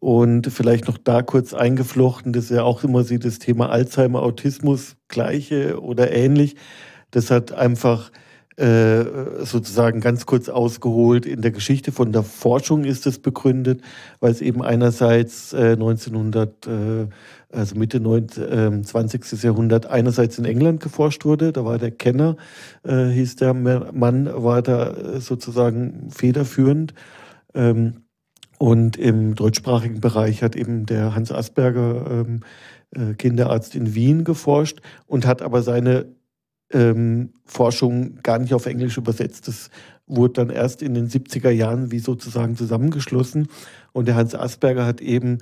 Und 0.00 0.48
vielleicht 0.48 0.88
noch 0.88 0.98
da 0.98 1.22
kurz 1.22 1.54
eingeflochten, 1.54 2.32
das 2.32 2.44
ist 2.44 2.50
ja 2.50 2.64
auch 2.64 2.82
immer 2.82 3.04
so 3.04 3.16
das 3.18 3.38
Thema 3.38 3.70
Alzheimer, 3.70 4.22
Autismus, 4.22 4.96
gleiche 5.06 5.80
oder 5.80 6.10
ähnlich. 6.10 6.56
Das 7.12 7.30
hat 7.30 7.52
einfach 7.52 8.10
äh, 8.56 9.04
sozusagen 9.44 10.00
ganz 10.00 10.26
kurz 10.26 10.48
ausgeholt, 10.48 11.26
in 11.26 11.40
der 11.40 11.52
Geschichte 11.52 11.92
von 11.92 12.12
der 12.12 12.22
Forschung 12.22 12.84
ist 12.84 13.06
es 13.06 13.18
begründet, 13.18 13.80
weil 14.20 14.32
es 14.32 14.40
eben 14.40 14.62
einerseits 14.62 15.52
äh, 15.52 15.72
1900, 15.72 16.66
äh, 16.66 16.70
also 17.50 17.76
Mitte 17.76 18.00
19, 18.00 18.84
20. 18.84 19.42
Jahrhundert, 19.42 19.86
einerseits 19.86 20.38
in 20.38 20.44
England 20.44 20.80
geforscht 20.80 21.24
wurde, 21.24 21.52
da 21.52 21.64
war 21.64 21.78
der 21.78 21.90
Kenner, 21.90 22.36
äh, 22.82 23.06
hieß 23.06 23.36
der 23.36 23.54
Mann, 23.54 24.30
war 24.32 24.62
da 24.62 25.20
sozusagen 25.20 26.10
federführend. 26.10 26.94
Ähm, 27.54 28.02
und 28.58 28.96
im 28.96 29.34
deutschsprachigen 29.34 30.00
Bereich 30.00 30.42
hat 30.42 30.54
eben 30.54 30.86
der 30.86 31.16
Hans 31.16 31.32
Asperger, 31.32 32.06
ähm, 32.08 32.40
äh, 32.94 33.14
Kinderarzt 33.14 33.74
in 33.74 33.94
Wien, 33.94 34.22
geforscht 34.22 34.80
und 35.06 35.26
hat 35.26 35.42
aber 35.42 35.62
seine 35.62 36.06
ähm, 36.72 37.30
Forschung 37.44 38.16
gar 38.22 38.38
nicht 38.38 38.54
auf 38.54 38.66
Englisch 38.66 38.96
übersetzt. 38.96 39.48
Das 39.48 39.70
wurde 40.06 40.34
dann 40.34 40.50
erst 40.50 40.82
in 40.82 40.94
den 40.94 41.08
70er 41.08 41.50
Jahren 41.50 41.90
wie 41.90 41.98
sozusagen 41.98 42.56
zusammengeschlossen. 42.56 43.48
Und 43.92 44.08
der 44.08 44.16
Hans 44.16 44.34
Asperger 44.34 44.86
hat 44.86 45.00
eben 45.00 45.38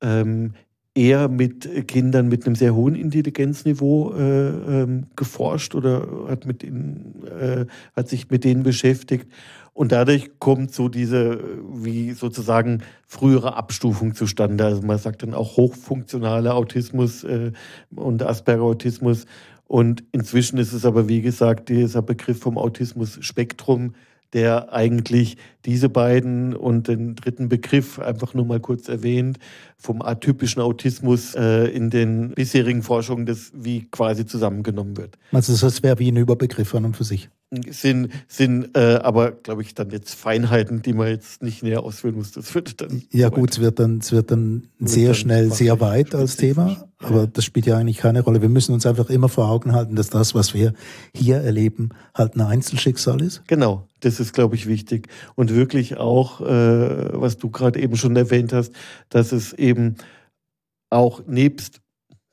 ähm, 0.00 0.52
eher 0.94 1.28
mit 1.28 1.88
Kindern 1.88 2.28
mit 2.28 2.46
einem 2.46 2.54
sehr 2.54 2.74
hohen 2.74 2.94
Intelligenzniveau 2.94 4.14
äh, 4.14 4.48
ähm, 4.48 5.06
geforscht 5.16 5.74
oder 5.74 6.06
hat, 6.28 6.46
mit 6.46 6.62
ihnen, 6.62 7.24
äh, 7.26 7.66
hat 7.96 8.08
sich 8.08 8.30
mit 8.30 8.44
denen 8.44 8.62
beschäftigt. 8.62 9.26
Und 9.74 9.90
dadurch 9.90 10.38
kommt 10.38 10.74
so 10.74 10.90
diese, 10.90 11.40
wie 11.72 12.12
sozusagen 12.12 12.82
frühere 13.06 13.56
Abstufung 13.56 14.14
zustande. 14.14 14.66
Also 14.66 14.82
man 14.82 14.98
sagt 14.98 15.22
dann 15.22 15.32
auch 15.32 15.56
hochfunktionaler 15.56 16.54
Autismus 16.54 17.24
äh, 17.24 17.52
und 17.94 18.22
Asperger-Autismus. 18.22 19.24
Und 19.72 20.04
inzwischen 20.12 20.58
ist 20.58 20.74
es 20.74 20.84
aber, 20.84 21.08
wie 21.08 21.22
gesagt, 21.22 21.70
dieser 21.70 22.02
Begriff 22.02 22.38
vom 22.40 22.58
Autismus-Spektrum 22.58 23.94
der 24.34 24.72
eigentlich 24.72 25.36
diese 25.66 25.90
beiden 25.90 26.56
und 26.56 26.88
den 26.88 27.16
dritten 27.16 27.50
Begriff 27.50 27.98
einfach 27.98 28.32
nur 28.32 28.46
mal 28.46 28.60
kurz 28.60 28.88
erwähnt, 28.88 29.38
vom 29.76 30.00
atypischen 30.00 30.62
Autismus 30.62 31.34
äh, 31.34 31.66
in 31.66 31.90
den 31.90 32.30
bisherigen 32.30 32.82
Forschungen, 32.82 33.26
das 33.26 33.52
wie 33.54 33.86
quasi 33.90 34.24
zusammengenommen 34.24 34.96
wird. 34.96 35.18
Also 35.32 35.54
das 35.54 35.82
wäre 35.82 35.98
wie 35.98 36.10
ein 36.10 36.16
Überbegriff 36.16 36.74
an 36.74 36.86
und 36.86 36.96
für 36.96 37.04
sich. 37.04 37.28
Sind, 37.70 38.08
sind 38.28 38.74
äh, 38.74 39.00
aber, 39.02 39.32
glaube 39.32 39.60
ich, 39.60 39.74
dann 39.74 39.90
jetzt 39.90 40.14
Feinheiten, 40.14 40.80
die 40.80 40.94
man 40.94 41.08
jetzt 41.08 41.42
nicht 41.42 41.62
näher 41.62 41.82
ausführen 41.82 42.14
muss. 42.14 42.32
Das 42.32 42.54
wird 42.54 42.80
dann. 42.80 43.02
Ja, 43.10 43.28
gut, 43.28 43.50
es 43.50 43.60
wird 43.60 43.78
dann, 43.78 43.98
es 43.98 44.10
wird 44.10 44.30
dann 44.30 44.68
wird 44.78 44.88
sehr 44.88 45.08
dann 45.08 45.14
schnell 45.14 45.52
sehr 45.52 45.78
weit 45.80 46.14
als 46.14 46.36
Thema, 46.36 46.88
aber 46.98 47.26
das 47.26 47.44
spielt 47.44 47.66
ja 47.66 47.76
eigentlich 47.76 47.98
keine 47.98 48.22
Rolle. 48.22 48.40
Wir 48.40 48.48
müssen 48.48 48.72
uns 48.72 48.86
einfach 48.86 49.10
immer 49.10 49.28
vor 49.28 49.50
Augen 49.50 49.72
halten, 49.72 49.96
dass 49.96 50.08
das, 50.08 50.34
was 50.34 50.54
wir 50.54 50.72
hier 51.14 51.36
erleben, 51.36 51.90
halt 52.14 52.36
ein 52.36 52.40
Einzelschicksal 52.40 53.20
ist. 53.20 53.42
Genau, 53.48 53.86
das 54.00 54.18
ist, 54.18 54.32
glaube 54.32 54.54
ich, 54.54 54.66
wichtig. 54.66 55.08
Und 55.34 55.54
wirklich 55.54 55.98
auch, 55.98 56.40
äh, 56.40 57.20
was 57.20 57.36
du 57.36 57.50
gerade 57.50 57.80
eben 57.80 57.96
schon 57.96 58.16
erwähnt 58.16 58.54
hast, 58.54 58.72
dass 59.10 59.32
es 59.32 59.52
eben 59.52 59.96
auch 60.88 61.26
nebst 61.26 61.81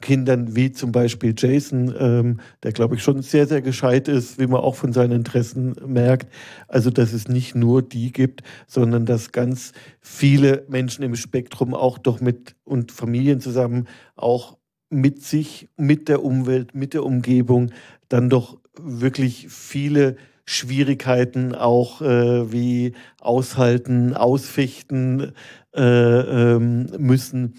Kindern 0.02 0.56
wie 0.56 0.72
zum 0.72 0.92
Beispiel 0.92 1.34
Jason, 1.38 1.94
ähm, 2.00 2.40
der 2.64 2.72
glaube 2.72 2.96
ich 2.96 3.04
schon 3.04 3.22
sehr, 3.22 3.48
sehr 3.48 3.62
gescheit 3.62 4.08
ist, 4.08 4.40
wie 4.40 4.48
man 4.48 4.62
auch 4.62 4.76
von 4.76 4.94
seinen 4.94 5.12
Interessen 5.12 5.76
merkt. 5.86 6.32
Also, 6.68 6.90
dass 6.90 7.12
es 7.12 7.28
nicht 7.28 7.54
nur 7.54 7.82
die 7.82 8.12
gibt, 8.12 8.42
sondern 8.66 9.06
dass 9.06 9.32
ganz 9.32 9.74
viele 10.00 10.66
Menschen 10.70 11.04
im 11.04 11.16
Spektrum 11.16 11.74
auch 11.74 11.98
doch 11.98 12.22
mit 12.22 12.56
und 12.64 12.92
Familien 12.92 13.42
zusammen 13.42 13.88
auch 14.16 14.58
mit 14.90 15.22
sich, 15.24 15.68
mit 15.76 16.08
der 16.08 16.24
Umwelt, 16.24 16.74
mit 16.74 16.94
der 16.94 17.04
Umgebung 17.04 17.72
dann 18.08 18.30
doch 18.30 18.58
wirklich 18.82 19.48
viele 19.50 20.16
Schwierigkeiten 20.46 21.54
auch 21.54 22.02
äh, 22.02 22.52
wie 22.52 22.94
aushalten, 23.20 24.16
ausfechten 24.16 25.34
äh, 25.76 25.82
ähm, 25.84 26.88
müssen. 26.98 27.54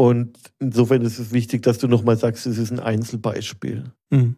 Und 0.00 0.38
insofern 0.58 1.02
ist 1.02 1.18
es 1.18 1.30
wichtig, 1.30 1.62
dass 1.62 1.76
du 1.76 1.86
nochmal 1.86 2.16
sagst, 2.16 2.46
es 2.46 2.56
ist 2.56 2.70
ein 2.70 2.80
Einzelbeispiel. 2.80 3.92
Mhm. 4.08 4.36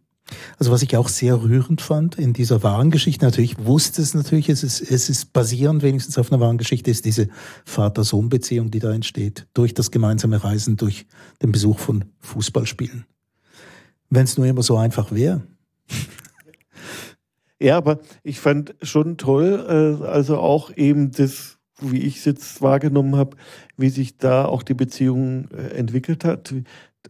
Also 0.58 0.72
was 0.72 0.82
ich 0.82 0.96
auch 0.96 1.06
sehr 1.06 1.40
rührend 1.40 1.80
fand 1.80 2.18
in 2.18 2.32
dieser 2.32 2.64
wahren 2.64 2.90
Geschichte, 2.90 3.24
natürlich 3.24 3.64
wusste 3.64 4.02
es 4.02 4.12
natürlich, 4.12 4.48
es 4.48 4.64
ist, 4.64 4.80
es 4.80 5.08
ist 5.08 5.32
basierend 5.32 5.84
wenigstens 5.84 6.18
auf 6.18 6.32
einer 6.32 6.40
wahren 6.40 6.58
Geschichte, 6.58 6.90
ist 6.90 7.04
diese 7.04 7.28
Vater-Sohn-Beziehung, 7.64 8.72
die 8.72 8.80
da 8.80 8.92
entsteht, 8.92 9.46
durch 9.54 9.72
das 9.72 9.92
gemeinsame 9.92 10.42
Reisen, 10.42 10.76
durch 10.76 11.06
den 11.42 11.52
Besuch 11.52 11.78
von 11.78 12.06
Fußballspielen. 12.18 13.04
Wenn 14.10 14.24
es 14.24 14.36
nur 14.36 14.48
immer 14.48 14.64
so 14.64 14.76
einfach 14.76 15.12
wäre. 15.12 15.42
Ja, 17.60 17.76
aber 17.76 18.00
ich 18.24 18.40
fand 18.40 18.74
schon 18.82 19.16
toll, 19.16 20.00
äh, 20.02 20.04
also 20.04 20.38
auch 20.38 20.76
eben 20.76 21.12
das, 21.12 21.60
wie 21.90 22.02
ich 22.02 22.18
es 22.18 22.24
jetzt 22.24 22.62
wahrgenommen 22.62 23.16
habe, 23.16 23.36
wie 23.76 23.88
sich 23.88 24.18
da 24.18 24.44
auch 24.44 24.62
die 24.62 24.74
Beziehung 24.74 25.48
äh, 25.50 25.74
entwickelt 25.74 26.24
hat. 26.24 26.54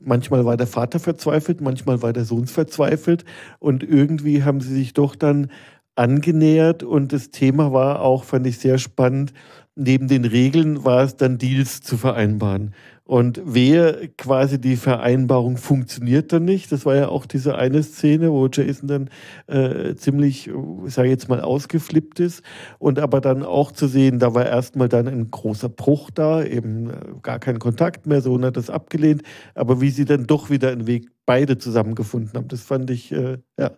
Manchmal 0.00 0.44
war 0.44 0.56
der 0.56 0.66
Vater 0.66 0.98
verzweifelt, 0.98 1.60
manchmal 1.60 2.00
war 2.02 2.12
der 2.12 2.24
Sohn 2.24 2.46
verzweifelt 2.46 3.24
und 3.58 3.82
irgendwie 3.82 4.42
haben 4.42 4.60
sie 4.60 4.74
sich 4.74 4.94
doch 4.94 5.14
dann 5.14 5.50
angenähert 5.94 6.82
und 6.82 7.12
das 7.12 7.30
Thema 7.30 7.72
war 7.72 8.00
auch, 8.00 8.24
fand 8.24 8.46
ich 8.46 8.58
sehr 8.58 8.78
spannend, 8.78 9.34
neben 9.74 10.08
den 10.08 10.24
Regeln 10.24 10.84
war 10.84 11.02
es 11.02 11.16
dann 11.16 11.38
Deals 11.38 11.80
zu 11.82 11.96
vereinbaren. 11.96 12.74
Und 13.12 13.42
wer 13.44 14.08
quasi 14.16 14.58
die 14.58 14.76
Vereinbarung 14.76 15.58
funktioniert 15.58 16.32
dann 16.32 16.46
nicht. 16.46 16.72
Das 16.72 16.86
war 16.86 16.96
ja 16.96 17.08
auch 17.08 17.26
diese 17.26 17.56
eine 17.56 17.82
Szene, 17.82 18.32
wo 18.32 18.48
Jason 18.50 18.88
dann 18.88 19.10
äh, 19.48 19.94
ziemlich, 19.96 20.48
ich 20.86 20.94
sage 20.94 21.10
jetzt 21.10 21.28
mal, 21.28 21.42
ausgeflippt 21.42 22.20
ist. 22.20 22.42
Und 22.78 22.98
aber 22.98 23.20
dann 23.20 23.42
auch 23.42 23.70
zu 23.70 23.86
sehen, 23.86 24.18
da 24.18 24.32
war 24.32 24.46
erstmal 24.46 24.88
dann 24.88 25.08
ein 25.08 25.30
großer 25.30 25.68
Bruch 25.68 26.10
da, 26.10 26.42
eben 26.42 26.88
äh, 26.88 26.94
gar 27.20 27.38
kein 27.38 27.58
Kontakt 27.58 28.06
mehr, 28.06 28.22
so 28.22 28.32
und 28.32 28.46
hat 28.46 28.56
das 28.56 28.70
abgelehnt. 28.70 29.20
Aber 29.54 29.82
wie 29.82 29.90
sie 29.90 30.06
dann 30.06 30.26
doch 30.26 30.48
wieder 30.48 30.70
einen 30.70 30.86
Weg 30.86 31.10
beide 31.26 31.58
zusammengefunden 31.58 32.32
haben, 32.32 32.48
das 32.48 32.62
fand 32.62 32.88
ich, 32.88 33.12
äh, 33.12 33.36
ja, 33.58 33.72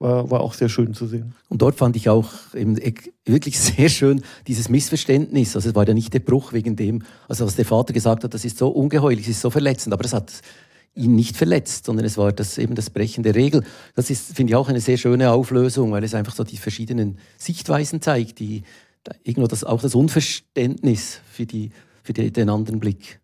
war, 0.00 0.30
war 0.30 0.40
auch 0.40 0.54
sehr 0.54 0.68
schön 0.68 0.94
zu 0.94 1.06
sehen. 1.06 1.34
Und 1.48 1.62
dort 1.62 1.76
fand 1.76 1.94
ich 1.94 2.08
auch 2.08 2.30
eben 2.54 2.76
wirklich 3.24 3.60
sehr 3.60 3.88
schön 3.88 4.22
dieses 4.48 4.68
Missverständnis. 4.68 5.54
Also 5.54 5.68
es 5.68 5.74
war 5.74 5.86
ja 5.86 5.94
nicht 5.94 6.12
der 6.12 6.20
Bruch 6.20 6.52
wegen 6.52 6.74
dem, 6.74 7.02
also 7.28 7.46
was 7.46 7.54
der 7.54 7.66
Vater 7.66 7.92
gesagt 7.92 8.24
hat, 8.24 8.34
das 8.34 8.44
ist 8.44 8.58
so 8.58 8.68
ungeheuerlich, 8.68 9.26
es 9.26 9.36
ist 9.36 9.42
so 9.42 9.50
verletzend, 9.50 9.92
aber 9.92 10.02
das 10.02 10.14
hat 10.14 10.32
ihn 10.94 11.14
nicht 11.14 11.36
verletzt, 11.36 11.84
sondern 11.84 12.04
es 12.04 12.18
war 12.18 12.32
das 12.32 12.58
eben 12.58 12.74
das 12.74 12.90
Brechen 12.90 13.22
der 13.22 13.36
Regel. 13.36 13.62
Das 13.94 14.10
ist, 14.10 14.34
finde 14.34 14.50
ich, 14.52 14.56
auch 14.56 14.68
eine 14.68 14.80
sehr 14.80 14.96
schöne 14.96 15.30
Auflösung, 15.30 15.92
weil 15.92 16.02
es 16.02 16.14
einfach 16.14 16.34
so 16.34 16.42
die 16.42 16.56
verschiedenen 16.56 17.18
Sichtweisen 17.36 18.00
zeigt, 18.00 18.40
die 18.40 18.62
irgendwo 19.22 19.46
das, 19.46 19.62
auch 19.62 19.80
das 19.80 19.94
Unverständnis 19.94 21.20
für, 21.30 21.46
die, 21.46 21.70
für 22.02 22.12
die, 22.12 22.32
den 22.32 22.48
anderen 22.48 22.80
Blick. 22.80 23.20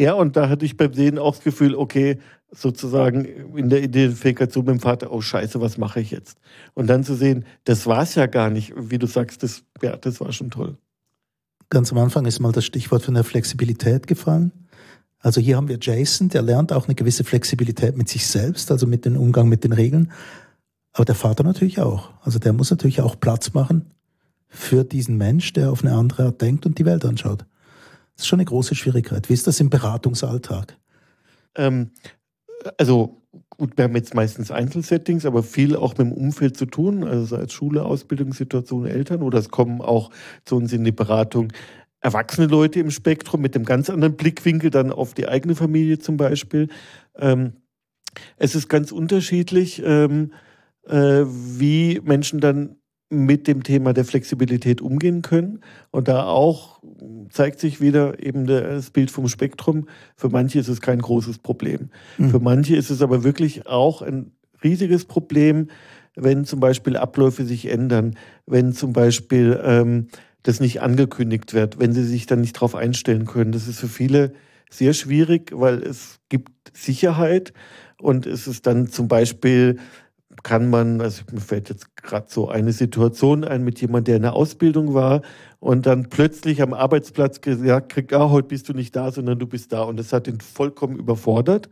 Ja, 0.00 0.12
und 0.12 0.36
da 0.36 0.48
hatte 0.48 0.64
ich 0.64 0.76
beim 0.76 0.94
Sehen 0.94 1.18
auch 1.18 1.34
das 1.34 1.42
Gefühl, 1.42 1.74
okay, 1.74 2.18
sozusagen 2.50 3.24
in 3.56 3.68
der 3.68 3.82
Identifikation 3.82 4.64
mit 4.64 4.74
dem 4.74 4.80
Vater, 4.80 5.12
oh 5.12 5.20
Scheiße, 5.20 5.60
was 5.60 5.78
mache 5.78 6.00
ich 6.00 6.10
jetzt? 6.10 6.38
Und 6.74 6.86
dann 6.86 7.04
zu 7.04 7.14
sehen, 7.14 7.44
das 7.64 7.86
war 7.86 8.02
es 8.02 8.14
ja 8.14 8.26
gar 8.26 8.50
nicht, 8.50 8.72
wie 8.76 8.98
du 8.98 9.06
sagst, 9.06 9.42
das, 9.42 9.64
ja, 9.82 9.96
das 9.96 10.20
war 10.20 10.32
schon 10.32 10.50
toll. 10.50 10.76
Ganz 11.70 11.92
am 11.92 11.98
Anfang 11.98 12.24
ist 12.24 12.40
mal 12.40 12.52
das 12.52 12.64
Stichwort 12.64 13.02
von 13.02 13.14
der 13.14 13.24
Flexibilität 13.24 14.06
gefallen. 14.06 14.52
Also 15.20 15.40
hier 15.40 15.56
haben 15.56 15.68
wir 15.68 15.78
Jason, 15.80 16.28
der 16.28 16.42
lernt 16.42 16.72
auch 16.72 16.86
eine 16.86 16.94
gewisse 16.94 17.24
Flexibilität 17.24 17.96
mit 17.96 18.08
sich 18.08 18.26
selbst, 18.26 18.70
also 18.70 18.86
mit 18.86 19.04
dem 19.04 19.16
Umgang 19.16 19.48
mit 19.48 19.64
den 19.64 19.72
Regeln. 19.72 20.12
Aber 20.92 21.04
der 21.04 21.14
Vater 21.14 21.44
natürlich 21.44 21.80
auch. 21.80 22.10
Also 22.22 22.38
der 22.38 22.52
muss 22.52 22.70
natürlich 22.70 23.02
auch 23.02 23.18
Platz 23.20 23.52
machen 23.52 23.90
für 24.48 24.84
diesen 24.84 25.18
Mensch, 25.18 25.52
der 25.52 25.70
auf 25.70 25.84
eine 25.84 25.94
andere 25.94 26.24
Art 26.24 26.40
denkt 26.40 26.64
und 26.64 26.78
die 26.78 26.86
Welt 26.86 27.04
anschaut. 27.04 27.44
Das 28.14 28.24
ist 28.24 28.28
schon 28.28 28.38
eine 28.38 28.46
große 28.46 28.74
Schwierigkeit. 28.74 29.28
Wie 29.28 29.34
ist 29.34 29.46
das 29.46 29.60
im 29.60 29.70
Beratungsalltag? 29.70 30.76
Ähm, 31.54 31.90
also 32.76 33.22
gut, 33.50 33.76
wir 33.76 33.84
haben 33.84 33.96
jetzt 33.96 34.14
meistens 34.14 34.50
Einzelsettings, 34.50 35.26
aber 35.26 35.42
viel 35.42 35.76
auch 35.76 35.96
mit 35.98 36.06
dem 36.06 36.12
Umfeld 36.12 36.56
zu 36.56 36.66
tun, 36.66 37.04
also 37.04 37.24
sei 37.24 37.42
es 37.42 37.52
Schule, 37.52 37.84
Ausbildungssituation, 37.84 38.86
Eltern 38.86 39.22
oder 39.22 39.38
es 39.38 39.50
kommen 39.50 39.80
auch 39.80 40.10
zu 40.44 40.56
uns 40.56 40.72
in 40.72 40.84
die 40.84 40.92
Beratung 40.92 41.52
erwachsene 42.00 42.46
Leute 42.46 42.80
im 42.80 42.90
Spektrum 42.90 43.40
mit 43.40 43.56
einem 43.56 43.64
ganz 43.64 43.90
anderen 43.90 44.16
Blickwinkel 44.16 44.70
dann 44.70 44.92
auf 44.92 45.14
die 45.14 45.28
eigene 45.28 45.56
Familie 45.56 45.98
zum 45.98 46.16
Beispiel. 46.16 46.68
Ähm, 47.16 47.54
es 48.36 48.54
ist 48.54 48.68
ganz 48.68 48.92
unterschiedlich, 48.92 49.82
ähm, 49.84 50.32
äh, 50.86 51.24
wie 51.26 52.00
Menschen 52.02 52.40
dann 52.40 52.77
mit 53.10 53.48
dem 53.48 53.62
Thema 53.62 53.94
der 53.94 54.04
Flexibilität 54.04 54.80
umgehen 54.80 55.22
können. 55.22 55.60
Und 55.90 56.08
da 56.08 56.24
auch 56.24 56.80
zeigt 57.30 57.58
sich 57.58 57.80
wieder 57.80 58.22
eben 58.22 58.46
das 58.46 58.90
Bild 58.90 59.10
vom 59.10 59.28
Spektrum. 59.28 59.88
Für 60.16 60.28
manche 60.28 60.58
ist 60.58 60.68
es 60.68 60.80
kein 60.80 61.00
großes 61.00 61.38
Problem. 61.38 61.90
Mhm. 62.18 62.30
Für 62.30 62.40
manche 62.40 62.76
ist 62.76 62.90
es 62.90 63.00
aber 63.00 63.24
wirklich 63.24 63.66
auch 63.66 64.02
ein 64.02 64.32
riesiges 64.62 65.06
Problem, 65.06 65.68
wenn 66.16 66.44
zum 66.44 66.60
Beispiel 66.60 66.96
Abläufe 66.96 67.44
sich 67.44 67.66
ändern, 67.66 68.16
wenn 68.46 68.72
zum 68.72 68.92
Beispiel 68.92 69.58
ähm, 69.62 70.08
das 70.42 70.60
nicht 70.60 70.82
angekündigt 70.82 71.54
wird, 71.54 71.78
wenn 71.78 71.92
sie 71.92 72.04
sich 72.04 72.26
dann 72.26 72.40
nicht 72.40 72.56
darauf 72.56 72.74
einstellen 72.74 73.24
können. 73.24 73.52
Das 73.52 73.68
ist 73.68 73.80
für 73.80 73.88
viele 73.88 74.32
sehr 74.70 74.92
schwierig, 74.92 75.52
weil 75.54 75.82
es 75.82 76.18
gibt 76.28 76.50
Sicherheit 76.74 77.52
und 78.00 78.26
es 78.26 78.46
ist 78.46 78.66
dann 78.66 78.88
zum 78.88 79.08
Beispiel 79.08 79.78
kann 80.42 80.70
man, 80.70 81.00
also 81.00 81.22
mir 81.32 81.40
fällt 81.40 81.68
jetzt 81.68 81.87
gerade 82.02 82.26
so 82.28 82.48
eine 82.48 82.72
Situation 82.72 83.44
ein 83.44 83.64
mit 83.64 83.80
jemandem, 83.80 84.04
der 84.04 84.16
in 84.16 84.22
der 84.22 84.34
Ausbildung 84.34 84.94
war 84.94 85.22
und 85.60 85.86
dann 85.86 86.08
plötzlich 86.08 86.62
am 86.62 86.72
Arbeitsplatz 86.72 87.40
gesagt 87.40 87.90
kriegt, 87.90 88.12
ah, 88.12 88.30
heute 88.30 88.48
bist 88.48 88.68
du 88.68 88.72
nicht 88.72 88.94
da, 88.94 89.10
sondern 89.10 89.38
du 89.38 89.46
bist 89.46 89.72
da. 89.72 89.82
Und 89.82 89.98
das 89.98 90.12
hat 90.12 90.28
ihn 90.28 90.40
vollkommen 90.40 90.96
überfordert. 90.96 91.68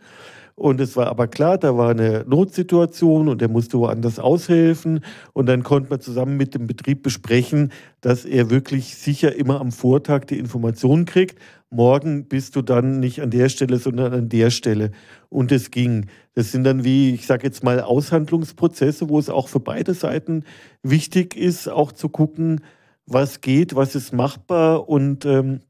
Und 0.59 0.81
es 0.81 0.97
war 0.97 1.09
aber 1.09 1.29
klar, 1.29 1.59
da 1.59 1.77
war 1.77 1.91
eine 1.91 2.25
Notsituation 2.27 3.29
und 3.29 3.43
er 3.43 3.49
musste 3.49 3.79
woanders 3.79 4.19
aushelfen. 4.19 5.01
Und 5.35 5.47
dann 5.47 5.63
konnte 5.63 5.91
man 5.91 6.01
zusammen 6.01 6.39
mit 6.39 6.55
dem 6.55 6.67
Betrieb 6.67 7.03
besprechen, 7.03 7.73
dass 8.01 8.25
er 8.25 8.49
wirklich 8.49 8.97
sicher 8.97 9.37
immer 9.37 9.61
am 9.61 9.71
Vortag 9.71 10.25
die 10.25 10.39
Informationen 10.39 11.05
kriegt. 11.05 11.39
Morgen 11.69 12.25
bist 12.27 12.57
du 12.57 12.63
dann 12.63 13.01
nicht 13.01 13.21
an 13.21 13.31
der 13.31 13.51
Stelle, 13.51 13.77
sondern 13.77 14.15
an 14.15 14.29
der 14.31 14.49
Stelle. 14.49 14.93
Und 15.29 15.53
es 15.53 15.71
ging. 15.71 16.07
Das 16.33 16.53
sind 16.53 16.65
dann 16.65 16.85
wie, 16.85 17.13
ich 17.13 17.27
sage 17.27 17.47
jetzt 17.47 17.63
mal, 17.63 17.81
Aushandlungsprozesse, 17.81 19.11
wo 19.11 19.19
es 19.19 19.29
auch 19.29 19.49
für 19.49 19.61
beide 19.61 19.93
Seiten 19.93 20.45
wichtig 20.83 21.37
ist, 21.37 21.69
auch 21.69 21.93
zu 21.93 22.09
gucken, 22.09 22.63
was 23.05 23.43
geht, 23.43 23.77
was 23.77 23.95
ist 23.95 24.15
machbar 24.15 24.89
und 24.89 25.27
ähm, 25.27 25.61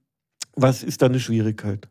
was 0.55 0.85
ist 0.85 1.03
da 1.03 1.07
eine 1.07 1.18
Schwierigkeit. 1.18 1.88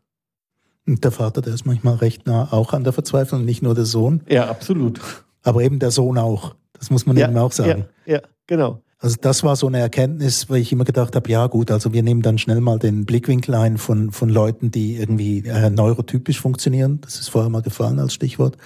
Und 0.86 1.02
der 1.02 1.10
Vater, 1.10 1.42
der 1.42 1.54
ist 1.54 1.66
manchmal 1.66 1.96
recht 1.96 2.26
nah 2.26 2.52
auch 2.52 2.72
an 2.72 2.84
der 2.84 2.92
Verzweiflung, 2.92 3.44
nicht 3.44 3.62
nur 3.62 3.74
der 3.74 3.86
Sohn. 3.86 4.22
Ja, 4.28 4.48
absolut. 4.48 5.00
Aber 5.42 5.62
eben 5.62 5.78
der 5.78 5.90
Sohn 5.90 6.18
auch. 6.18 6.54
Das 6.72 6.90
muss 6.90 7.06
man 7.06 7.16
ja, 7.16 7.28
eben 7.28 7.36
auch 7.38 7.52
sagen. 7.52 7.86
Ja, 8.04 8.14
ja, 8.14 8.20
genau. 8.46 8.82
Also 8.98 9.16
das 9.20 9.42
war 9.42 9.56
so 9.56 9.66
eine 9.66 9.78
Erkenntnis, 9.78 10.48
weil 10.48 10.60
ich 10.60 10.72
immer 10.72 10.84
gedacht 10.84 11.14
habe, 11.16 11.30
ja 11.30 11.46
gut, 11.48 11.70
also 11.70 11.92
wir 11.92 12.02
nehmen 12.02 12.22
dann 12.22 12.38
schnell 12.38 12.60
mal 12.60 12.78
den 12.78 13.04
Blickwinkel 13.04 13.54
ein 13.54 13.76
von, 13.76 14.10
von 14.10 14.28
Leuten, 14.30 14.70
die 14.70 14.96
irgendwie 14.96 15.46
äh, 15.46 15.70
neurotypisch 15.70 16.40
funktionieren. 16.40 17.00
Das 17.02 17.20
ist 17.20 17.28
vorher 17.28 17.50
mal 17.50 17.62
gefallen 17.62 17.98
als 17.98 18.14
Stichwort. 18.14 18.56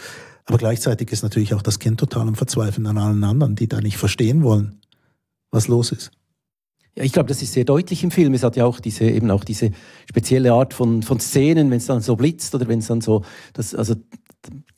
Aber 0.46 0.58
gleichzeitig 0.58 1.10
ist 1.10 1.22
natürlich 1.22 1.54
auch 1.54 1.62
das 1.62 1.78
Kind 1.78 1.98
total 1.98 2.28
am 2.28 2.34
Verzweifeln 2.34 2.86
an 2.86 2.98
allen 2.98 3.24
anderen, 3.24 3.56
die 3.56 3.68
da 3.68 3.80
nicht 3.80 3.98
verstehen 3.98 4.42
wollen, 4.42 4.80
was 5.50 5.68
los 5.68 5.92
ist. 5.92 6.10
Ich 7.00 7.12
glaube, 7.12 7.28
das 7.28 7.42
ist 7.42 7.52
sehr 7.52 7.64
deutlich 7.64 8.04
im 8.04 8.10
Film. 8.10 8.34
Es 8.34 8.42
hat 8.42 8.56
ja 8.56 8.64
auch 8.64 8.80
diese, 8.80 9.04
eben 9.04 9.30
auch 9.30 9.44
diese 9.44 9.70
spezielle 10.08 10.52
Art 10.52 10.74
von, 10.74 11.02
von 11.02 11.20
Szenen, 11.20 11.70
wenn 11.70 11.78
es 11.78 11.86
dann 11.86 12.00
so 12.00 12.16
blitzt 12.16 12.54
oder 12.54 12.68
wenn 12.68 12.80
es 12.80 12.86
dann 12.86 13.00
so, 13.00 13.22
das, 13.52 13.74
also, 13.74 13.94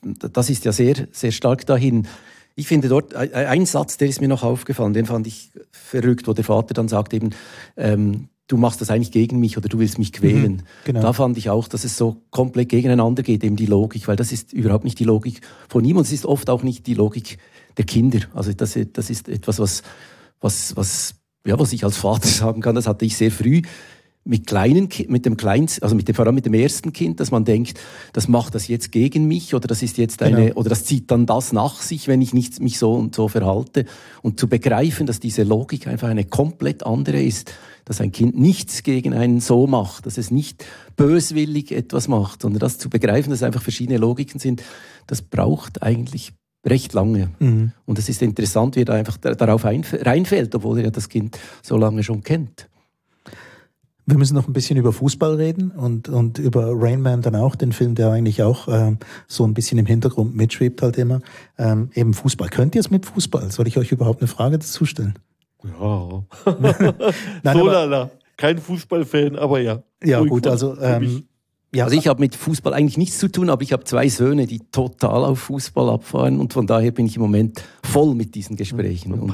das 0.03 0.51
ist 0.51 0.65
ja 0.65 0.73
sehr, 0.73 1.09
sehr 1.13 1.33
stark 1.33 1.67
dahin. 1.67 2.07
Ich 2.55 2.67
finde 2.67 2.89
dort 2.89 3.15
ein 3.15 3.67
Satz, 3.67 3.97
der 3.97 4.09
ist 4.09 4.21
mir 4.21 4.29
noch 4.29 4.43
aufgefallen, 4.43 4.93
den 4.93 5.07
fand 5.07 5.27
ich 5.27 5.53
verrückt, 5.71 6.29
wo 6.29 6.33
der 6.33 6.45
Vater 6.45 6.75
dann 6.75 6.89
sagt 6.89 7.15
eben, 7.15 7.31
ähm, 7.77 8.29
du 8.49 8.59
machst 8.59 8.81
das 8.83 8.91
eigentlich 8.91 9.13
gegen 9.13 9.41
mich 9.41 9.57
oder 9.57 9.69
du 9.69 9.79
willst 9.79 9.99
mich 9.99 10.13
quälen. 10.13 10.53
Mhm, 10.53 10.63
genau. 10.85 11.01
Da 11.01 11.13
fand 11.15 11.39
ich 11.39 11.49
auch, 11.49 11.69
dass 11.69 11.85
es 11.85 11.97
so 11.97 12.23
komplett 12.31 12.69
gegeneinander 12.69 13.23
geht, 13.23 13.43
eben 13.45 13.57
die 13.57 13.67
Logik, 13.67 14.09
weil 14.09 14.17
das 14.17 14.33
ist 14.33 14.53
überhaupt 14.53 14.85
nicht 14.85 14.99
die 14.99 15.05
Logik 15.05 15.41
von 15.69 15.85
ihm 15.85 15.97
und 15.97 16.03
es 16.03 16.13
ist 16.13 16.27
oft 16.27 16.51
auch 16.51 16.63
nicht 16.63 16.87
die 16.87 16.95
Logik 16.95 17.39
der 17.79 17.87
Kinder. 17.87 18.21
Also 18.35 18.53
das, 18.53 18.79
das 18.93 19.09
ist 19.11 19.29
etwas, 19.29 19.59
was, 19.59 19.83
was, 20.41 20.77
was 20.77 21.15
ja, 21.47 21.59
was 21.59 21.73
ich 21.73 21.85
als 21.85 21.97
Vater 21.97 22.29
sagen 22.29 22.61
kann, 22.61 22.75
das 22.75 22.87
hatte 22.87 23.05
ich 23.05 23.17
sehr 23.17 23.31
früh 23.31 23.63
mit 24.25 24.47
kleinen 24.47 24.89
mit 25.09 25.27
dem 25.27 25.37
kleinsten, 25.37 25.83
also 25.83 25.97
mit 25.97 26.07
dem, 26.07 26.15
vor 26.15 26.25
allem 26.27 26.37
mit 26.37 26.47
dem 26.47 26.55
ersten 26.55 26.93
Kind, 26.93 27.19
dass 27.19 27.33
man 27.33 27.45
denkt, 27.45 27.81
das 28.13 28.29
macht 28.29 28.55
das 28.55 28.69
jetzt 28.69 28.93
gegen 28.93 29.27
mich 29.27 29.53
oder 29.55 29.67
das 29.67 29.83
ist 29.83 29.99
jetzt 29.99 30.23
eine 30.23 30.47
genau. 30.47 30.61
oder 30.61 30.69
das 30.69 30.85
zieht 30.85 31.11
dann 31.11 31.27
das 31.27 31.53
nach 31.53 31.81
sich, 31.81 32.07
wenn 32.07 32.23
ich 32.23 32.33
nicht 32.33 32.61
mich 32.61 32.79
so 32.79 32.93
und 32.93 33.17
so 33.17 33.27
verhalte 33.27 33.85
und 34.23 34.39
zu 34.39 34.49
begreifen, 34.49 35.07
dass 35.07 35.19
diese 35.19 35.43
Logik 35.43 35.89
einfach 35.89 36.09
eine 36.09 36.25
komplett 36.25 36.87
andere 36.87 37.21
ist, 37.21 37.53
dass 37.85 38.01
ein 38.01 38.13
Kind 38.13 38.39
nichts 38.39 38.85
gegen 38.85 39.13
einen 39.13 39.41
so 39.41 39.67
macht, 39.67 40.07
dass 40.07 40.19
es 40.19 40.31
nicht 40.31 40.65
böswillig 40.95 41.73
etwas 41.73 42.07
macht, 42.07 42.43
sondern 42.43 42.61
das 42.61 42.79
zu 42.79 42.89
begreifen, 42.91 43.31
dass 43.31 43.41
es 43.41 43.45
einfach 43.45 43.63
verschiedene 43.63 43.99
Logiken 43.99 44.39
sind, 44.39 44.63
das 45.09 45.21
braucht 45.21 45.83
eigentlich 45.83 46.33
recht 46.65 46.93
lange. 46.93 47.31
Mhm. 47.39 47.73
Und 47.87 47.99
es 47.99 48.09
ist 48.09 48.23
interessant, 48.23 48.77
wie 48.77 48.83
er 48.83 48.87
da 48.87 48.93
einfach 48.95 49.17
darauf 49.17 49.65
reinfällt, 49.65 50.55
obwohl 50.55 50.79
er 50.79 50.85
ja 50.85 50.91
das 50.91 51.09
Kind 51.09 51.39
so 51.63 51.77
lange 51.77 52.03
schon 52.03 52.23
kennt. 52.23 52.69
Wir 54.05 54.19
müssen 54.19 54.35
noch 54.35 54.49
ein 54.49 54.53
bisschen 54.53 54.77
über 54.77 54.93
Fußball 54.93 55.37
reden 55.37 55.71
und, 55.71 56.09
und 56.09 56.39
über 56.39 56.73
Rain 56.75 57.01
Man 57.03 57.23
dann 57.23 57.37
auch, 57.37 57.55
den 57.55 57.73
Film, 57.73 57.95
der 57.95 58.11
eigentlich 58.11 58.43
auch 58.43 58.67
ähm, 58.67 58.99
so 59.29 59.45
ein 59.45 59.55
bisschen 59.55 59.79
im 59.79 59.87
Hintergrund 59.87 60.35
mitschwebt 60.35 60.83
halt 60.83 60.99
immer. 60.99 61.21
Ähm, 61.57 61.91
eben 61.95 62.13
Fußball. 62.13 62.49
Könnt 62.49 62.75
ihr 62.75 62.81
es 62.81 62.91
mit 62.91 63.07
Fußball? 63.07 63.51
Soll 63.53 63.69
ich 63.69 63.79
euch 63.79 63.93
überhaupt 63.93 64.21
eine 64.21 64.27
Frage 64.29 64.59
dazu 64.59 64.85
stellen? 64.85 65.15
Ja. 65.63 66.25
Nein, 67.43 67.57
so 67.57 67.61
aber- 67.61 67.73
lala. 67.73 68.11
Kein 68.37 68.59
Fußballfan, 68.59 69.37
aber 69.37 69.61
ja. 69.61 69.83
Ja, 70.03 70.19
Ruhig 70.19 70.31
gut, 70.31 70.47
also 70.49 70.77
ähm, 70.81 71.25
ja, 71.75 71.85
Also 71.85 71.97
ich 71.97 72.07
habe 72.07 72.21
mit 72.21 72.35
Fußball 72.35 72.75
eigentlich 72.75 72.99
nichts 72.99 73.19
zu 73.19 73.29
tun, 73.29 73.49
aber 73.49 73.63
ich 73.63 73.73
habe 73.73 73.85
zwei 73.85 74.09
Söhne, 74.09 74.47
die 74.47 74.61
total 74.73 75.25
auf 75.25 75.39
Fußball 75.39 75.89
abfahren 75.89 76.39
und 76.39 76.53
von 76.53 76.67
daher 76.67 76.91
bin 76.91 77.07
ich 77.07 77.17
im 77.17 77.23
Moment 77.23 77.63
voll 77.83 78.15
mit 78.15 78.35
diesen 78.35 78.57
Gesprächen. 78.57 79.15
Und 79.15 79.31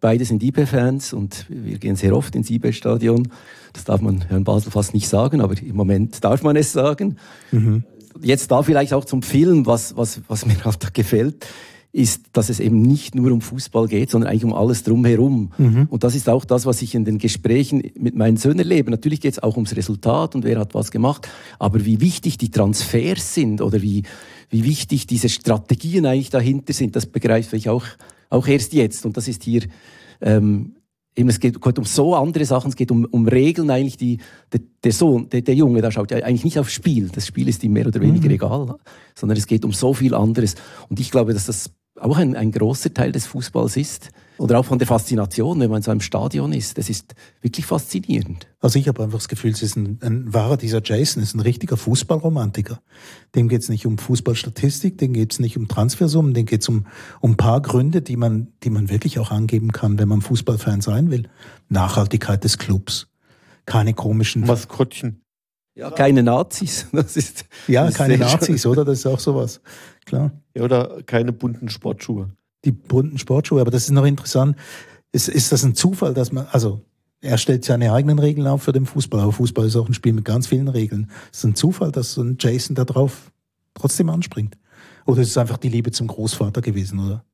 beide 0.00 0.24
sind 0.24 0.42
IB-Fans 0.42 1.12
und 1.12 1.46
wir 1.48 1.78
gehen 1.78 1.94
sehr 1.94 2.16
oft 2.16 2.34
ins 2.34 2.50
IB-Stadion. 2.50 3.28
Das 3.72 3.84
darf 3.84 4.00
man 4.00 4.22
Herrn 4.22 4.42
Basel 4.42 4.72
fast 4.72 4.94
nicht 4.94 5.08
sagen, 5.08 5.40
aber 5.40 5.54
im 5.62 5.76
Moment 5.76 6.24
darf 6.24 6.42
man 6.42 6.56
es 6.56 6.72
sagen. 6.72 7.18
Jetzt 8.20 8.50
da 8.50 8.62
vielleicht 8.64 8.92
auch 8.92 9.04
zum 9.04 9.22
Film, 9.22 9.64
was, 9.66 9.96
was, 9.96 10.20
was 10.26 10.44
mir 10.46 10.56
halt 10.64 10.82
da 10.82 10.88
gefällt, 10.92 11.46
ist, 11.92 12.26
dass 12.32 12.48
es 12.48 12.60
eben 12.60 12.82
nicht 12.82 13.14
nur 13.14 13.32
um 13.32 13.40
Fußball 13.40 13.88
geht, 13.88 14.10
sondern 14.10 14.30
eigentlich 14.30 14.44
um 14.44 14.54
alles 14.54 14.84
drumherum. 14.84 15.50
Und 15.90 16.04
das 16.04 16.14
ist 16.14 16.28
auch 16.28 16.44
das, 16.44 16.64
was 16.66 16.82
ich 16.82 16.94
in 16.94 17.04
den 17.04 17.18
Gesprächen 17.18 17.82
mit 17.98 18.14
meinen 18.14 18.36
Söhnen 18.36 18.60
erlebe. 18.60 18.90
Natürlich 18.90 19.20
geht 19.20 19.32
es 19.32 19.42
auch 19.42 19.56
ums 19.56 19.74
Resultat 19.74 20.34
und 20.34 20.44
wer 20.44 20.58
hat 20.58 20.74
was 20.74 20.90
gemacht, 20.90 21.28
aber 21.58 21.84
wie 21.84 22.00
wichtig 22.00 22.38
die 22.38 22.50
Transfers 22.50 23.34
sind 23.34 23.60
oder 23.60 23.82
wie, 23.82 24.04
wie 24.50 24.64
wichtig 24.64 25.06
diese 25.06 25.28
Strategien 25.28 26.06
eigentlich 26.06 26.30
dahinter 26.30 26.72
sind, 26.72 26.94
das 26.94 27.06
begreife 27.06 27.56
ich 27.56 27.68
auch, 27.68 27.84
auch 28.28 28.46
erst 28.46 28.72
jetzt. 28.72 29.04
Und 29.04 29.16
das 29.16 29.26
ist 29.26 29.42
hier 29.42 29.62
ähm, 30.20 30.74
Eben, 31.16 31.28
es 31.28 31.40
geht, 31.40 31.60
geht 31.60 31.78
um 31.78 31.84
so 31.84 32.14
andere 32.14 32.44
Sachen, 32.44 32.68
es 32.68 32.76
geht 32.76 32.92
um, 32.92 33.04
um 33.04 33.26
Regeln 33.26 33.68
eigentlich, 33.70 33.96
die, 33.96 34.18
der, 34.52 34.60
der 34.84 34.92
Sohn, 34.92 35.28
der, 35.28 35.42
der 35.42 35.56
Junge, 35.56 35.82
da 35.82 35.90
schaut 35.90 36.12
ja 36.12 36.18
eigentlich 36.18 36.44
nicht 36.44 36.58
aufs 36.58 36.72
Spiel, 36.72 37.08
das 37.08 37.26
Spiel 37.26 37.48
ist 37.48 37.64
ihm 37.64 37.72
mehr 37.72 37.88
oder 37.88 38.00
weniger 38.00 38.30
egal, 38.30 38.76
sondern 39.16 39.36
es 39.36 39.48
geht 39.48 39.64
um 39.64 39.72
so 39.72 39.92
viel 39.92 40.14
anderes. 40.14 40.54
Und 40.88 41.00
ich 41.00 41.10
glaube, 41.10 41.34
dass 41.34 41.46
das 41.46 41.72
auch 41.98 42.16
ein, 42.16 42.36
ein 42.36 42.52
großer 42.52 42.92
Teil 42.92 43.12
des 43.12 43.26
Fußballs 43.26 43.76
ist. 43.76 44.10
Oder 44.38 44.58
auch 44.58 44.64
von 44.64 44.78
der 44.78 44.86
Faszination, 44.86 45.60
wenn 45.60 45.68
man 45.68 45.78
in 45.78 45.82
so 45.82 45.90
einem 45.90 46.00
Stadion 46.00 46.54
ist. 46.54 46.78
Das 46.78 46.88
ist 46.88 47.14
wirklich 47.42 47.66
faszinierend. 47.66 48.48
Also 48.60 48.78
ich 48.78 48.88
habe 48.88 49.02
einfach 49.02 49.18
das 49.18 49.28
Gefühl, 49.28 49.50
es 49.50 49.60
ist 49.60 49.76
ein, 49.76 49.98
ein 50.00 50.32
wahrer, 50.32 50.56
dieser 50.56 50.80
Jason 50.82 51.22
ist 51.22 51.34
ein 51.34 51.40
richtiger 51.40 51.76
Fußballromantiker. 51.76 52.80
Dem 53.34 53.50
geht 53.50 53.60
es 53.60 53.68
nicht 53.68 53.84
um 53.84 53.98
Fußballstatistik, 53.98 54.96
dem 54.96 55.12
geht 55.12 55.32
es 55.34 55.40
nicht 55.40 55.58
um 55.58 55.68
Transfersummen, 55.68 56.32
dem 56.32 56.46
geht 56.46 56.62
es 56.62 56.70
um, 56.70 56.86
um 57.20 57.32
ein 57.32 57.36
paar 57.36 57.60
Gründe, 57.60 58.00
die 58.00 58.16
man, 58.16 58.48
die 58.62 58.70
man 58.70 58.88
wirklich 58.88 59.18
auch 59.18 59.30
angeben 59.30 59.72
kann, 59.72 59.98
wenn 59.98 60.08
man 60.08 60.22
Fußballfan 60.22 60.80
sein 60.80 61.10
will. 61.10 61.28
Nachhaltigkeit 61.68 62.42
des 62.42 62.56
Clubs, 62.56 63.08
keine 63.66 63.92
komischen, 63.92 64.46
Maskottchen. 64.46 65.19
Ja, 65.80 65.90
keine 65.90 66.22
Nazis. 66.22 66.86
Das 66.92 67.16
ist, 67.16 67.46
ja, 67.66 67.86
das 67.86 67.94
keine. 67.94 68.18
Nazis, 68.18 68.66
oder? 68.66 68.84
Das 68.84 68.98
ist 68.98 69.06
auch 69.06 69.18
sowas. 69.18 69.60
Klar. 70.04 70.30
Ja, 70.54 70.62
oder 70.64 71.02
keine 71.06 71.32
bunten 71.32 71.68
Sportschuhe. 71.70 72.28
die 72.64 72.72
bunten 72.72 73.18
Sportschuhe. 73.18 73.60
Aber 73.60 73.70
das 73.70 73.84
ist 73.84 73.90
noch 73.90 74.04
interessant. 74.04 74.56
Ist, 75.12 75.28
ist 75.28 75.50
das 75.52 75.64
ein 75.64 75.74
Zufall, 75.74 76.12
dass 76.14 76.32
man, 76.32 76.46
also 76.52 76.82
er 77.22 77.38
stellt 77.38 77.64
seine 77.64 77.92
eigenen 77.92 78.18
Regeln 78.18 78.46
auf 78.46 78.62
für 78.62 78.72
den 78.72 78.86
Fußball, 78.86 79.20
aber 79.20 79.32
Fußball 79.32 79.66
ist 79.66 79.76
auch 79.76 79.88
ein 79.88 79.94
Spiel 79.94 80.12
mit 80.12 80.24
ganz 80.24 80.46
vielen 80.46 80.68
Regeln. 80.68 81.10
Ist 81.32 81.38
es 81.38 81.44
ein 81.44 81.54
Zufall, 81.54 81.92
dass 81.92 82.12
so 82.12 82.22
ein 82.22 82.36
Jason 82.38 82.74
da 82.76 82.84
drauf 82.84 83.32
trotzdem 83.74 84.10
anspringt? 84.10 84.56
Oder 85.06 85.22
ist 85.22 85.30
es 85.30 85.38
einfach 85.38 85.56
die 85.56 85.70
Liebe 85.70 85.90
zum 85.90 86.06
Großvater 86.06 86.60
gewesen, 86.60 86.98
oder? 86.98 87.24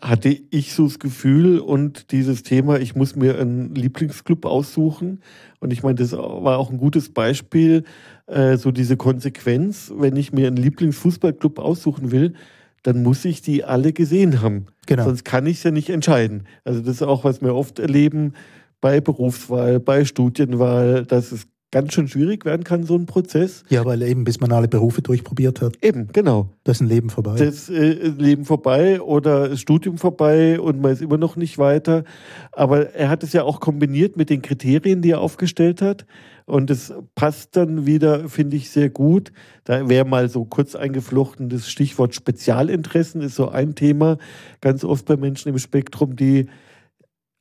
Hatte 0.00 0.36
ich 0.50 0.74
so 0.74 0.84
das 0.84 0.98
Gefühl 0.98 1.58
und 1.58 2.12
dieses 2.12 2.42
Thema, 2.42 2.78
ich 2.78 2.94
muss 2.94 3.16
mir 3.16 3.38
einen 3.38 3.74
Lieblingsclub 3.74 4.44
aussuchen. 4.44 5.20
Und 5.60 5.72
ich 5.72 5.82
meine, 5.82 5.96
das 5.96 6.12
war 6.12 6.58
auch 6.58 6.70
ein 6.70 6.78
gutes 6.78 7.12
Beispiel, 7.12 7.84
äh, 8.26 8.56
so 8.56 8.70
diese 8.70 8.96
Konsequenz, 8.96 9.92
wenn 9.96 10.16
ich 10.16 10.32
mir 10.32 10.46
einen 10.46 10.56
Lieblingsfußballclub 10.56 11.58
aussuchen 11.58 12.12
will, 12.12 12.34
dann 12.82 13.02
muss 13.02 13.24
ich 13.24 13.42
die 13.42 13.64
alle 13.64 13.92
gesehen 13.92 14.40
haben. 14.40 14.66
Genau. 14.86 15.04
Sonst 15.04 15.24
kann 15.24 15.46
ich 15.46 15.58
es 15.58 15.62
ja 15.64 15.70
nicht 15.70 15.90
entscheiden. 15.90 16.44
Also 16.64 16.80
das 16.80 16.96
ist 16.96 17.02
auch, 17.02 17.24
was 17.24 17.42
wir 17.42 17.54
oft 17.54 17.78
erleben 17.78 18.34
bei 18.80 19.00
Berufswahl, 19.00 19.80
bei 19.80 20.04
Studienwahl, 20.04 21.04
dass 21.04 21.32
es 21.32 21.48
ganz 21.70 21.92
schön 21.92 22.08
schwierig 22.08 22.44
werden 22.44 22.64
kann, 22.64 22.84
so 22.84 22.94
ein 22.94 23.06
Prozess. 23.06 23.62
Ja, 23.68 23.84
weil 23.84 24.02
eben 24.02 24.24
bis 24.24 24.40
man 24.40 24.52
alle 24.52 24.68
Berufe 24.68 25.02
durchprobiert 25.02 25.60
hat, 25.60 25.76
Eben, 25.82 26.08
genau. 26.12 26.48
da 26.64 26.72
ist 26.72 26.80
ein 26.80 26.88
Leben 26.88 27.10
vorbei. 27.10 27.36
das 27.36 27.68
äh, 27.68 27.92
Leben 28.08 28.44
vorbei 28.44 29.00
oder 29.00 29.50
das 29.50 29.60
Studium 29.60 29.98
vorbei 29.98 30.58
und 30.60 30.80
man 30.80 30.92
ist 30.92 31.02
immer 31.02 31.18
noch 31.18 31.36
nicht 31.36 31.58
weiter. 31.58 32.04
Aber 32.52 32.94
er 32.94 33.10
hat 33.10 33.22
es 33.22 33.32
ja 33.32 33.42
auch 33.42 33.60
kombiniert 33.60 34.16
mit 34.16 34.30
den 34.30 34.40
Kriterien, 34.42 35.02
die 35.02 35.10
er 35.10 35.20
aufgestellt 35.20 35.82
hat. 35.82 36.06
Und 36.46 36.70
es 36.70 36.94
passt 37.14 37.56
dann 37.56 37.84
wieder, 37.84 38.30
finde 38.30 38.56
ich, 38.56 38.70
sehr 38.70 38.88
gut. 38.88 39.32
Da 39.64 39.86
wäre 39.90 40.06
mal 40.06 40.30
so 40.30 40.46
kurz 40.46 40.74
eingeflochten, 40.74 41.50
das 41.50 41.68
Stichwort 41.68 42.14
Spezialinteressen 42.14 43.20
ist 43.20 43.34
so 43.34 43.50
ein 43.50 43.74
Thema, 43.74 44.16
ganz 44.62 44.82
oft 44.82 45.04
bei 45.04 45.18
Menschen 45.18 45.50
im 45.50 45.58
Spektrum, 45.58 46.16
die 46.16 46.46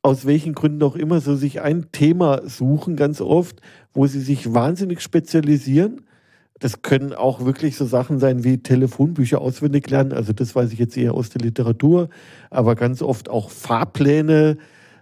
aus 0.08 0.26
welchen 0.26 0.54
Gründen 0.54 0.82
auch 0.84 0.96
immer 0.96 1.20
so 1.20 1.36
sich 1.36 1.62
ein 1.62 1.92
Thema 1.92 2.42
suchen, 2.48 2.96
ganz 2.96 3.20
oft, 3.20 3.60
wo 3.94 4.08
sie 4.08 4.22
sich 4.22 4.54
wahnsinnig 4.54 5.02
spezialisieren. 5.02 6.02
Das 6.60 6.82
können 6.82 7.14
auch 7.14 7.44
wirklich 7.44 7.76
so 7.76 7.86
Sachen 7.86 8.18
sein 8.18 8.46
wie 8.46 8.58
Telefonbücher 8.58 9.42
auswendig 9.42 9.90
lernen. 9.90 10.14
Also 10.14 10.32
das 10.32 10.56
weiß 10.56 10.72
ich 10.72 10.80
jetzt 10.80 10.96
eher 10.96 11.14
aus 11.14 11.30
der 11.30 11.42
Literatur, 11.42 12.08
aber 12.50 12.76
ganz 12.76 13.02
oft 13.02 13.30
auch 13.30 13.50
Fahrpläne. 13.50 14.58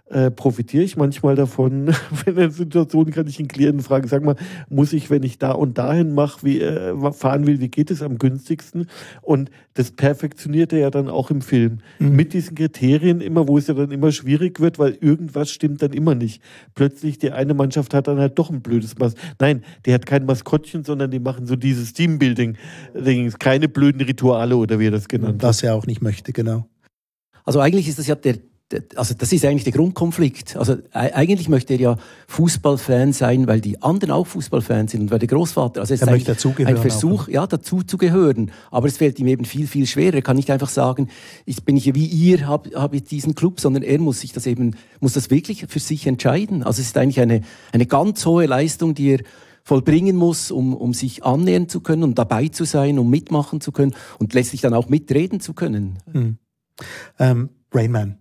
Äh, 0.08 0.30
profitiere 0.30 0.84
ich 0.84 0.96
manchmal 0.96 1.34
davon, 1.34 1.88
wenn 2.24 2.34
in 2.34 2.40
einer 2.40 2.50
Situation 2.50 3.10
kann 3.10 3.26
ich 3.26 3.40
einen 3.40 3.48
Klienten 3.48 3.82
fragen, 3.82 4.06
sag 4.06 4.22
mal, 4.22 4.36
muss 4.68 4.92
ich, 4.92 5.10
wenn 5.10 5.24
ich 5.24 5.38
da 5.38 5.50
und 5.50 5.78
dahin 5.78 6.14
mache, 6.14 6.44
wie 6.44 6.60
äh, 6.60 6.94
fahren 7.12 7.44
will, 7.44 7.58
wie 7.58 7.68
geht 7.68 7.90
es 7.90 8.02
am 8.02 8.18
günstigsten? 8.18 8.86
Und 9.20 9.50
das 9.74 9.90
perfektioniert 9.90 10.72
er 10.72 10.78
ja 10.78 10.90
dann 10.90 11.08
auch 11.08 11.30
im 11.32 11.40
Film. 11.40 11.78
Mit 11.98 12.34
diesen 12.34 12.54
Kriterien 12.54 13.20
immer, 13.20 13.48
wo 13.48 13.58
es 13.58 13.66
ja 13.66 13.74
dann 13.74 13.90
immer 13.90 14.12
schwierig 14.12 14.60
wird, 14.60 14.78
weil 14.78 14.96
irgendwas 15.00 15.50
stimmt 15.50 15.82
dann 15.82 15.92
immer 15.92 16.14
nicht. 16.14 16.40
Plötzlich 16.76 17.18
die 17.18 17.32
eine 17.32 17.54
Mannschaft 17.54 17.92
hat 17.92 18.06
dann 18.06 18.18
halt 18.18 18.38
doch 18.38 18.50
ein 18.50 18.62
blödes 18.62 18.96
Mas. 18.98 19.14
Nein, 19.40 19.64
die 19.86 19.92
hat 19.92 20.06
kein 20.06 20.24
Maskottchen, 20.24 20.84
sondern 20.84 21.10
die 21.10 21.18
machen 21.18 21.46
so 21.46 21.56
dieses 21.56 21.92
Teambuilding. 21.94 22.56
Dings. 22.94 23.38
Keine 23.38 23.68
blöden 23.68 24.00
Rituale 24.00 24.56
oder 24.56 24.78
wie 24.78 24.86
er 24.86 24.92
das 24.92 25.08
genannt 25.08 25.42
hat. 25.42 25.48
was 25.48 25.62
er 25.62 25.74
auch 25.74 25.86
nicht 25.86 26.00
möchte, 26.00 26.32
genau. 26.32 26.68
Also 27.44 27.60
eigentlich 27.60 27.88
ist 27.88 27.98
das 27.98 28.06
ja 28.06 28.14
der 28.14 28.36
also 28.96 29.14
das 29.14 29.32
ist 29.32 29.44
eigentlich 29.44 29.64
der 29.64 29.72
Grundkonflikt. 29.72 30.56
Also 30.56 30.76
eigentlich 30.92 31.48
möchte 31.48 31.74
er 31.74 31.80
ja 31.80 31.96
Fußballfan 32.26 33.12
sein, 33.12 33.46
weil 33.46 33.60
die 33.60 33.80
anderen 33.80 34.10
auch 34.10 34.26
Fußballfans 34.26 34.90
sind 34.90 35.02
und 35.02 35.10
weil 35.12 35.20
der 35.20 35.28
Großvater. 35.28 35.80
Also 35.80 35.94
es 35.94 36.02
Er 36.02 36.16
ist 36.16 36.28
dazugehören 36.28 36.74
ein 36.74 36.80
Versuch, 36.80 37.28
ja, 37.28 37.46
dazu 37.46 37.82
zu 37.82 37.96
gehören. 37.96 38.50
Aber 38.72 38.88
es 38.88 38.96
fällt 38.96 39.20
ihm 39.20 39.28
eben 39.28 39.44
viel, 39.44 39.68
viel 39.68 39.86
schwerer. 39.86 40.16
Er 40.16 40.22
kann 40.22 40.36
nicht 40.36 40.50
einfach 40.50 40.68
sagen, 40.68 41.08
ich 41.44 41.64
bin 41.64 41.76
ich 41.76 41.94
wie 41.94 42.06
ihr, 42.06 42.48
habe 42.48 42.70
hab 42.74 42.92
ich 42.92 43.04
diesen 43.04 43.36
Club, 43.36 43.60
sondern 43.60 43.84
er 43.84 44.00
muss 44.00 44.20
sich 44.20 44.32
das 44.32 44.46
eben, 44.46 44.74
muss 44.98 45.12
das 45.12 45.30
wirklich 45.30 45.66
für 45.68 45.78
sich 45.78 46.06
entscheiden. 46.08 46.64
Also 46.64 46.80
es 46.80 46.88
ist 46.88 46.98
eigentlich 46.98 47.20
eine, 47.20 47.42
eine 47.72 47.86
ganz 47.86 48.26
hohe 48.26 48.46
Leistung, 48.46 48.94
die 48.94 49.10
er 49.10 49.20
vollbringen 49.62 50.16
muss, 50.16 50.50
um, 50.50 50.74
um 50.74 50.92
sich 50.92 51.24
annähern 51.24 51.68
zu 51.68 51.80
können, 51.80 52.02
um 52.02 52.14
dabei 52.16 52.48
zu 52.48 52.64
sein, 52.64 52.98
um 52.98 53.10
mitmachen 53.10 53.60
zu 53.60 53.70
können 53.70 53.94
und 54.18 54.34
letztlich 54.34 54.60
dann 54.60 54.74
auch 54.74 54.88
mitreden 54.88 55.38
zu 55.38 55.54
können. 55.54 55.98
Ähm, 57.18 57.50
Rain 57.72 57.90
Man. 57.92 58.18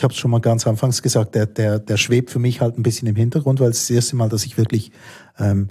Ich 0.00 0.04
habe 0.04 0.14
es 0.14 0.18
schon 0.18 0.30
mal 0.30 0.40
ganz 0.40 0.66
anfangs 0.66 1.02
gesagt, 1.02 1.34
der, 1.34 1.44
der, 1.44 1.78
der 1.78 1.98
schwebt 1.98 2.30
für 2.30 2.38
mich 2.38 2.62
halt 2.62 2.78
ein 2.78 2.82
bisschen 2.82 3.06
im 3.06 3.16
Hintergrund, 3.16 3.60
weil 3.60 3.68
es 3.68 3.80
das 3.80 3.90
erste 3.90 4.16
Mal, 4.16 4.30
dass 4.30 4.46
ich 4.46 4.56
wirklich 4.56 4.92
ähm, 5.38 5.68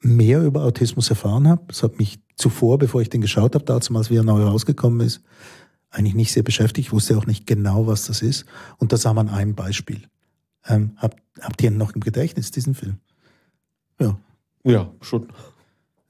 mehr 0.00 0.42
über 0.42 0.62
Autismus 0.62 1.08
erfahren 1.08 1.48
habe. 1.48 1.62
Das 1.68 1.82
hat 1.82 1.98
mich 1.98 2.20
zuvor, 2.36 2.76
bevor 2.76 3.00
ich 3.00 3.08
den 3.08 3.22
geschaut 3.22 3.54
habe, 3.54 3.64
damals, 3.64 4.10
wie 4.10 4.16
er 4.16 4.24
neu 4.24 4.42
rausgekommen 4.42 5.00
ist, 5.00 5.22
eigentlich 5.88 6.14
nicht 6.14 6.32
sehr 6.32 6.42
beschäftigt. 6.42 6.88
Ich 6.88 6.92
wusste 6.92 7.16
auch 7.16 7.24
nicht 7.24 7.46
genau, 7.46 7.86
was 7.86 8.04
das 8.04 8.20
ist. 8.20 8.44
Und 8.76 8.92
das 8.92 9.00
sah 9.00 9.14
man 9.14 9.30
an 9.30 9.34
einem 9.34 9.54
Beispiel. 9.54 10.02
Ähm, 10.66 10.90
habt, 10.98 11.16
habt 11.40 11.62
ihr 11.62 11.70
ihn 11.70 11.78
noch 11.78 11.94
im 11.94 12.02
Gedächtnis, 12.02 12.50
diesen 12.50 12.74
Film? 12.74 12.98
Ja. 13.98 14.18
Ja, 14.64 14.92
schon. 15.00 15.28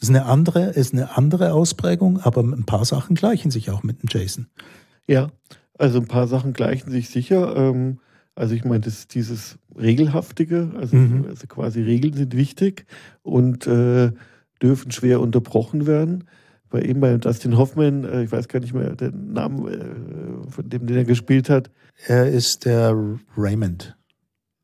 Ist 0.00 0.08
eine 0.08 0.24
andere, 0.24 0.70
ist 0.70 0.94
eine 0.94 1.16
andere 1.16 1.52
Ausprägung, 1.52 2.18
aber 2.18 2.42
ein 2.42 2.66
paar 2.66 2.84
Sachen 2.84 3.14
gleichen 3.14 3.52
sich 3.52 3.70
auch 3.70 3.84
mit 3.84 4.02
dem 4.02 4.08
Jason. 4.10 4.48
Ja, 5.06 5.30
also 5.80 5.98
ein 5.98 6.06
paar 6.06 6.28
Sachen 6.28 6.52
gleichen 6.52 6.90
sich 6.90 7.08
sicher. 7.08 7.56
Ähm, 7.56 7.98
also 8.34 8.54
ich 8.54 8.64
meine, 8.64 8.80
das 8.80 9.08
dieses 9.08 9.58
Regelhaftige, 9.78 10.70
also, 10.76 10.96
Mhm. 10.96 11.26
also 11.28 11.46
quasi 11.46 11.82
Regeln 11.82 12.14
sind 12.14 12.36
wichtig 12.36 12.86
und 13.22 13.66
äh, 13.66 14.12
dürfen 14.62 14.90
schwer 14.92 15.20
unterbrochen 15.20 15.86
werden. 15.86 16.24
Bei 16.70 16.80
ihm, 16.82 17.00
bei 17.00 17.16
Dustin 17.16 17.56
Hoffman, 17.58 18.04
äh, 18.04 18.22
ich 18.22 18.30
weiß 18.32 18.46
gar 18.48 18.60
nicht 18.60 18.74
mehr 18.74 18.94
den 18.94 19.32
Namen 19.32 19.66
äh, 19.68 20.50
von 20.50 20.68
dem, 20.68 20.86
den 20.86 20.96
er 20.98 21.04
gespielt 21.04 21.50
hat, 21.50 21.70
Er 22.06 22.30
ist 22.30 22.64
der 22.64 22.94
Raymond. 23.36 23.96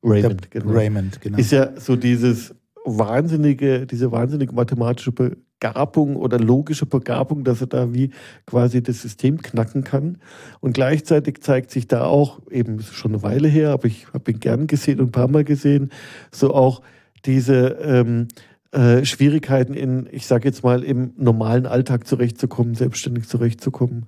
Raymond, 0.03 0.43
der 0.55 0.61
genau. 0.63 0.73
Raymond, 0.73 1.21
genau. 1.21 1.37
Ist 1.39 1.51
ja 1.51 1.79
so 1.81 1.97
dieses 1.97 2.55
wahnsinnige, 2.85 3.87
diese 3.87 4.13
wahnsinnige 4.13 4.55
mathematische 4.55 5.11
Be 5.13 5.37
Begabung 5.59 6.17
oder 6.17 6.39
logische 6.39 6.87
Begabung, 6.87 7.45
dass 7.45 7.61
er 7.61 7.67
da 7.67 7.95
wie 7.95 8.11
quasi 8.47 8.83
das 8.83 9.01
System 9.01 9.41
knacken 9.41 9.85
kann. 9.85 10.19
Und 10.61 10.75
gleichzeitig 10.75 11.41
zeigt 11.43 11.71
sich 11.71 11.87
da 11.87 12.05
auch, 12.05 12.41
eben 12.51 12.83
schon 12.83 13.13
eine 13.13 13.23
Weile 13.23 13.49
her, 13.49 13.71
aber 13.71 13.87
ich 13.87 14.07
habe 14.13 14.31
ihn 14.31 14.41
gern 14.41 14.67
gesehen 14.67 15.01
und 15.01 15.09
ein 15.09 15.13
paar 15.13 15.29
Mal 15.29 15.45
gesehen, 15.45 15.91
so 16.31 16.55
auch 16.55 16.83
diese 17.25 17.79
ähm, 17.83 18.29
äh, 18.73 19.05
Schwierigkeiten 19.05 19.75
in, 19.75 20.09
ich 20.13 20.27
sage 20.27 20.47
jetzt 20.47 20.63
mal, 20.63 20.85
im 20.85 21.13
normalen 21.17 21.67
Alltag 21.67 22.07
zurechtzukommen, 22.07 22.75
selbstständig 22.75 23.27
zurechtzukommen. 23.27 24.07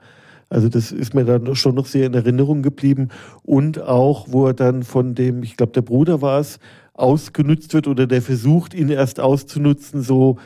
Also 0.50 0.68
das 0.68 0.92
ist 0.92 1.14
mir 1.14 1.24
dann 1.24 1.54
schon 1.56 1.74
noch 1.74 1.86
sehr 1.86 2.06
in 2.06 2.14
Erinnerung 2.14 2.62
geblieben. 2.62 3.08
Und 3.42 3.80
auch, 3.80 4.28
wo 4.30 4.46
er 4.46 4.54
dann 4.54 4.82
von 4.82 5.14
dem, 5.14 5.42
ich 5.42 5.56
glaube, 5.56 5.72
der 5.72 5.82
Bruder 5.82 6.22
war 6.22 6.40
es, 6.40 6.58
ausgenutzt 6.94 7.74
wird 7.74 7.86
oder 7.86 8.06
der 8.06 8.22
versucht, 8.22 8.74
ihn 8.74 8.88
erst 8.88 9.20
auszunutzen, 9.20 10.02
so 10.02 10.38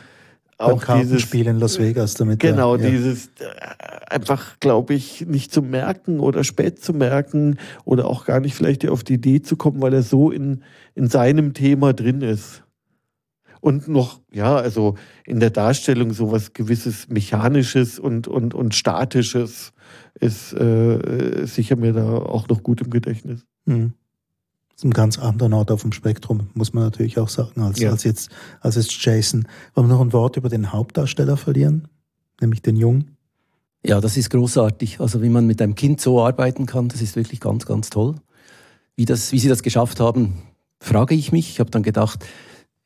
auch 0.62 0.84
dieses 0.98 1.22
Spiel 1.22 1.46
in 1.46 1.58
Las 1.58 1.78
Vegas 1.78 2.14
damit. 2.14 2.40
Genau, 2.40 2.76
ja. 2.76 2.90
dieses 2.90 3.26
äh, 3.38 4.10
einfach, 4.10 4.58
glaube 4.60 4.94
ich, 4.94 5.26
nicht 5.26 5.52
zu 5.52 5.62
merken 5.62 6.20
oder 6.20 6.44
spät 6.44 6.82
zu 6.82 6.92
merken 6.92 7.58
oder 7.84 8.06
auch 8.06 8.24
gar 8.24 8.40
nicht 8.40 8.54
vielleicht 8.54 8.88
auf 8.88 9.04
die 9.04 9.14
Idee 9.14 9.42
zu 9.42 9.56
kommen, 9.56 9.80
weil 9.80 9.94
er 9.94 10.02
so 10.02 10.30
in, 10.30 10.62
in 10.94 11.08
seinem 11.08 11.54
Thema 11.54 11.92
drin 11.92 12.22
ist. 12.22 12.62
Und 13.60 13.86
noch, 13.86 14.20
ja, 14.32 14.56
also 14.56 14.96
in 15.24 15.38
der 15.38 15.50
Darstellung 15.50 16.12
sowas 16.12 16.52
gewisses 16.52 17.08
Mechanisches 17.08 18.00
und, 18.00 18.26
und, 18.26 18.54
und 18.54 18.74
Statisches 18.74 19.72
ist 20.18 20.52
äh, 20.52 21.46
sicher 21.46 21.76
mir 21.76 21.92
da 21.92 22.16
auch 22.16 22.48
noch 22.48 22.64
gut 22.64 22.80
im 22.80 22.90
Gedächtnis. 22.90 23.46
Mhm. 23.66 23.92
Das 24.74 24.80
ist 24.80 24.84
ein 24.84 24.92
ganz 24.92 25.18
anderer 25.18 25.54
Ort 25.56 25.70
auf 25.70 25.82
dem 25.82 25.92
Spektrum, 25.92 26.48
muss 26.54 26.72
man 26.72 26.84
natürlich 26.84 27.18
auch 27.18 27.28
sagen, 27.28 27.60
als, 27.60 27.78
ja. 27.78 27.90
als, 27.90 28.04
jetzt, 28.04 28.30
als 28.60 28.76
jetzt 28.76 28.92
Jason. 29.04 29.46
Wollen 29.74 29.88
wir 29.88 29.94
noch 29.94 30.00
ein 30.00 30.12
Wort 30.12 30.36
über 30.36 30.48
den 30.48 30.72
Hauptdarsteller 30.72 31.36
verlieren, 31.36 31.88
nämlich 32.40 32.62
den 32.62 32.76
Jungen? 32.76 33.16
Ja, 33.84 34.00
das 34.00 34.16
ist 34.16 34.30
großartig. 34.30 35.00
Also 35.00 35.22
wie 35.22 35.28
man 35.28 35.46
mit 35.46 35.60
einem 35.60 35.74
Kind 35.74 36.00
so 36.00 36.22
arbeiten 36.22 36.66
kann, 36.66 36.88
das 36.88 37.02
ist 37.02 37.16
wirklich 37.16 37.40
ganz, 37.40 37.66
ganz 37.66 37.90
toll. 37.90 38.14
Wie, 38.96 39.04
das, 39.04 39.32
wie 39.32 39.38
sie 39.38 39.48
das 39.48 39.62
geschafft 39.62 40.00
haben, 40.00 40.42
frage 40.80 41.14
ich 41.14 41.32
mich. 41.32 41.50
Ich 41.50 41.60
habe 41.60 41.70
dann 41.70 41.82
gedacht, 41.82 42.24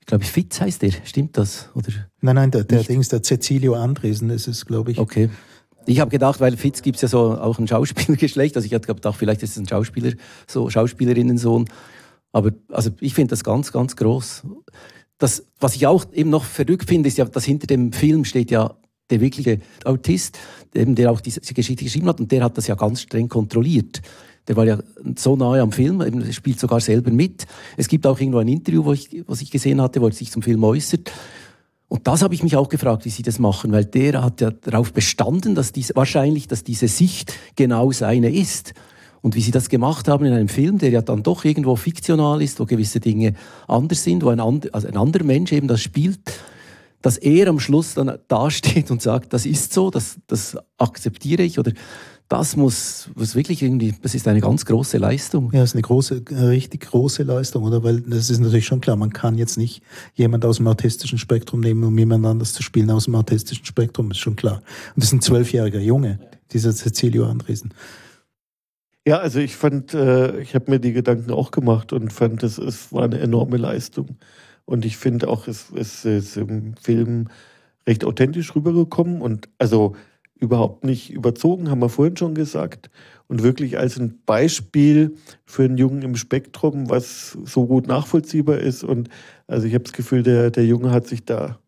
ich 0.01 0.07
glaube, 0.07 0.25
Fitz 0.25 0.61
heißt 0.61 0.83
der, 0.83 0.93
stimmt 1.05 1.37
das? 1.37 1.69
Oder 1.75 1.89
nein, 2.21 2.37
nein, 2.37 2.51
der, 2.51 2.65
der 2.65 2.83
Dings, 2.85 3.09
der 3.09 3.23
Cecilio 3.23 3.75
Andresen 3.75 4.31
ist 4.31 4.47
es, 4.47 4.65
glaube 4.65 4.93
ich. 4.93 4.99
Okay. 4.99 5.31
Ich 5.87 6.01
habe 6.01 6.11
gedacht, 6.11 6.41
weil 6.41 6.57
Fitz 6.57 6.83
gibt 6.83 6.97
es 6.97 7.03
ja 7.03 7.09
so 7.09 7.39
auch 7.39 7.59
ein 7.59 7.69
Schauspielergeschlecht, 7.69 8.57
also 8.57 8.67
ich 8.67 8.75
habe 8.75 8.87
gedacht, 8.87 9.17
vielleicht 9.17 9.43
ist 9.43 9.51
es 9.51 9.59
ein 9.59 9.69
Schauspieler, 9.69 10.13
so 10.47 10.69
Schauspielerinnensohn. 10.69 11.67
Aber 12.33 12.51
also 12.71 12.91
ich 13.01 13.15
finde 13.15 13.31
das 13.31 13.45
ganz, 13.45 13.73
ganz 13.73 13.97
groß. 13.97 14.45
Das, 15.19 15.47
was 15.61 15.77
ich 15.77 15.87
auch 15.87 16.05
eben 16.13 16.31
noch 16.31 16.45
verrückt 16.45 16.89
finde, 16.89 17.09
ist 17.09 17.19
ja, 17.19 17.25
dass 17.25 17.45
hinter 17.45 17.67
dem 17.67 17.93
Film 17.93 18.25
steht 18.25 18.51
ja 18.51 18.77
der 19.11 19.21
wirkliche 19.21 19.61
Autist, 19.85 20.39
eben 20.75 20.95
der 20.95 21.11
auch 21.11 21.21
diese 21.21 21.41
Geschichte 21.41 21.85
geschrieben 21.85 22.09
hat 22.09 22.21
und 22.21 22.33
der 22.33 22.43
hat 22.43 22.59
das 22.59 22.67
ja 22.67 22.75
ganz 22.75 23.03
streng 23.03 23.29
kontrolliert. 23.29 24.03
Der 24.49 24.57
war 24.57 24.65
ja 24.65 24.79
so 25.17 25.37
nahe 25.37 25.61
am 25.61 25.73
Film, 25.73 26.01
er 26.01 26.33
spielt 26.33 26.61
sogar 26.61 26.81
selber 26.81 27.11
mit. 27.11 27.47
Es 27.77 27.89
gibt 27.89 28.07
auch 28.07 28.19
irgendwo 28.19 28.39
ein 28.39 28.49
Interview, 28.49 28.85
wo 28.85 28.93
ich, 28.93 29.25
was 29.27 29.41
ich 29.41 29.51
gesehen 29.51 29.81
hatte, 29.81 30.01
wo 30.01 30.07
er 30.07 30.13
sich 30.13 30.31
zum 30.31 30.43
Film 30.43 30.63
äußert. 30.63 31.13
Und 31.89 32.07
das 32.09 32.23
habe 32.23 32.35
ich 32.35 32.43
mich 32.43 32.57
auch 32.57 32.69
gefragt, 32.69 33.05
wie 33.05 33.11
sie 33.11 33.23
das 33.23 33.39
machen, 33.39 33.71
weil 33.71 33.85
der 33.85 34.23
hat 34.23 34.41
ja 34.41 34.51
darauf 34.51 34.93
bestanden, 34.93 35.55
dass 35.55 35.73
diese, 35.73 35.95
wahrscheinlich, 35.95 36.49
dass 36.49 36.65
diese 36.65 36.89
Sicht 36.89 37.35
genau 37.55 37.93
seine 37.93 38.33
ist. 38.33 38.75
Und 39.23 39.35
wie 39.35 39.41
sie 39.41 39.51
das 39.53 39.69
gemacht 39.69 40.09
haben 40.09 40.25
in 40.25 40.33
einem 40.33 40.49
Film, 40.49 40.79
der 40.79 40.91
ja 40.91 41.03
dann 41.03 41.23
doch 41.23 41.45
irgendwo 41.45 41.77
fiktional 41.77 42.43
ist, 42.43 42.61
wo 42.61 42.65
gewisse 42.65 43.01
Dinge 43.01 43.35
anders 43.69 44.03
sind, 44.05 44.25
wo 44.25 44.29
ein, 44.29 44.41
and, 44.41 44.73
also 44.75 44.89
ein 44.89 44.97
anderer 44.97 45.25
Mensch 45.25 45.53
eben 45.53 45.69
das 45.69 45.81
spielt, 45.81 46.21
dass 47.03 47.19
er 47.19 47.49
am 47.49 47.61
Schluss 47.61 47.95
dann 47.95 48.19
dasteht 48.27 48.91
und 48.91 49.01
sagt, 49.01 49.33
das 49.33 49.47
ist 49.47 49.73
so, 49.73 49.91
das, 49.91 50.19
das 50.27 50.57
akzeptiere 50.79 51.43
ich 51.43 51.59
oder 51.59 51.73
das 52.29 52.57
muss, 52.57 53.09
muss 53.15 53.37
wirklich 53.37 53.63
irgendwie, 53.63 53.95
das 54.03 54.15
ist 54.15 54.27
eine 54.27 54.41
ganz 54.41 54.65
große 54.65 54.99
Leistung. 54.99 55.51
Ja, 55.53 55.61
das 55.61 55.71
ist 55.71 55.75
eine 55.75 55.83
große, 55.83 56.23
eine 56.29 56.49
richtig 56.49 56.83
große 56.83 57.23
Leistung, 57.23 57.63
oder? 57.63 57.85
Weil 57.85 58.01
das 58.01 58.31
ist 58.31 58.41
natürlich 58.41 58.67
schon 58.67 58.81
klar, 58.81 58.97
man 58.97 59.13
kann 59.13 59.39
jetzt 59.39 59.57
nicht 59.57 59.83
jemand 60.15 60.45
aus 60.45 60.57
dem 60.57 60.67
autistischen 60.67 61.19
Spektrum 61.19 61.61
nehmen, 61.61 61.85
um 61.85 61.97
jemand 61.97 62.27
anders 62.27 62.53
zu 62.53 62.65
spielen 62.65 62.91
aus 62.91 63.05
dem 63.05 63.15
autistischen 63.15 63.65
Spektrum, 63.65 64.11
ist 64.11 64.19
schon 64.19 64.35
klar. 64.35 64.57
Und 64.57 64.97
das 64.97 65.05
ist 65.05 65.13
ein 65.13 65.21
zwölfjähriger 65.21 65.81
Junge, 65.81 66.19
dieser 66.53 66.73
Cecilio 66.73 67.27
Andresen. 67.27 67.73
Ja, 69.07 69.19
also 69.19 69.39
ich 69.39 69.55
fand, 69.55 69.95
äh, 69.95 70.41
ich 70.41 70.57
habe 70.57 70.69
mir 70.69 70.81
die 70.81 70.93
Gedanken 70.93 71.31
auch 71.31 71.53
gemacht 71.53 71.93
und 71.93 72.13
fand, 72.13 72.43
es, 72.43 72.59
es 72.59 72.93
war 72.93 73.05
eine 73.05 73.21
enorme 73.21 73.57
Leistung. 73.57 74.17
Und 74.65 74.85
ich 74.85 74.97
finde 74.97 75.29
auch, 75.29 75.47
es, 75.47 75.71
es 75.77 76.05
ist 76.05 76.37
im 76.37 76.75
Film 76.83 77.29
recht 77.87 78.05
authentisch 78.05 78.57
rübergekommen 78.57 79.23
und 79.23 79.49
also 79.59 79.95
überhaupt 80.39 80.85
nicht 80.85 81.11
überzogen, 81.11 81.71
haben 81.71 81.81
wir 81.81 81.89
vorhin 81.89 82.17
schon 82.17 82.35
gesagt. 82.35 82.91
Und 83.29 83.43
wirklich 83.43 83.79
als 83.79 83.99
ein 83.99 84.21
Beispiel 84.25 85.17
für 85.45 85.65
einen 85.65 85.79
Jungen 85.79 86.03
im 86.03 86.17
Spektrum, 86.17 86.91
was 86.91 87.37
so 87.45 87.67
gut 87.67 87.87
nachvollziehbar 87.87 88.59
ist. 88.59 88.85
Und 88.85 89.09
also 89.47 89.67
ich 89.67 89.75
habe 89.75 89.85
das 89.85 89.93
Gefühl, 89.93 90.23
der, 90.23 90.51
der 90.51 90.65
Junge 90.67 90.91
hat 90.91 91.07
sich 91.07 91.25
da 91.25 91.59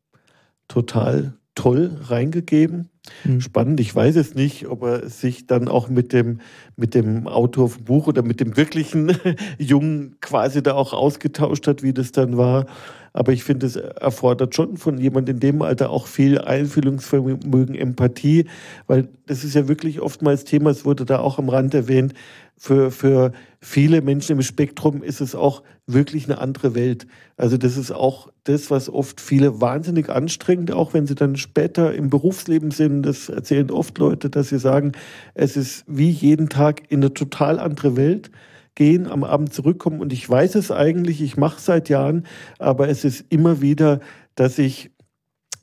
total 0.69 1.35
toll 1.55 1.97
reingegeben. 2.03 2.89
Mhm. 3.25 3.41
Spannend, 3.41 3.81
ich 3.81 3.95
weiß 3.95 4.17
es 4.17 4.35
nicht, 4.35 4.69
ob 4.69 4.83
er 4.83 5.09
sich 5.09 5.47
dann 5.47 5.69
auch 5.69 5.89
mit 5.89 6.13
dem, 6.13 6.41
mit 6.77 6.95
dem 6.95 7.27
Autor 7.27 7.69
vom 7.71 7.85
Buch 7.85 8.07
oder 8.07 8.23
mit 8.23 8.41
dem 8.41 8.57
wirklichen 8.57 9.17
Jungen 9.59 10.17
quasi 10.21 10.63
da 10.63 10.75
auch 10.75 10.93
ausgetauscht 10.93 11.67
hat, 11.67 11.83
wie 11.83 11.93
das 11.93 12.13
dann 12.13 12.37
war. 12.37 12.67
Aber 13.13 13.33
ich 13.33 13.43
finde, 13.43 13.67
es 13.67 13.77
erfordert 13.77 14.55
schon 14.55 14.77
von 14.77 14.99
jemand 14.99 15.29
in 15.29 15.41
dem 15.41 15.63
Alter 15.63 15.91
auch 15.91 16.07
viel 16.07 16.39
Einfühlungsvermögen, 16.39 17.75
Empathie, 17.75 18.47
weil 18.87 19.09
das 19.27 19.45
ist 19.45 19.55
ja 19.55 19.67
wirklich 19.67 20.01
oftmals 20.01 20.45
Thema, 20.45 20.71
es 20.71 20.85
wurde 20.85 21.05
da 21.05 21.19
auch 21.19 21.39
am 21.39 21.49
Rand 21.49 21.75
erwähnt, 21.75 22.15
für, 22.57 22.91
für 22.91 23.33
viele 23.61 24.03
Menschen 24.03 24.33
im 24.33 24.43
Spektrum 24.43 25.03
ist 25.03 25.21
es 25.21 25.35
auch 25.35 25.63
wirklich 25.87 26.25
eine 26.25 26.39
andere 26.39 26.75
Welt. 26.75 27.07
Also 27.37 27.57
das 27.57 27.77
ist 27.77 27.93
auch 27.93 28.29
das, 28.45 28.71
was 28.71 28.89
oft 28.89 29.21
viele 29.21 29.61
wahnsinnig 29.61 30.09
anstrengend, 30.11 30.73
auch 30.73 30.93
wenn 30.93 31.07
sie 31.07 31.15
dann 31.15 31.37
später 31.37 31.95
im 31.95 32.11
Berufsleben 32.11 32.73
sind, 32.73 32.98
das 33.03 33.29
erzählen 33.29 33.71
oft 33.71 33.99
Leute, 33.99 34.31
dass 34.31 34.49
sie 34.49 34.59
sagen, 34.59 34.93
es 35.35 35.57
ist 35.57 35.85
wie 35.87 36.11
jeden 36.11 36.49
Tag 36.49 36.83
in 36.91 37.01
eine 37.01 37.15
total 37.15 37.59
andere 37.59 37.97
Welt 37.97 38.31
gehen, 38.75 39.09
am 39.09 39.25
Abend 39.25 39.53
zurückkommen 39.53 40.01
und 40.01 40.13
ich 40.13 40.29
weiß 40.29 40.55
es 40.55 40.71
eigentlich, 40.71 41.21
ich 41.21 41.37
mache 41.37 41.61
seit 41.61 41.89
Jahren, 41.89 42.25
aber 42.59 42.89
es 42.89 43.05
ist 43.05 43.25
immer 43.29 43.61
wieder, 43.61 44.01
dass 44.37 44.59
ich 44.59 44.91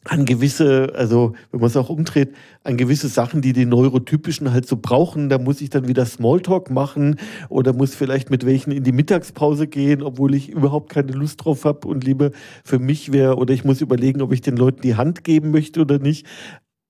an 0.07 0.25
gewisse, 0.25 0.93
also 0.95 1.33
wenn 1.51 1.59
man 1.59 1.67
es 1.67 1.77
auch 1.77 1.89
umdreht, 1.89 2.35
an 2.63 2.77
gewisse 2.77 3.07
Sachen, 3.07 3.41
die 3.41 3.53
die 3.53 3.65
Neurotypischen 3.65 4.51
halt 4.51 4.67
so 4.67 4.77
brauchen. 4.77 5.29
Da 5.29 5.39
muss 5.39 5.61
ich 5.61 5.71
dann 5.71 5.87
wieder 5.87 6.05
Smalltalk 6.05 6.69
machen 6.69 7.17
oder 7.49 7.73
muss 7.73 7.95
vielleicht 7.95 8.29
mit 8.29 8.45
welchen 8.45 8.71
in 8.71 8.83
die 8.83 8.91
Mittagspause 8.91 9.67
gehen, 9.67 10.03
obwohl 10.03 10.35
ich 10.35 10.49
überhaupt 10.49 10.89
keine 10.91 11.11
Lust 11.11 11.43
drauf 11.43 11.65
habe 11.65 11.87
und 11.87 12.03
lieber 12.03 12.31
für 12.63 12.79
mich 12.79 13.11
wäre 13.11 13.37
oder 13.37 13.53
ich 13.53 13.63
muss 13.63 13.81
überlegen, 13.81 14.21
ob 14.21 14.31
ich 14.31 14.41
den 14.41 14.57
Leuten 14.57 14.81
die 14.81 14.95
Hand 14.95 15.23
geben 15.23 15.51
möchte 15.51 15.81
oder 15.81 15.97
nicht. 15.97 16.27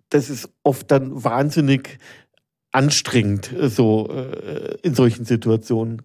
Das 0.09 0.29
ist 0.29 0.49
oft 0.63 0.91
dann 0.91 1.23
wahnsinnig 1.23 1.99
anstrengend, 2.71 3.53
so 3.61 4.09
äh, 4.09 4.77
in 4.83 4.95
solchen 4.95 5.25
Situationen. 5.25 6.01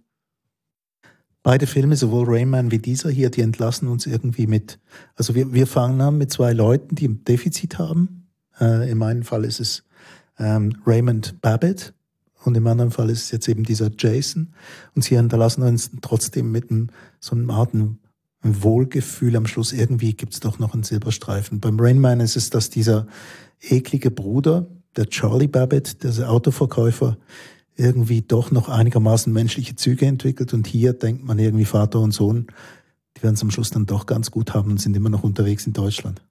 Beide 1.42 1.66
Filme, 1.66 1.96
sowohl 1.96 2.26
Rayman 2.28 2.70
wie 2.70 2.78
dieser 2.78 3.10
hier, 3.10 3.30
die 3.30 3.40
entlassen 3.40 3.88
uns 3.88 4.06
irgendwie 4.06 4.46
mit. 4.46 4.78
Also 5.14 5.34
wir, 5.34 5.52
wir 5.52 5.66
fangen 5.66 6.00
an 6.00 6.18
mit 6.18 6.30
zwei 6.30 6.52
Leuten, 6.52 6.94
die 6.94 7.08
ein 7.08 7.24
Defizit 7.24 7.78
haben. 7.78 8.28
Äh, 8.60 8.90
in 8.90 8.98
meinem 8.98 9.22
Fall 9.22 9.44
ist 9.44 9.58
es 9.58 9.84
ähm, 10.38 10.76
Raymond 10.86 11.40
Babbitt 11.40 11.94
und 12.44 12.56
im 12.56 12.66
anderen 12.66 12.90
Fall 12.90 13.10
ist 13.10 13.24
es 13.24 13.30
jetzt 13.30 13.48
eben 13.48 13.64
dieser 13.64 13.90
Jason. 13.96 14.54
Und 14.94 15.02
sie 15.02 15.16
hinterlassen 15.16 15.62
uns 15.62 15.90
trotzdem 16.02 16.52
mit 16.52 16.70
einem, 16.70 16.88
so 17.20 17.34
einem 17.34 17.50
Art 17.50 17.72
Wohlgefühl 18.42 19.36
am 19.36 19.46
Schluss. 19.46 19.72
Irgendwie 19.72 20.14
gibt 20.14 20.34
es 20.34 20.40
doch 20.40 20.58
noch 20.58 20.74
einen 20.74 20.82
Silberstreifen. 20.82 21.60
Beim 21.60 21.78
Rainman 21.78 22.20
ist 22.20 22.36
es, 22.36 22.50
dass 22.50 22.70
dieser 22.70 23.06
eklige 23.60 24.10
Bruder, 24.10 24.66
der 24.96 25.06
Charlie 25.06 25.46
Babbitt, 25.46 26.02
der 26.02 26.30
Autoverkäufer, 26.30 27.16
irgendwie 27.76 28.22
doch 28.22 28.50
noch 28.50 28.68
einigermaßen 28.68 29.32
menschliche 29.32 29.76
Züge 29.76 30.06
entwickelt. 30.06 30.52
Und 30.52 30.66
hier 30.66 30.92
denkt 30.92 31.24
man 31.24 31.38
irgendwie 31.38 31.64
Vater 31.64 32.00
und 32.00 32.12
Sohn, 32.12 32.46
die 33.16 33.22
werden 33.22 33.34
es 33.34 33.42
am 33.42 33.50
Schluss 33.50 33.70
dann 33.70 33.86
doch 33.86 34.06
ganz 34.06 34.30
gut 34.30 34.54
haben 34.54 34.70
und 34.70 34.80
sind 34.80 34.96
immer 34.96 35.10
noch 35.10 35.22
unterwegs 35.22 35.66
in 35.66 35.72
Deutschland. 35.72 36.22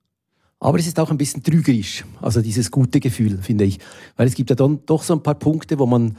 Aber 0.60 0.78
es 0.78 0.88
ist 0.88 1.00
auch 1.00 1.10
ein 1.10 1.18
bisschen 1.18 1.42
trügerisch, 1.42 2.04
also 2.22 2.42
dieses 2.42 2.70
gute 2.70 3.00
Gefühl, 3.00 3.38
finde 3.42 3.64
ich. 3.64 3.80
Weil 4.18 4.28
es 4.28 4.36
gibt 4.36 4.50
ja 4.50 4.56
dann 4.56 4.80
doch 4.86 5.04
so 5.04 5.14
ein 5.14 5.24
paar 5.24 5.36
Punkte, 5.36 5.80
wo 5.80 5.86
man 5.86 6.18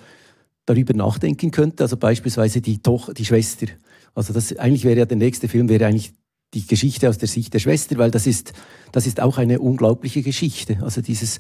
darüber 0.65 0.95
nachdenken 0.95 1.51
könnte. 1.51 1.83
Also 1.83 1.97
beispielsweise 1.97 2.61
die, 2.61 2.79
Toch 2.79 3.13
die 3.13 3.27
Schwester. 3.27 3.67
Also 4.15 4.33
das 4.33 4.57
eigentlich 4.57 4.85
wäre 4.85 5.01
ja 5.01 5.05
der 5.05 5.19
nächste 5.19 5.47
Film, 5.49 5.69
wäre 5.69 5.87
eigentlich 5.87 6.13
die 6.55 6.67
Geschichte 6.67 7.09
aus 7.09 7.19
der 7.19 7.29
Sicht 7.29 7.55
der 7.55 7.61
Schwester, 7.61 7.97
weil 7.99 8.11
das 8.11 8.27
ist, 8.27 8.53
das 8.93 9.07
ist 9.07 9.21
auch 9.21 9.39
eine 9.39 9.61
unglaubliche 9.61 10.23
Geschichte. 10.23 10.79
Also 10.83 11.01
dieses, 11.01 11.39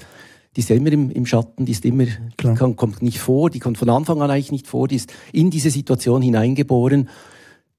die 0.57 0.61
ist 0.61 0.68
ja 0.68 0.77
immer 0.77 0.92
im, 0.92 1.11
im 1.11 1.27
Schatten, 1.27 1.64
die 1.64 1.73
ist 1.73 1.85
immer, 1.85 2.05
die 2.05 2.55
kann, 2.55 2.77
kommt 2.77 3.03
nicht 3.03 3.18
vor, 3.18 3.51
die 3.51 3.59
kommt 3.59 3.79
von 3.79 3.90
Anfang 3.90 4.23
an 4.23 4.31
eigentlich 4.31 4.53
nicht 4.53 4.66
vor, 4.66 4.88
die 4.88 4.96
ist 4.96 5.12
in 5.33 5.51
diese 5.51 5.70
Situation 5.70 6.23
hineingeboren. 6.23 7.09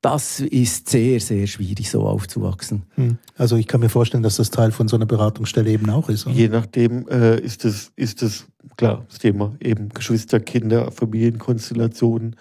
das 0.02 0.40
ist 0.40 0.90
sehr, 0.90 1.20
sehr 1.20 1.48
schwierig, 1.48 1.90
so 1.90 2.04
aufzuwachsen. 2.04 2.84
Hm. 2.96 3.18
Also 3.38 3.56
ich 3.56 3.68
kann 3.68 3.82
mir 3.82 3.90
vorstellen, 3.90 4.24
dass 4.24 4.38
das 4.38 4.50
Teil 4.50 4.72
von 4.72 4.88
so 4.88 4.96
einer 4.96 5.06
Beratungsstelle 5.06 5.70
eben 5.70 5.90
auch 5.90 6.10
ist. 6.10 6.26
Oder? 6.26 6.36
Je 6.36 6.48
nachdem 6.50 7.08
äh, 7.08 7.40
ist 7.40 7.66
es 7.66 7.92
ist 7.96 8.24
es 8.24 8.48
klar 8.78 9.06
das 9.08 9.20
Thema 9.20 9.56
eben 9.60 9.90
Geschwister, 9.90 10.40
Kinder, 10.40 10.92
Familienkonstellationen. 10.92 12.36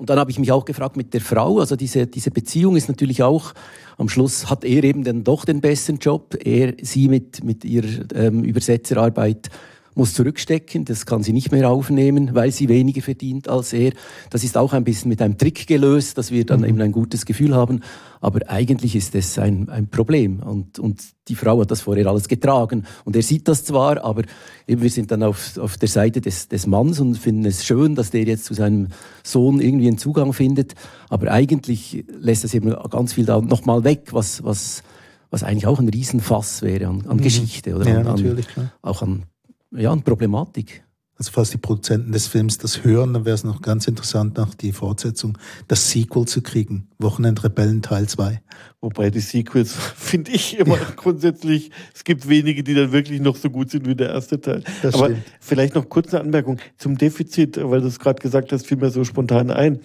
Und 0.00 0.08
dann 0.08 0.18
habe 0.18 0.30
ich 0.30 0.38
mich 0.38 0.50
auch 0.50 0.64
gefragt 0.64 0.96
mit 0.96 1.12
der 1.12 1.20
Frau, 1.20 1.58
also 1.58 1.76
diese, 1.76 2.06
diese 2.06 2.30
Beziehung 2.30 2.74
ist 2.74 2.88
natürlich 2.88 3.22
auch, 3.22 3.52
am 3.98 4.08
Schluss 4.08 4.48
hat 4.48 4.64
er 4.64 4.82
eben 4.82 5.04
dann 5.04 5.24
doch 5.24 5.44
den 5.44 5.60
besseren 5.60 5.98
Job, 5.98 6.38
er, 6.42 6.72
sie 6.80 7.06
mit, 7.08 7.44
mit 7.44 7.66
ihrer 7.66 8.06
ähm, 8.14 8.42
Übersetzerarbeit 8.42 9.50
muss 9.94 10.14
zurückstecken, 10.14 10.84
das 10.84 11.06
kann 11.06 11.22
sie 11.22 11.32
nicht 11.32 11.52
mehr 11.52 11.68
aufnehmen, 11.68 12.30
weil 12.34 12.52
sie 12.52 12.68
weniger 12.68 13.02
verdient 13.02 13.48
als 13.48 13.72
er. 13.72 13.92
Das 14.30 14.44
ist 14.44 14.56
auch 14.56 14.72
ein 14.72 14.84
bisschen 14.84 15.08
mit 15.08 15.20
einem 15.20 15.36
Trick 15.36 15.66
gelöst, 15.66 16.16
dass 16.18 16.30
wir 16.30 16.46
dann 16.46 16.60
mhm. 16.60 16.66
eben 16.66 16.80
ein 16.80 16.92
gutes 16.92 17.26
Gefühl 17.26 17.54
haben. 17.54 17.80
Aber 18.20 18.40
eigentlich 18.48 18.94
ist 18.94 19.14
es 19.14 19.38
ein, 19.38 19.68
ein 19.68 19.88
Problem. 19.88 20.40
Und, 20.40 20.78
und 20.78 21.02
die 21.28 21.34
Frau 21.34 21.60
hat 21.60 21.70
das 21.70 21.80
vorher 21.80 22.06
alles 22.06 22.28
getragen. 22.28 22.84
Und 23.04 23.16
er 23.16 23.22
sieht 23.22 23.48
das 23.48 23.64
zwar, 23.64 24.04
aber 24.04 24.22
eben 24.66 24.82
wir 24.82 24.90
sind 24.90 25.10
dann 25.10 25.22
auf, 25.22 25.56
auf 25.58 25.76
der 25.78 25.88
Seite 25.88 26.20
des, 26.20 26.48
des 26.48 26.66
Manns 26.66 27.00
und 27.00 27.16
finden 27.16 27.46
es 27.46 27.64
schön, 27.64 27.94
dass 27.94 28.10
der 28.10 28.24
jetzt 28.24 28.44
zu 28.44 28.54
seinem 28.54 28.88
Sohn 29.24 29.60
irgendwie 29.60 29.88
einen 29.88 29.98
Zugang 29.98 30.32
findet. 30.32 30.74
Aber 31.08 31.30
eigentlich 31.30 32.04
lässt 32.08 32.44
das 32.44 32.54
eben 32.54 32.74
ganz 32.90 33.14
viel 33.14 33.24
da 33.24 33.40
nochmal 33.40 33.84
weg, 33.84 34.08
was, 34.12 34.44
was, 34.44 34.82
was 35.30 35.42
eigentlich 35.42 35.66
auch 35.66 35.78
ein 35.78 35.88
Riesenfass 35.88 36.62
wäre 36.62 36.88
an, 36.88 37.06
an 37.06 37.16
mhm. 37.16 37.22
Geschichte 37.22 37.74
oder 37.74 37.88
ja, 37.88 37.98
an, 37.98 38.04
natürlich, 38.04 38.46
an, 38.56 38.70
auch 38.82 39.02
an 39.02 39.24
ja, 39.72 39.92
eine 39.92 40.02
Problematik. 40.02 40.84
Also 41.20 41.32
falls 41.32 41.50
die 41.50 41.58
Produzenten 41.58 42.12
des 42.12 42.28
Films 42.28 42.56
das 42.56 42.82
hören, 42.82 43.12
dann 43.12 43.26
wäre 43.26 43.34
es 43.34 43.44
noch 43.44 43.60
ganz 43.60 43.86
interessant, 43.86 44.38
nach 44.38 44.54
die 44.54 44.72
Fortsetzung, 44.72 45.36
das 45.68 45.90
Sequel 45.90 46.24
zu 46.24 46.40
kriegen. 46.40 46.88
Wochenendrebellen 46.98 47.82
Teil 47.82 48.08
2. 48.08 48.40
Wobei 48.80 49.10
die 49.10 49.20
Sequels 49.20 49.74
finde 49.96 50.30
ich 50.30 50.58
immer 50.58 50.78
ja. 50.78 50.86
grundsätzlich, 50.96 51.72
es 51.94 52.04
gibt 52.04 52.26
wenige, 52.26 52.64
die 52.64 52.72
dann 52.72 52.92
wirklich 52.92 53.20
noch 53.20 53.36
so 53.36 53.50
gut 53.50 53.70
sind 53.70 53.86
wie 53.86 53.94
der 53.94 54.08
erste 54.08 54.40
Teil. 54.40 54.64
Das 54.80 54.94
Aber 54.94 55.08
stimmt. 55.08 55.22
vielleicht 55.40 55.74
noch 55.74 55.90
kurz 55.90 56.14
eine 56.14 56.24
Anmerkung 56.24 56.58
zum 56.78 56.96
Defizit, 56.96 57.60
weil 57.62 57.82
du 57.82 57.88
es 57.88 57.98
gerade 57.98 58.22
gesagt 58.22 58.50
hast, 58.52 58.66
fiel 58.66 58.78
mir 58.78 58.88
so 58.88 59.04
spontan 59.04 59.50
ein. 59.50 59.80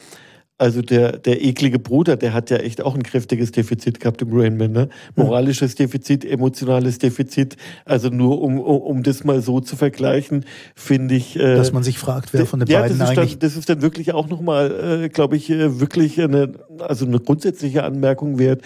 Also 0.58 0.82
der, 0.82 1.18
der 1.18 1.44
eklige 1.44 1.80
Bruder, 1.80 2.16
der 2.16 2.34
hat 2.34 2.50
ja 2.50 2.58
echt 2.58 2.82
auch 2.82 2.96
ein 2.96 3.04
kräftiges 3.04 3.52
Defizit 3.52 4.00
gehabt 4.00 4.22
im 4.22 4.30
Rainman. 4.32 4.72
Ne? 4.72 4.90
Moralisches 5.16 5.76
Defizit, 5.76 6.24
emotionales 6.24 6.98
Defizit. 6.98 7.58
Also 7.84 8.08
nur 8.08 8.42
um, 8.42 8.60
um, 8.60 9.04
das 9.04 9.26
mal 9.26 9.42
so 9.42 9.60
zu 9.60 9.76
vergleichen, 9.76 10.46
finde 10.74 11.16
ich. 11.16 11.36
Äh, 11.36 11.56
Dass 11.56 11.74
man 11.74 11.84
sich 11.84 12.00
fragt, 12.00 12.34
wer 12.34 12.46
von 12.46 12.62
den 12.62 12.70
ja, 12.70 12.80
beiden 12.80 13.00
das 13.00 13.10
eigentlich. 13.10 13.32
Dann, 13.32 13.40
das 13.40 13.58
ist 13.58 13.68
dann 13.68 13.82
wirklich 13.82 14.14
auch 14.14 14.30
nochmal, 14.30 15.04
äh, 15.04 15.10
glaube 15.10 15.36
ich, 15.36 15.50
äh, 15.50 15.82
wirklich 15.82 16.22
eine, 16.22 16.54
also 16.80 17.06
eine 17.06 17.20
grundsätzliche 17.20 17.84
Anmerkung 17.84 18.40
wert. 18.40 18.62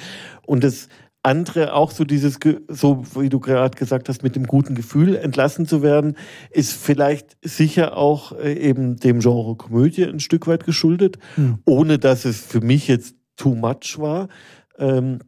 Und 0.46 0.64
das 0.64 0.90
andere 1.24 1.74
auch 1.74 1.92
so 1.92 2.06
dieses, 2.06 2.40
so 2.70 3.04
wie 3.16 3.30
du 3.30 3.40
gerade 3.40 3.78
gesagt 3.78 4.08
hast, 4.08 4.24
mit 4.24 4.36
dem 4.36 4.48
guten 4.48 4.76
Gefühl 4.76 5.16
entlassen 5.16 5.66
zu 5.66 5.82
werden, 5.82 6.16
ist 6.52 6.72
vielleicht 6.72 7.38
sicher 7.44 7.98
auch 7.98 8.32
äh, 8.32 8.54
eben 8.54 8.98
dem 8.98 9.20
Genre 9.20 9.56
Komödie 9.56 10.06
ein 10.06 10.20
Stück 10.20 10.48
weit 10.48 10.66
geschuldet, 10.66 11.18
mhm. 11.36 11.60
ohne 11.66 12.00
dass 12.00 12.26
es 12.26 12.40
für 12.40 12.62
mich 12.62 12.88
jetzt 12.88 13.16
too 13.36 13.56
much 13.56 13.98
war. 13.98 14.30
Ähm, 14.78 15.20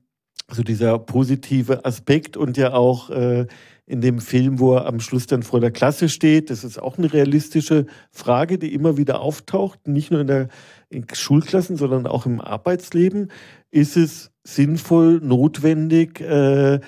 also 0.48 0.64
dieser 0.64 1.00
positive 1.00 1.86
Aspekt 1.86 2.36
und 2.36 2.58
ja 2.58 2.74
auch 2.74 3.10
äh, 3.10 3.48
in 3.86 4.02
dem 4.02 4.20
Film, 4.20 4.60
wo 4.60 4.76
er 4.76 4.86
am 4.86 5.00
Schluss 5.00 5.28
dann 5.28 5.44
vor 5.44 5.60
der 5.60 5.72
Klasse 5.72 6.08
steht, 6.08 6.50
das 6.50 6.64
ist 6.64 6.78
auch 6.78 6.98
eine 6.98 7.12
realistische 7.12 7.86
Frage, 8.12 8.58
die 8.58 8.74
immer 8.74 8.98
wieder 8.98 9.22
auftaucht, 9.22 9.88
nicht 9.88 10.12
nur 10.12 10.22
in 10.22 10.28
der 10.28 10.48
in 10.92 11.06
Schulklassen, 11.12 11.78
sondern 11.78 12.06
auch 12.06 12.26
im 12.26 12.42
Arbeitsleben. 12.42 13.32
Ist 13.72 13.98
es 13.98 14.32
sinnvoll, 14.44 15.20
notwendig, 15.22 16.20
äh, 16.22 16.80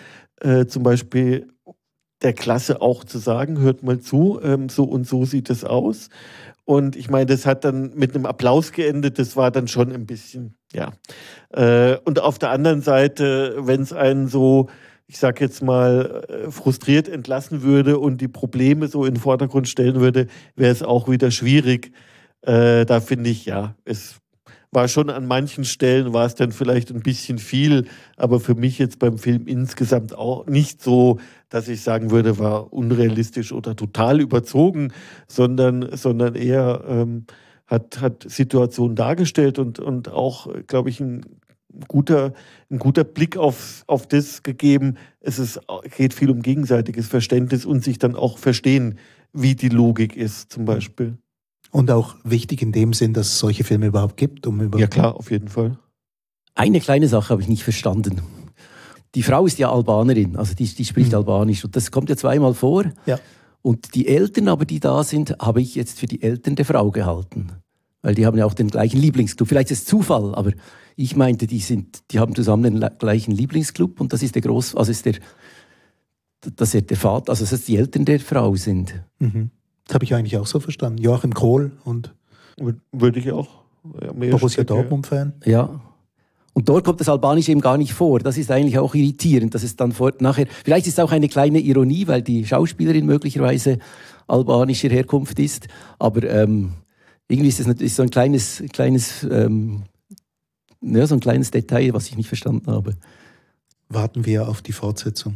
äh, 0.42 0.66
zum 0.68 0.84
Beispiel 0.84 1.48
der 2.22 2.34
Klasse 2.34 2.82
auch 2.82 3.04
zu 3.04 3.18
sagen, 3.18 3.60
hört 3.60 3.84
mal 3.84 4.00
zu, 4.00 4.40
ähm, 4.44 4.70
so 4.70 4.84
und 4.84 5.08
so 5.08 5.26
sieht 5.26 5.50
es 5.50 5.64
aus. 5.64 6.10
Und 6.66 6.96
ich 6.96 7.10
meine, 7.10 7.26
das 7.26 7.46
hat 7.46 7.66
dann 7.66 7.92
mit 7.96 8.16
einem 8.16 8.26
Applaus 8.26 8.72
geendet, 8.72 9.20
das 9.20 9.36
war 9.36 9.52
dann 9.52 9.68
schon 9.68 9.92
ein 9.92 10.06
bisschen, 10.06 10.56
ja. 10.72 10.94
Äh, 11.50 11.98
und 12.06 12.22
auf 12.22 12.40
der 12.40 12.52
anderen 12.52 12.82
Seite, 12.82 13.56
wenn 13.60 13.82
es 13.82 13.92
einen 13.92 14.28
so, 14.28 14.70
ich 15.08 15.18
sag 15.18 15.42
jetzt 15.42 15.62
mal, 15.62 16.24
äh, 16.30 16.52
frustriert 16.52 17.10
entlassen 17.10 17.64
würde 17.64 18.00
und 18.00 18.22
die 18.22 18.30
Probleme 18.30 18.88
so 18.88 19.04
in 19.06 19.16
den 19.16 19.20
Vordergrund 19.20 19.68
stellen 19.68 20.00
würde, 20.00 20.28
wäre 20.56 20.72
es 20.72 20.84
auch 20.84 21.10
wieder 21.10 21.32
schwierig. 21.32 21.92
Äh, 22.44 22.86
da 22.86 23.00
finde 23.00 23.30
ich, 23.30 23.46
ja, 23.46 23.76
es 23.86 24.22
war 24.74 24.88
schon 24.88 25.10
an 25.10 25.26
manchen 25.28 25.66
Stellen 25.66 26.14
war 26.14 26.26
es 26.26 26.36
dann 26.36 26.52
vielleicht 26.52 26.92
ein 26.92 27.02
bisschen 27.02 27.38
viel, 27.38 27.86
aber 28.18 28.40
für 28.40 28.56
mich 28.56 28.80
jetzt 28.80 29.00
beim 29.00 29.18
Film 29.18 29.48
insgesamt 29.48 30.16
auch 30.16 30.48
nicht 30.48 30.82
so, 30.82 31.20
dass 31.50 31.68
ich 31.68 31.82
sagen 31.82 32.12
würde, 32.12 32.40
war 32.40 32.74
unrealistisch 32.74 33.52
oder 33.52 33.76
total 33.76 34.20
überzogen, 34.20 34.92
sondern, 35.28 35.96
sondern 35.96 36.36
eher 36.36 36.84
ähm, 36.88 37.26
hat, 37.68 38.02
hat 38.02 38.26
Situationen 38.28 38.96
dargestellt 38.96 39.60
und, 39.60 39.80
und 39.80 40.10
auch, 40.10 40.48
glaube 40.68 40.90
ich, 40.90 41.00
ein 41.00 41.26
guter, 41.88 42.34
ein 42.70 42.80
guter 42.80 43.04
Blick 43.04 43.38
auf, 43.38 43.84
auf 43.88 44.08
das 44.08 44.44
gegeben. 44.44 44.96
Es 45.22 45.40
ist, 45.40 45.60
geht 45.96 46.14
viel 46.14 46.30
um 46.30 46.42
gegenseitiges 46.42 47.08
Verständnis 47.08 47.66
und 47.66 47.84
sich 47.84 48.00
dann 48.00 48.16
auch 48.16 48.38
verstehen, 48.38 49.00
wie 49.34 49.56
die 49.56 49.70
Logik 49.70 50.16
ist, 50.16 50.52
zum 50.52 50.66
Beispiel. 50.66 51.18
Und 51.74 51.90
auch 51.90 52.16
wichtig 52.24 52.62
in 52.62 52.72
dem 52.72 52.94
Sinn, 52.94 53.14
dass 53.14 53.28
es 53.28 53.40
solche 53.40 53.64
Filme 53.64 53.88
überhaupt 53.88 54.16
gibt. 54.16 54.46
Um 54.46 54.78
ja 54.78 54.86
klar, 54.86 55.16
auf 55.16 55.32
jeden 55.32 55.48
Fall. 55.48 55.78
Eine 56.54 56.80
kleine 56.80 57.08
Sache 57.08 57.30
habe 57.30 57.42
ich 57.42 57.48
nicht 57.48 57.64
verstanden. 57.64 58.22
Die 59.16 59.24
Frau 59.24 59.48
ist 59.48 59.58
ja 59.58 59.72
Albanerin, 59.72 60.36
also 60.38 60.54
die, 60.54 60.66
die 60.66 60.86
spricht 60.86 61.12
mhm. 61.12 61.18
Albanisch 61.18 61.66
und 61.66 61.76
das 61.76 61.90
kommt 61.90 62.10
ja 62.10 62.16
zweimal 62.16 62.54
vor. 62.54 62.86
Ja. 63.08 63.20
Und 63.64 63.96
die 63.96 64.08
Eltern 64.08 64.50
aber, 64.50 64.66
die 64.66 64.80
da 64.80 65.04
sind, 65.04 65.36
habe 65.40 65.62
ich 65.62 65.74
jetzt 65.74 66.00
für 66.00 66.06
die 66.06 66.22
Eltern 66.22 66.56
der 66.56 66.66
Frau 66.66 66.92
gehalten. 66.92 67.54
Weil 68.04 68.14
die 68.14 68.26
haben 68.28 68.38
ja 68.38 68.46
auch 68.46 68.54
den 68.54 68.68
gleichen 68.68 69.00
Lieblingsclub. 69.00 69.48
Vielleicht 69.48 69.72
ist 69.72 69.80
es 69.80 69.86
Zufall, 69.86 70.36
aber 70.36 70.52
ich 70.96 71.16
meinte, 71.16 71.48
die, 71.48 71.60
sind, 71.60 72.04
die 72.12 72.20
haben 72.20 72.36
zusammen 72.36 72.80
den 72.80 72.98
gleichen 73.00 73.32
Lieblingsclub 73.32 74.00
und 74.00 74.14
das 74.14 74.22
ist 74.22 74.36
der 74.36 74.44
Groß, 74.44 74.76
also 74.76 74.92
ist 74.92 75.06
der, 75.06 75.16
dass 76.56 76.76
er 76.76 76.82
der 76.82 76.98
Vater, 76.98 77.32
also 77.32 77.46
dass 77.46 77.66
die 77.66 77.78
Eltern 77.78 78.06
der 78.06 78.20
Frau 78.20 78.56
sind. 78.56 79.02
Mhm. 79.18 79.50
Das 79.94 79.98
habe 79.98 80.06
ich 80.06 80.16
eigentlich 80.16 80.38
auch 80.38 80.48
so 80.48 80.60
verstanden. 80.60 81.04
Joachim 81.04 81.36
Kohl 81.36 81.72
und. 81.86 82.16
Würde 82.92 83.20
ich 83.20 83.32
auch. 83.32 83.62
Ja, 84.02 84.12
Borussia 84.12 84.64
Dortmund-Fan. 84.64 85.34
Ja. 85.46 85.82
Und 86.54 86.68
dort 86.68 86.84
kommt 86.84 87.00
das 87.00 87.10
Albanische 87.10 87.52
eben 87.52 87.62
gar 87.62 87.78
nicht 87.78 87.94
vor. 87.94 88.18
Das 88.18 88.40
ist 88.40 88.50
eigentlich 88.50 88.80
auch 88.80 88.96
irritierend, 88.96 89.54
dass 89.54 89.62
es 89.62 89.76
dann 89.76 89.92
vor, 89.92 90.12
nachher, 90.18 90.48
vielleicht 90.66 90.88
ist 90.88 90.94
es 90.94 91.00
auch 91.00 91.12
eine 91.12 91.28
kleine 91.28 91.60
Ironie, 91.60 92.08
weil 92.08 92.24
die 92.24 92.44
Schauspielerin 92.44 93.06
möglicherweise 93.06 93.78
albanischer 94.26 94.90
Herkunft 94.90 95.38
ist, 95.38 95.68
aber 96.00 96.24
ähm, 96.24 96.72
irgendwie 97.28 97.50
ist 97.50 97.60
es 97.60 97.68
ist 97.68 97.96
so 97.96 98.02
ein 98.02 98.10
kleines, 98.10 98.64
kleines, 98.74 99.22
ähm, 99.30 99.84
ja, 100.82 101.06
so 101.06 101.14
ein 101.14 101.20
kleines 101.20 101.52
Detail, 101.52 101.94
was 101.94 102.08
ich 102.08 102.18
nicht 102.18 102.30
verstanden 102.30 102.72
habe. 102.72 102.96
Warten 103.90 104.26
wir 104.26 104.50
auf 104.50 104.64
die 104.64 104.74
Fortsetzung 104.74 105.36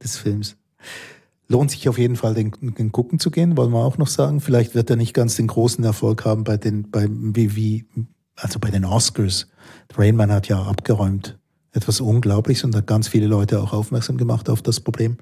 des 0.00 0.16
Films. 0.16 0.56
Lohnt 1.48 1.70
sich 1.70 1.88
auf 1.88 1.98
jeden 1.98 2.16
Fall, 2.16 2.34
den, 2.34 2.52
den 2.60 2.90
gucken 2.90 3.18
zu 3.20 3.30
gehen, 3.30 3.56
wollen 3.56 3.70
wir 3.70 3.84
auch 3.84 3.98
noch 3.98 4.08
sagen. 4.08 4.40
Vielleicht 4.40 4.74
wird 4.74 4.90
er 4.90 4.96
nicht 4.96 5.14
ganz 5.14 5.36
den 5.36 5.46
großen 5.46 5.84
Erfolg 5.84 6.24
haben 6.24 6.42
bei 6.44 6.56
den, 6.56 6.90
bei, 6.90 7.06
wie, 7.08 7.54
wie, 7.54 7.84
also 8.34 8.58
bei 8.58 8.70
den 8.70 8.84
Oscars. 8.84 9.46
Rainman 9.96 10.32
hat 10.32 10.48
ja 10.48 10.62
abgeräumt. 10.62 11.38
Etwas 11.72 12.00
Unglaubliches 12.00 12.64
und 12.64 12.74
hat 12.74 12.86
ganz 12.86 13.06
viele 13.06 13.26
Leute 13.26 13.60
auch 13.60 13.72
aufmerksam 13.72 14.16
gemacht 14.16 14.48
auf 14.48 14.62
das 14.62 14.80
Problem. 14.80 15.18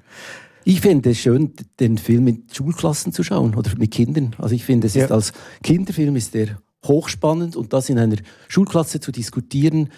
Ich 0.64 0.80
finde 0.80 1.10
es 1.10 1.18
schön, 1.18 1.52
den 1.78 1.98
Film 1.98 2.24
mit 2.24 2.56
Schulklassen 2.56 3.12
zu 3.12 3.22
schauen 3.22 3.54
oder 3.54 3.70
mit 3.76 3.90
Kindern. 3.90 4.34
Also 4.38 4.54
ich 4.54 4.64
finde, 4.64 4.86
es 4.86 4.94
ja. 4.94 5.04
ist 5.04 5.12
als 5.12 5.32
Kinderfilm 5.62 6.16
ist 6.16 6.32
der 6.32 6.58
hochspannend 6.86 7.54
und 7.54 7.72
das 7.72 7.90
in 7.90 7.98
einer 7.98 8.16
Schulklasse 8.48 9.00
zu 9.00 9.12
diskutieren, 9.12 9.90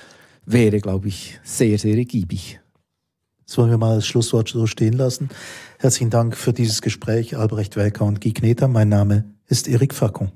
wäre, 0.44 0.80
glaube 0.80 1.08
ich, 1.08 1.38
sehr, 1.44 1.78
sehr 1.78 1.96
ergiebig. 1.96 2.60
Das 3.46 3.58
wollen 3.58 3.70
wir 3.70 3.78
mal 3.78 3.94
als 3.94 4.06
Schlusswort 4.06 4.48
so 4.48 4.66
stehen 4.66 4.94
lassen. 4.94 5.28
Herzlichen 5.78 6.08
Dank 6.10 6.36
für 6.36 6.54
dieses 6.54 6.80
Gespräch, 6.80 7.36
Albrecht 7.36 7.76
Welker 7.76 8.06
und 8.06 8.22
Guy 8.22 8.32
Kneter. 8.32 8.66
Mein 8.66 8.88
Name 8.88 9.24
ist 9.46 9.68
Erik 9.68 9.92
Facon. 9.92 10.32